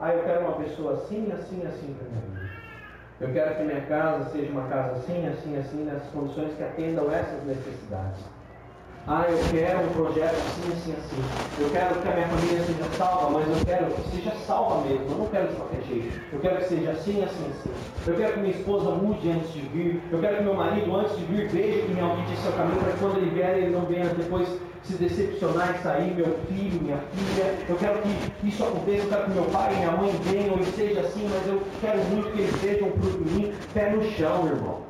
Ah, 0.00 0.14
eu 0.14 0.22
quero 0.22 0.40
uma 0.42 0.52
pessoa 0.52 0.94
assim, 0.94 1.28
assim, 1.32 1.66
assim 1.66 1.94
para 1.94 2.08
minha 2.08 2.20
vida. 2.20 2.50
Eu 3.20 3.32
quero 3.32 3.56
que 3.56 3.62
minha 3.64 3.80
casa 3.80 4.30
seja 4.30 4.52
uma 4.52 4.68
casa 4.68 4.92
assim, 4.92 5.26
assim, 5.26 5.58
assim, 5.58 5.84
nessas 5.84 6.08
condições 6.10 6.54
que 6.56 6.62
atendam 6.62 7.10
essas 7.12 7.42
necessidades. 7.44 8.20
Ah, 9.08 9.24
eu 9.28 9.38
quero 9.50 9.80
um 9.80 9.88
projeto 9.88 10.34
assim, 10.34 10.72
assim, 10.72 10.92
assim. 10.92 11.62
Eu 11.62 11.70
quero 11.70 11.94
que 11.96 12.06
a 12.06 12.12
minha 12.12 12.28
família 12.28 12.60
seja 12.60 12.84
salva, 12.96 13.30
mas 13.30 13.48
eu 13.48 13.66
quero 13.66 13.86
que 13.86 14.10
seja 14.10 14.30
salva 14.46 14.86
mesmo. 14.86 15.06
Eu 15.10 15.18
não 15.18 15.26
quero 15.26 15.48
de 15.48 15.56
qualquer 15.56 15.82
jeito. 15.82 16.20
Eu 16.32 16.40
quero 16.40 16.56
que 16.58 16.64
seja 16.68 16.90
assim, 16.90 17.24
assim, 17.24 17.50
assim. 17.50 17.70
Eu 18.06 18.16
quero 18.16 18.34
que 18.34 18.40
minha 18.40 18.54
esposa 18.54 18.90
mude 18.90 19.30
antes 19.30 19.52
de 19.52 19.60
vir. 19.60 20.02
Eu 20.12 20.20
quero 20.20 20.36
que 20.36 20.42
meu 20.42 20.54
marido, 20.54 20.94
antes 20.94 21.16
de 21.16 21.24
vir, 21.24 21.48
veja 21.48 21.86
que 21.86 21.92
me 21.92 22.00
alvide 22.00 22.36
seu 22.36 22.52
caminho, 22.52 22.80
para 22.80 22.92
que 22.92 22.98
quando 22.98 23.16
ele 23.16 23.30
vier, 23.30 23.56
ele 23.56 23.70
não 23.70 23.86
venha 23.86 24.04
depois 24.10 24.46
se 24.84 24.94
decepcionar 24.94 25.76
e 25.78 25.82
sair, 25.82 26.14
meu 26.14 26.38
filho, 26.48 26.82
minha 26.82 26.98
filha. 26.98 27.58
Eu 27.68 27.76
quero 27.76 28.00
que 28.02 28.48
isso 28.48 28.64
aconteça. 28.64 29.04
Eu 29.04 29.08
quero 29.08 29.24
que 29.24 29.30
meu 29.30 29.44
pai 29.44 29.74
e 29.74 29.76
minha 29.76 29.92
mãe 29.92 30.10
venham 30.22 30.58
e 30.58 30.64
seja 30.66 31.00
assim, 31.00 31.28
mas 31.28 31.46
eu 31.46 31.62
quero 31.80 31.98
muito 32.04 32.32
que 32.32 32.40
eles 32.40 32.54
vejam 32.56 32.90
fruto 32.92 33.28
em 33.28 33.32
mim. 33.32 33.54
Pé 33.74 33.90
no 33.90 34.02
chão, 34.12 34.46
irmão. 34.46 34.88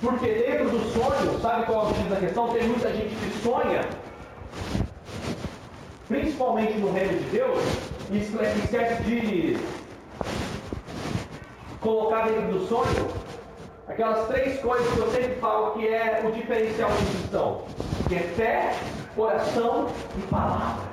Porque 0.00 0.26
dentro 0.26 0.68
do 0.70 0.80
sonho, 0.92 1.40
sabe 1.40 1.66
qual 1.66 1.86
é 1.86 1.90
o 1.90 1.94
X 1.94 2.08
da 2.08 2.16
questão? 2.16 2.48
Tem 2.48 2.66
muita 2.66 2.92
gente 2.92 3.14
que 3.14 3.38
sonha, 3.40 3.88
principalmente 6.08 6.72
no 6.78 6.92
reino 6.92 7.18
de 7.18 7.30
Deus, 7.30 7.62
e 8.10 8.18
esquece 8.18 9.02
de 9.04 9.56
colocar 11.80 12.28
dentro 12.28 12.58
do 12.58 12.66
sonho 12.66 13.21
aquelas 13.88 14.26
três 14.28 14.60
coisas 14.60 14.92
que 14.92 14.98
eu 14.98 15.10
sempre 15.10 15.34
falo 15.36 15.72
que 15.72 15.88
é 15.88 16.22
o 16.24 16.32
diferencial 16.32 16.90
do 16.90 17.10
cristão, 17.10 17.62
que 18.08 18.14
é 18.14 18.20
fé, 18.20 18.74
coração 19.14 19.88
e 20.16 20.20
palavra. 20.22 20.84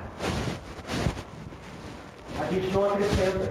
A 2.40 2.44
gente 2.52 2.72
não 2.72 2.90
acrescenta. 2.90 3.50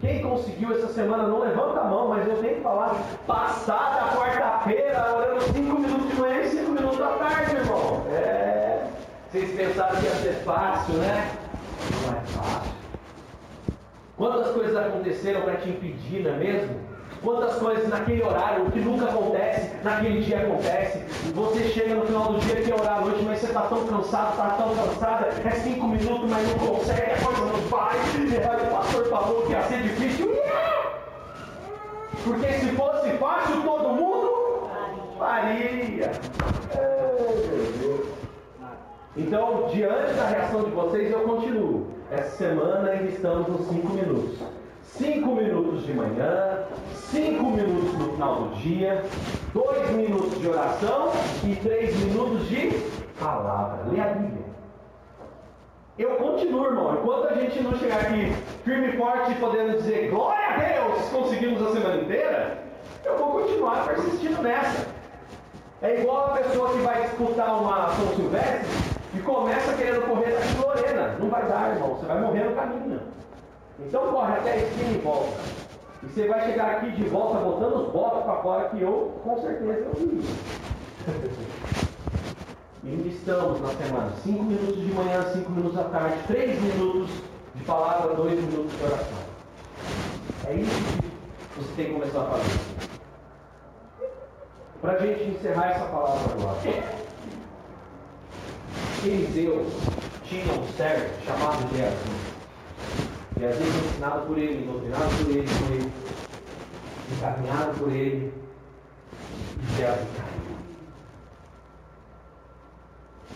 Quem 0.00 0.22
conseguiu 0.22 0.72
essa 0.72 0.88
semana, 0.88 1.26
não 1.26 1.40
levanta 1.40 1.80
a 1.80 1.84
mão, 1.84 2.08
mas 2.08 2.26
eu 2.26 2.36
tenho 2.38 2.56
que 2.56 2.62
falar. 2.62 2.94
Passada 3.26 4.16
quarta-feira, 4.16 5.14
orando 5.14 5.42
5 5.42 5.58
minutos 5.78 6.08
de 6.08 6.14
manhã 6.14 6.40
e 6.40 6.48
5 6.48 6.70
minutos 6.70 6.98
da 6.98 7.08
tarde, 7.08 7.56
irmão. 7.56 8.06
É. 8.10 8.86
Vocês 9.30 9.54
pensaram 9.54 9.96
que 9.96 10.06
ia 10.06 10.10
ser 10.12 10.42
fácil, 10.44 10.94
né? 10.94 11.30
Não 12.02 12.16
é 12.16 12.20
fácil. 12.26 12.72
Quantas 14.16 14.52
coisas 14.52 14.76
aconteceram 14.76 15.42
para 15.42 15.56
te 15.56 15.68
impedir, 15.68 16.22
não 16.22 16.30
é 16.32 16.36
mesmo? 16.36 16.89
Quantas 17.22 17.56
coisas 17.56 17.86
naquele 17.88 18.22
horário, 18.22 18.66
o 18.66 18.70
que 18.70 18.80
nunca 18.80 19.04
acontece, 19.04 19.70
naquele 19.84 20.22
dia 20.22 20.40
acontece. 20.40 20.98
Você 21.34 21.64
chega 21.68 21.94
no 21.94 22.06
final 22.06 22.32
do 22.32 22.38
dia, 22.38 22.62
quer 22.62 22.74
orar 22.74 22.98
à 22.98 23.00
noite, 23.02 23.22
mas 23.24 23.40
você 23.40 23.46
está 23.46 23.60
tão 23.62 23.86
cansado, 23.86 24.30
está 24.30 24.50
tão 24.50 24.74
cansada, 24.74 25.28
é 25.44 25.50
cinco 25.50 25.86
minutos, 25.86 26.30
mas 26.30 26.48
não 26.48 26.58
consegue, 26.66 27.12
a 27.12 27.24
coisa 27.24 27.40
não 27.40 27.60
vai. 27.68 27.96
O 28.00 28.70
pastor 28.70 29.06
falou 29.10 29.42
que 29.42 29.52
ia 29.52 29.62
ser 29.64 29.82
difícil. 29.82 30.34
Porque 32.24 32.52
se 32.52 32.66
fosse 32.72 33.10
fácil, 33.18 33.62
todo 33.62 33.88
mundo 33.90 34.70
faria. 35.18 36.10
Então, 39.14 39.68
diante 39.70 40.14
da 40.14 40.26
reação 40.26 40.64
de 40.64 40.70
vocês, 40.70 41.12
eu 41.12 41.20
continuo. 41.20 41.86
Essa 42.10 42.36
semana 42.36 42.90
ainda 42.90 43.10
estamos 43.10 43.46
nos 43.48 43.68
cinco 43.68 43.92
minutos. 43.92 44.38
Cinco 44.96 45.34
minutos 45.34 45.86
de 45.86 45.94
manhã, 45.94 46.64
cinco 46.94 47.44
minutos 47.44 47.94
no 47.98 48.12
final 48.12 48.34
do 48.34 48.56
dia, 48.56 49.02
dois 49.54 49.90
minutos 49.92 50.38
de 50.38 50.48
oração 50.48 51.10
e 51.44 51.56
três 51.56 51.96
minutos 52.00 52.46
de 52.48 52.70
palavra. 53.18 53.90
Lê 53.90 54.00
a 54.00 54.08
Bíblia. 54.08 54.44
Eu 55.98 56.16
continuo, 56.16 56.66
irmão. 56.66 56.98
Enquanto 57.00 57.28
a 57.28 57.34
gente 57.34 57.62
não 57.62 57.74
chegar 57.78 58.00
aqui 58.00 58.32
firme 58.64 58.88
e 58.88 58.96
forte, 58.96 59.34
podendo 59.36 59.78
dizer 59.78 60.10
glória 60.10 60.48
a 60.48 60.58
Deus, 60.58 61.08
conseguimos 61.08 61.62
a 61.62 61.72
semana 61.72 62.02
inteira, 62.02 62.58
eu 63.04 63.16
vou 63.16 63.40
continuar 63.40 63.86
persistindo 63.86 64.42
nessa. 64.42 64.86
É 65.80 66.00
igual 66.00 66.26
a 66.26 66.36
pessoa 66.36 66.72
que 66.72 66.78
vai 66.78 67.02
disputar 67.02 67.58
uma 67.58 67.88
São 67.94 68.08
Silvestre 68.16 68.68
e 69.14 69.20
começa 69.20 69.72
querendo 69.74 70.06
correr 70.06 70.32
da 70.32 70.66
Lorena. 70.66 71.16
Não 71.18 71.30
vai 71.30 71.46
dar, 71.46 71.74
irmão. 71.74 71.94
Você 71.94 72.06
vai 72.06 72.20
morrer 72.20 72.44
no 72.44 72.56
caminho. 72.56 73.00
Então 73.86 74.12
corre 74.12 74.32
até 74.34 74.52
a 74.52 74.56
esquina 74.56 74.90
e 74.90 74.98
volta. 74.98 75.40
E 76.02 76.06
você 76.06 76.26
vai 76.26 76.44
chegar 76.46 76.76
aqui 76.76 76.90
de 76.92 77.04
volta 77.04 77.38
botando 77.40 77.86
os 77.86 77.92
botos 77.92 78.24
para 78.24 78.42
fora 78.42 78.68
que 78.70 78.80
eu, 78.80 79.20
com 79.22 79.40
certeza, 79.40 79.86
eu 79.86 79.92
vi. 79.94 80.24
e 82.84 83.08
estamos 83.08 83.60
na 83.60 83.68
semana. 83.68 84.12
Cinco 84.22 84.44
minutos 84.44 84.76
de 84.76 84.92
manhã, 84.92 85.22
cinco 85.32 85.50
minutos 85.50 85.78
à 85.78 85.84
tarde, 85.84 86.16
três 86.26 86.60
minutos 86.60 87.10
de 87.54 87.64
palavra, 87.64 88.14
dois 88.14 88.40
minutos 88.40 88.72
de 88.76 88.84
oração. 88.84 89.30
É 90.46 90.54
isso 90.54 91.02
que 91.54 91.60
você 91.60 91.72
tem 91.76 91.86
que 91.86 91.92
começar 91.92 92.22
a 92.22 92.24
fazer. 92.24 92.60
Para 94.80 94.92
a 94.92 94.98
gente 94.98 95.24
encerrar 95.24 95.72
essa 95.72 95.84
palavra 95.86 96.32
agora. 96.32 96.58
Eliseu 99.04 99.66
tinha 100.24 100.52
um 100.54 100.66
servo 100.76 101.08
chamado 101.24 101.76
Geazi. 101.76 102.29
E 103.40 103.44
às 103.46 103.56
vezes 103.56 103.74
ensinado 103.74 104.26
por 104.26 104.36
ele, 104.36 104.66
doutrinado 104.66 105.08
por 105.16 105.30
ele, 105.30 105.48
por 105.48 105.72
ele, 105.72 105.92
encaminhado 107.10 107.78
por 107.78 107.90
ele, 107.90 108.34
e 109.62 109.76
Geazi 109.76 110.06
caiu. 110.14 110.40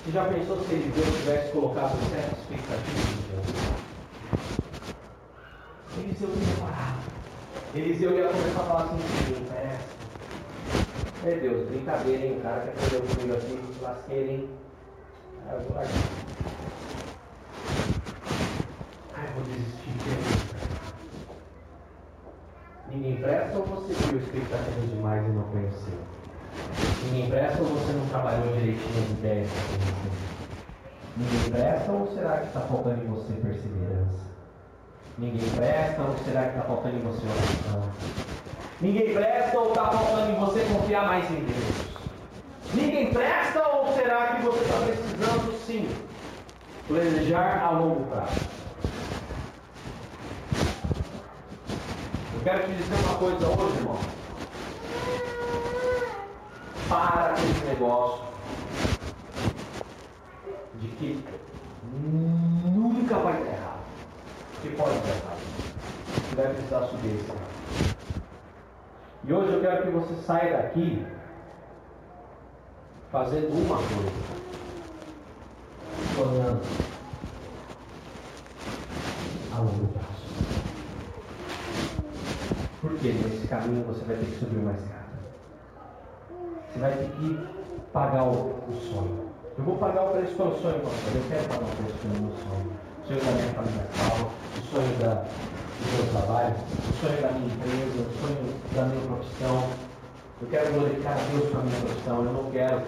Você 0.05 0.13
já 0.13 0.25
pensou 0.27 0.61
se 0.63 0.75
ele 0.75 0.93
Deus 0.95 1.17
tivesse 1.17 1.53
colocado 1.53 1.97
certas 2.11 2.39
expectativas 2.39 3.09
em 3.09 3.23
Deus? 3.31 3.47
Eliseu 5.97 6.29
ia 6.29 6.55
parar. 6.61 6.99
Eliseu 7.75 8.13
ia 8.13 8.29
começar 8.29 8.61
a 8.61 8.65
falar 8.65 8.83
assim, 8.85 8.99
sim, 8.99 9.47
é. 9.55 9.79
É 11.25 11.39
Deus, 11.39 11.67
brincadeira, 11.71 12.27
hein? 12.27 12.37
O 12.37 12.43
cara 12.43 12.61
quer 12.61 12.75
fazer 12.75 12.97
o 12.99 13.03
comigo 13.07 13.37
assim, 13.39 13.59
lasqueira, 13.81 14.33
hein? 14.33 14.51
Largar. 19.35 19.41
Ai, 19.41 19.41
vou 19.41 19.43
desistir. 19.45 19.95
Ninguém 22.91 23.17
presta 23.17 23.59
ou 23.59 23.65
você 23.67 23.93
viu 23.93 24.19
expectativas 24.21 24.91
demais 24.91 25.25
e 25.27 25.29
não 25.29 25.43
conheceu? 25.45 25.99
Ninguém 27.05 27.31
presta 27.31 27.63
ou 27.63 27.69
você 27.69 27.93
não 27.93 28.07
trabalhou 28.07 28.57
direitinho 28.57 29.05
as 29.05 29.11
ideias 29.11 29.51
que 29.51 29.57
você 29.57 30.25
Ninguém 31.17 31.51
presta 31.51 31.93
ou 31.93 32.07
será 32.15 32.39
que 32.39 32.47
está 32.47 32.61
faltando 32.61 33.03
em 33.03 33.07
você 33.07 33.33
perseverança? 33.33 34.25
Ninguém 35.19 35.51
presta 35.51 36.03
ou 36.03 36.17
será 36.25 36.43
que 36.43 36.49
está 36.49 36.63
faltando 36.63 36.97
em 36.97 37.03
você 37.03 37.27
oração? 37.27 37.91
Ninguém 38.81 39.15
presta 39.15 39.59
ou 39.59 39.69
está 39.69 39.91
faltando 39.91 40.33
em 40.33 40.41
você 40.41 40.61
confiar 40.61 41.07
mais 41.07 41.31
em 41.31 41.45
Deus? 41.45 41.95
Ninguém 42.75 43.13
presta 43.13 43.67
ou 43.69 43.93
será 43.95 44.35
que 44.35 44.43
você 44.43 44.65
está 44.65 44.79
precisando 44.81 45.67
sim 45.67 45.89
planejar 46.89 47.63
a 47.65 47.71
longo 47.71 48.05
prazo? 48.07 48.54
Quero 52.45 52.63
te 52.67 52.73
dizer 52.75 52.95
uma 53.07 53.19
coisa 53.19 53.47
hoje, 53.47 53.77
irmão. 53.79 53.99
Para 56.87 57.29
com 57.31 57.41
esse 57.41 57.65
negócio 57.65 58.25
de 60.75 60.89
que 60.89 61.25
nunca 61.95 63.17
vai 63.17 63.33
dar 63.33 63.51
errado. 63.51 63.85
Que 64.61 64.69
pode 64.77 64.99
dar 64.99 65.09
errado. 65.09 65.41
Você 66.17 66.37
vai 66.37 66.53
precisar 66.53 66.87
subir 66.89 67.17
esse. 67.17 67.33
E 69.27 69.33
hoje 69.33 69.53
eu 69.55 69.61
quero 69.63 69.83
que 69.85 69.91
você 69.91 70.15
saia 70.23 70.59
daqui 70.59 71.07
fazendo 73.11 73.55
uma 73.55 73.77
coisa. 73.77 74.35
Sonhando 76.15 76.61
a 79.55 79.59
longo 79.61 79.89
prazo. 79.95 80.15
Porque 83.05 83.19
nesse 83.19 83.47
caminho 83.49 83.85
você 83.85 84.03
vai 84.07 84.17
ter 84.17 84.25
que 84.25 84.39
subir 84.39 84.57
uma 84.57 84.73
escada. 84.73 85.05
Você 86.73 86.79
vai 86.79 86.93
ter 86.93 87.11
que 87.11 87.39
pagar 87.93 88.25
o, 88.25 88.31
o 88.33 88.81
sonho. 88.81 89.29
Eu 89.59 89.65
vou 89.65 89.77
pagar 89.77 90.05
o 90.05 90.13
preço 90.13 90.35
pelo 90.35 90.59
sonho, 90.63 90.81
pastor. 90.81 91.13
Eu 91.15 91.23
quero 91.29 91.49
pagar 91.49 91.65
o 91.65 91.77
preço 91.77 91.99
pelo 92.01 92.15
meu 92.25 92.33
sonho. 92.39 92.73
O 92.73 93.07
sonho 93.07 93.21
da 93.21 93.31
minha 93.33 93.53
família 93.53 93.85
o 94.57 94.63
sonho 94.73 94.99
da, 95.01 95.15
do 95.21 95.93
meu 95.93 96.13
trabalho, 96.13 96.55
o 96.57 96.93
sonho 96.99 97.21
da 97.21 97.29
minha 97.33 97.55
empresa, 97.55 98.09
o 98.09 98.13
sonho 98.25 98.55
da 98.75 98.83
minha 98.87 99.07
profissão. 99.07 99.69
Eu 100.41 100.49
quero 100.49 100.73
glorificar 100.73 101.13
a 101.13 101.31
Deus 101.31 101.51
para 101.51 101.61
a 101.61 101.63
minha 101.63 101.81
profissão. 101.81 102.25
Eu 102.25 102.33
não 102.33 102.51
quero 102.51 102.83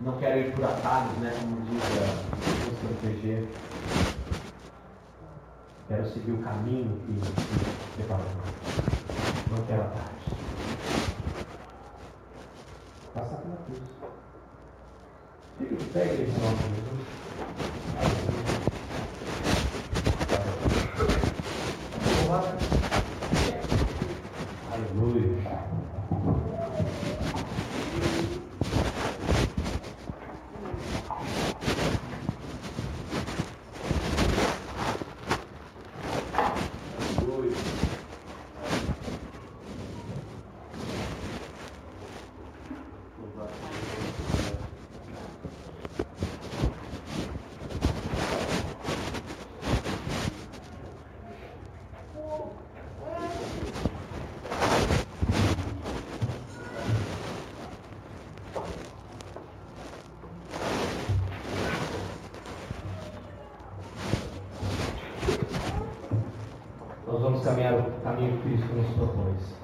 não 0.00 0.12
quero 0.18 0.40
ir 0.40 0.52
por 0.52 0.64
atalhos, 0.64 1.16
né, 1.18 1.32
como 1.38 1.60
diz 1.60 1.80
o 2.66 3.04
CPG. 3.04 3.46
Quero 5.90 6.08
seguir 6.08 6.30
o 6.30 6.38
caminho 6.38 7.00
que 7.00 7.10
me 7.10 7.20
preparou. 7.96 8.24
Não 9.50 9.66
quero 9.66 9.82
atalhos. 9.82 10.22
Passar 13.12 13.38
pela 13.38 13.56
cruz. 13.56 13.80
Fica 15.58 15.74
de 15.74 15.84
pé, 15.86 16.14
igreja, 16.14 16.30
em 16.30 16.40
nome 16.44 16.56
de 16.58 16.62
Jesus. 16.76 17.10
Aleluia. 24.72 25.40
Caminhar 67.42 67.74
o 67.74 67.82
caminho 68.02 68.38
que 68.38 68.48
Cristo 68.48 68.74
nos 68.74 68.86
propôs. 68.94 69.59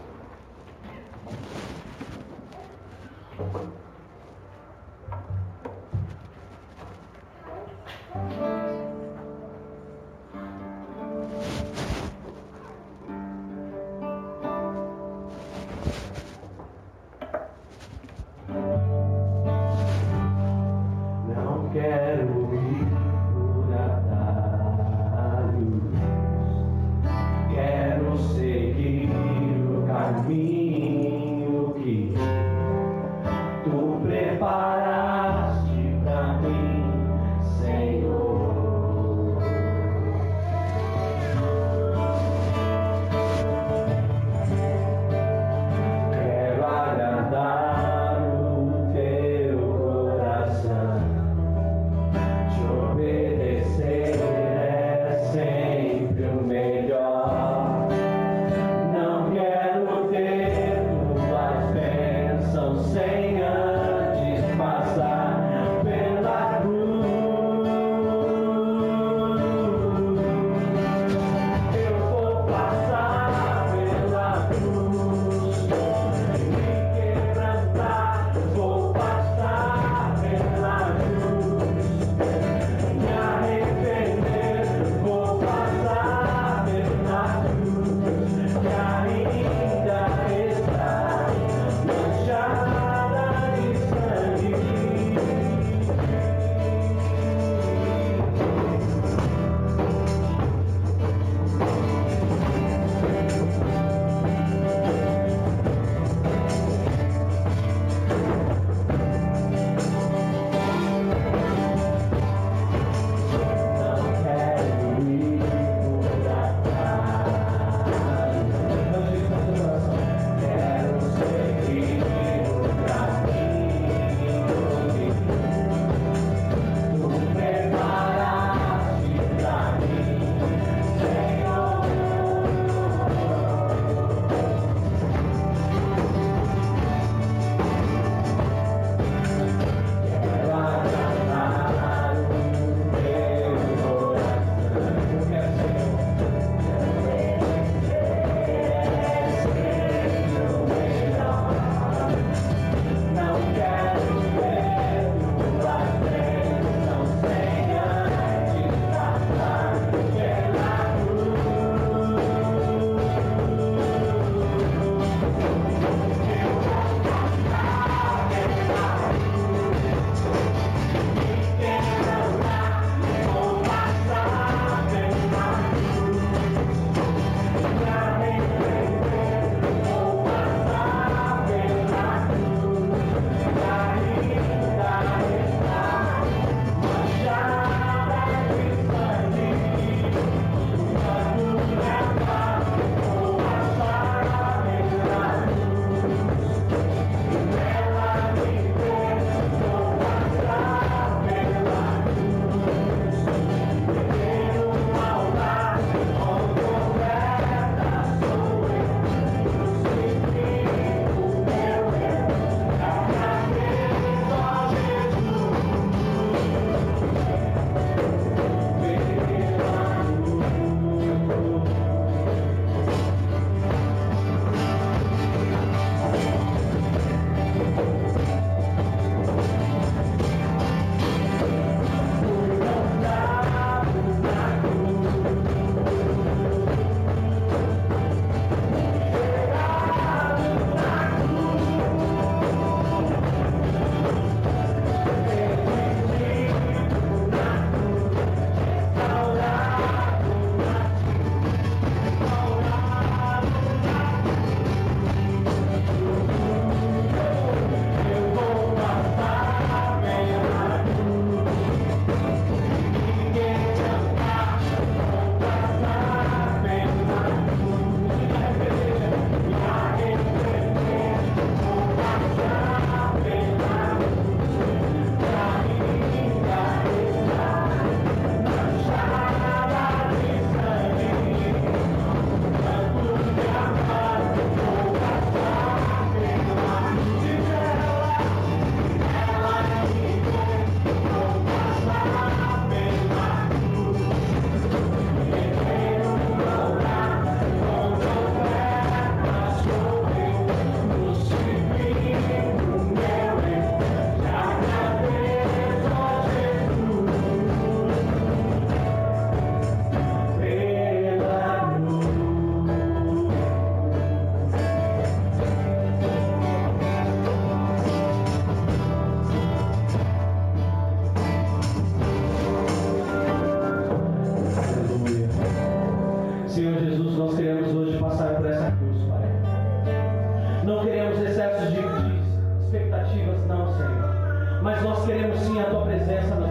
Sim 336.06 336.42
a 336.42 336.45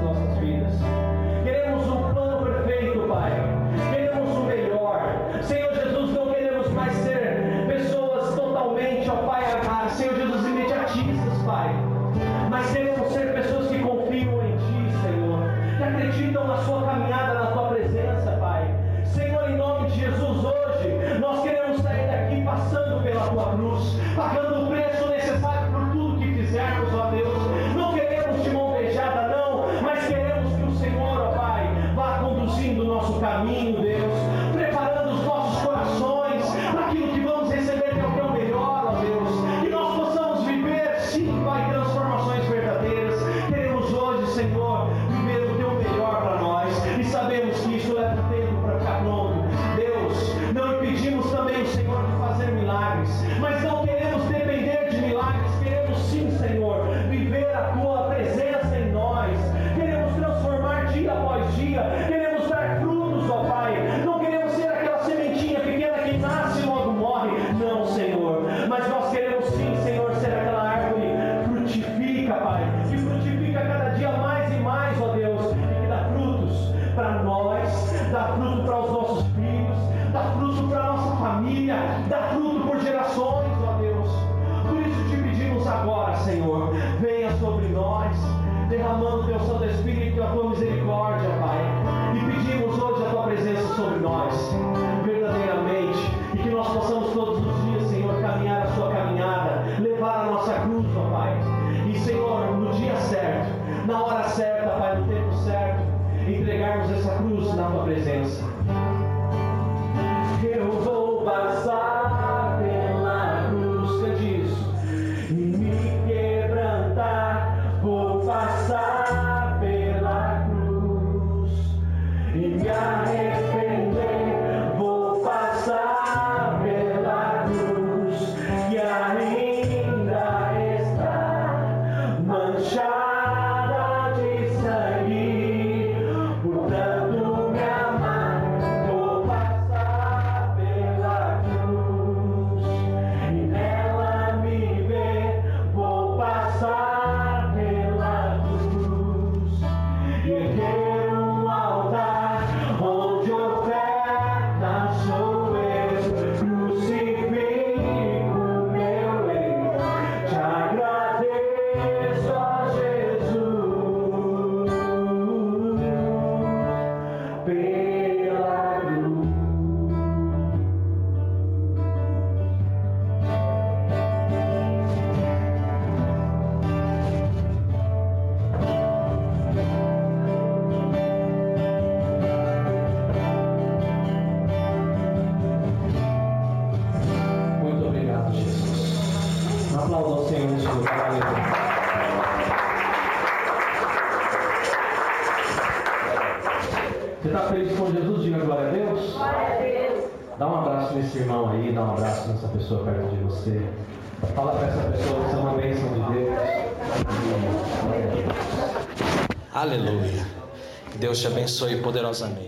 Deus 211.16 211.22
te 211.22 211.28
abençoe 211.28 211.78
poderosamente. 211.78 212.44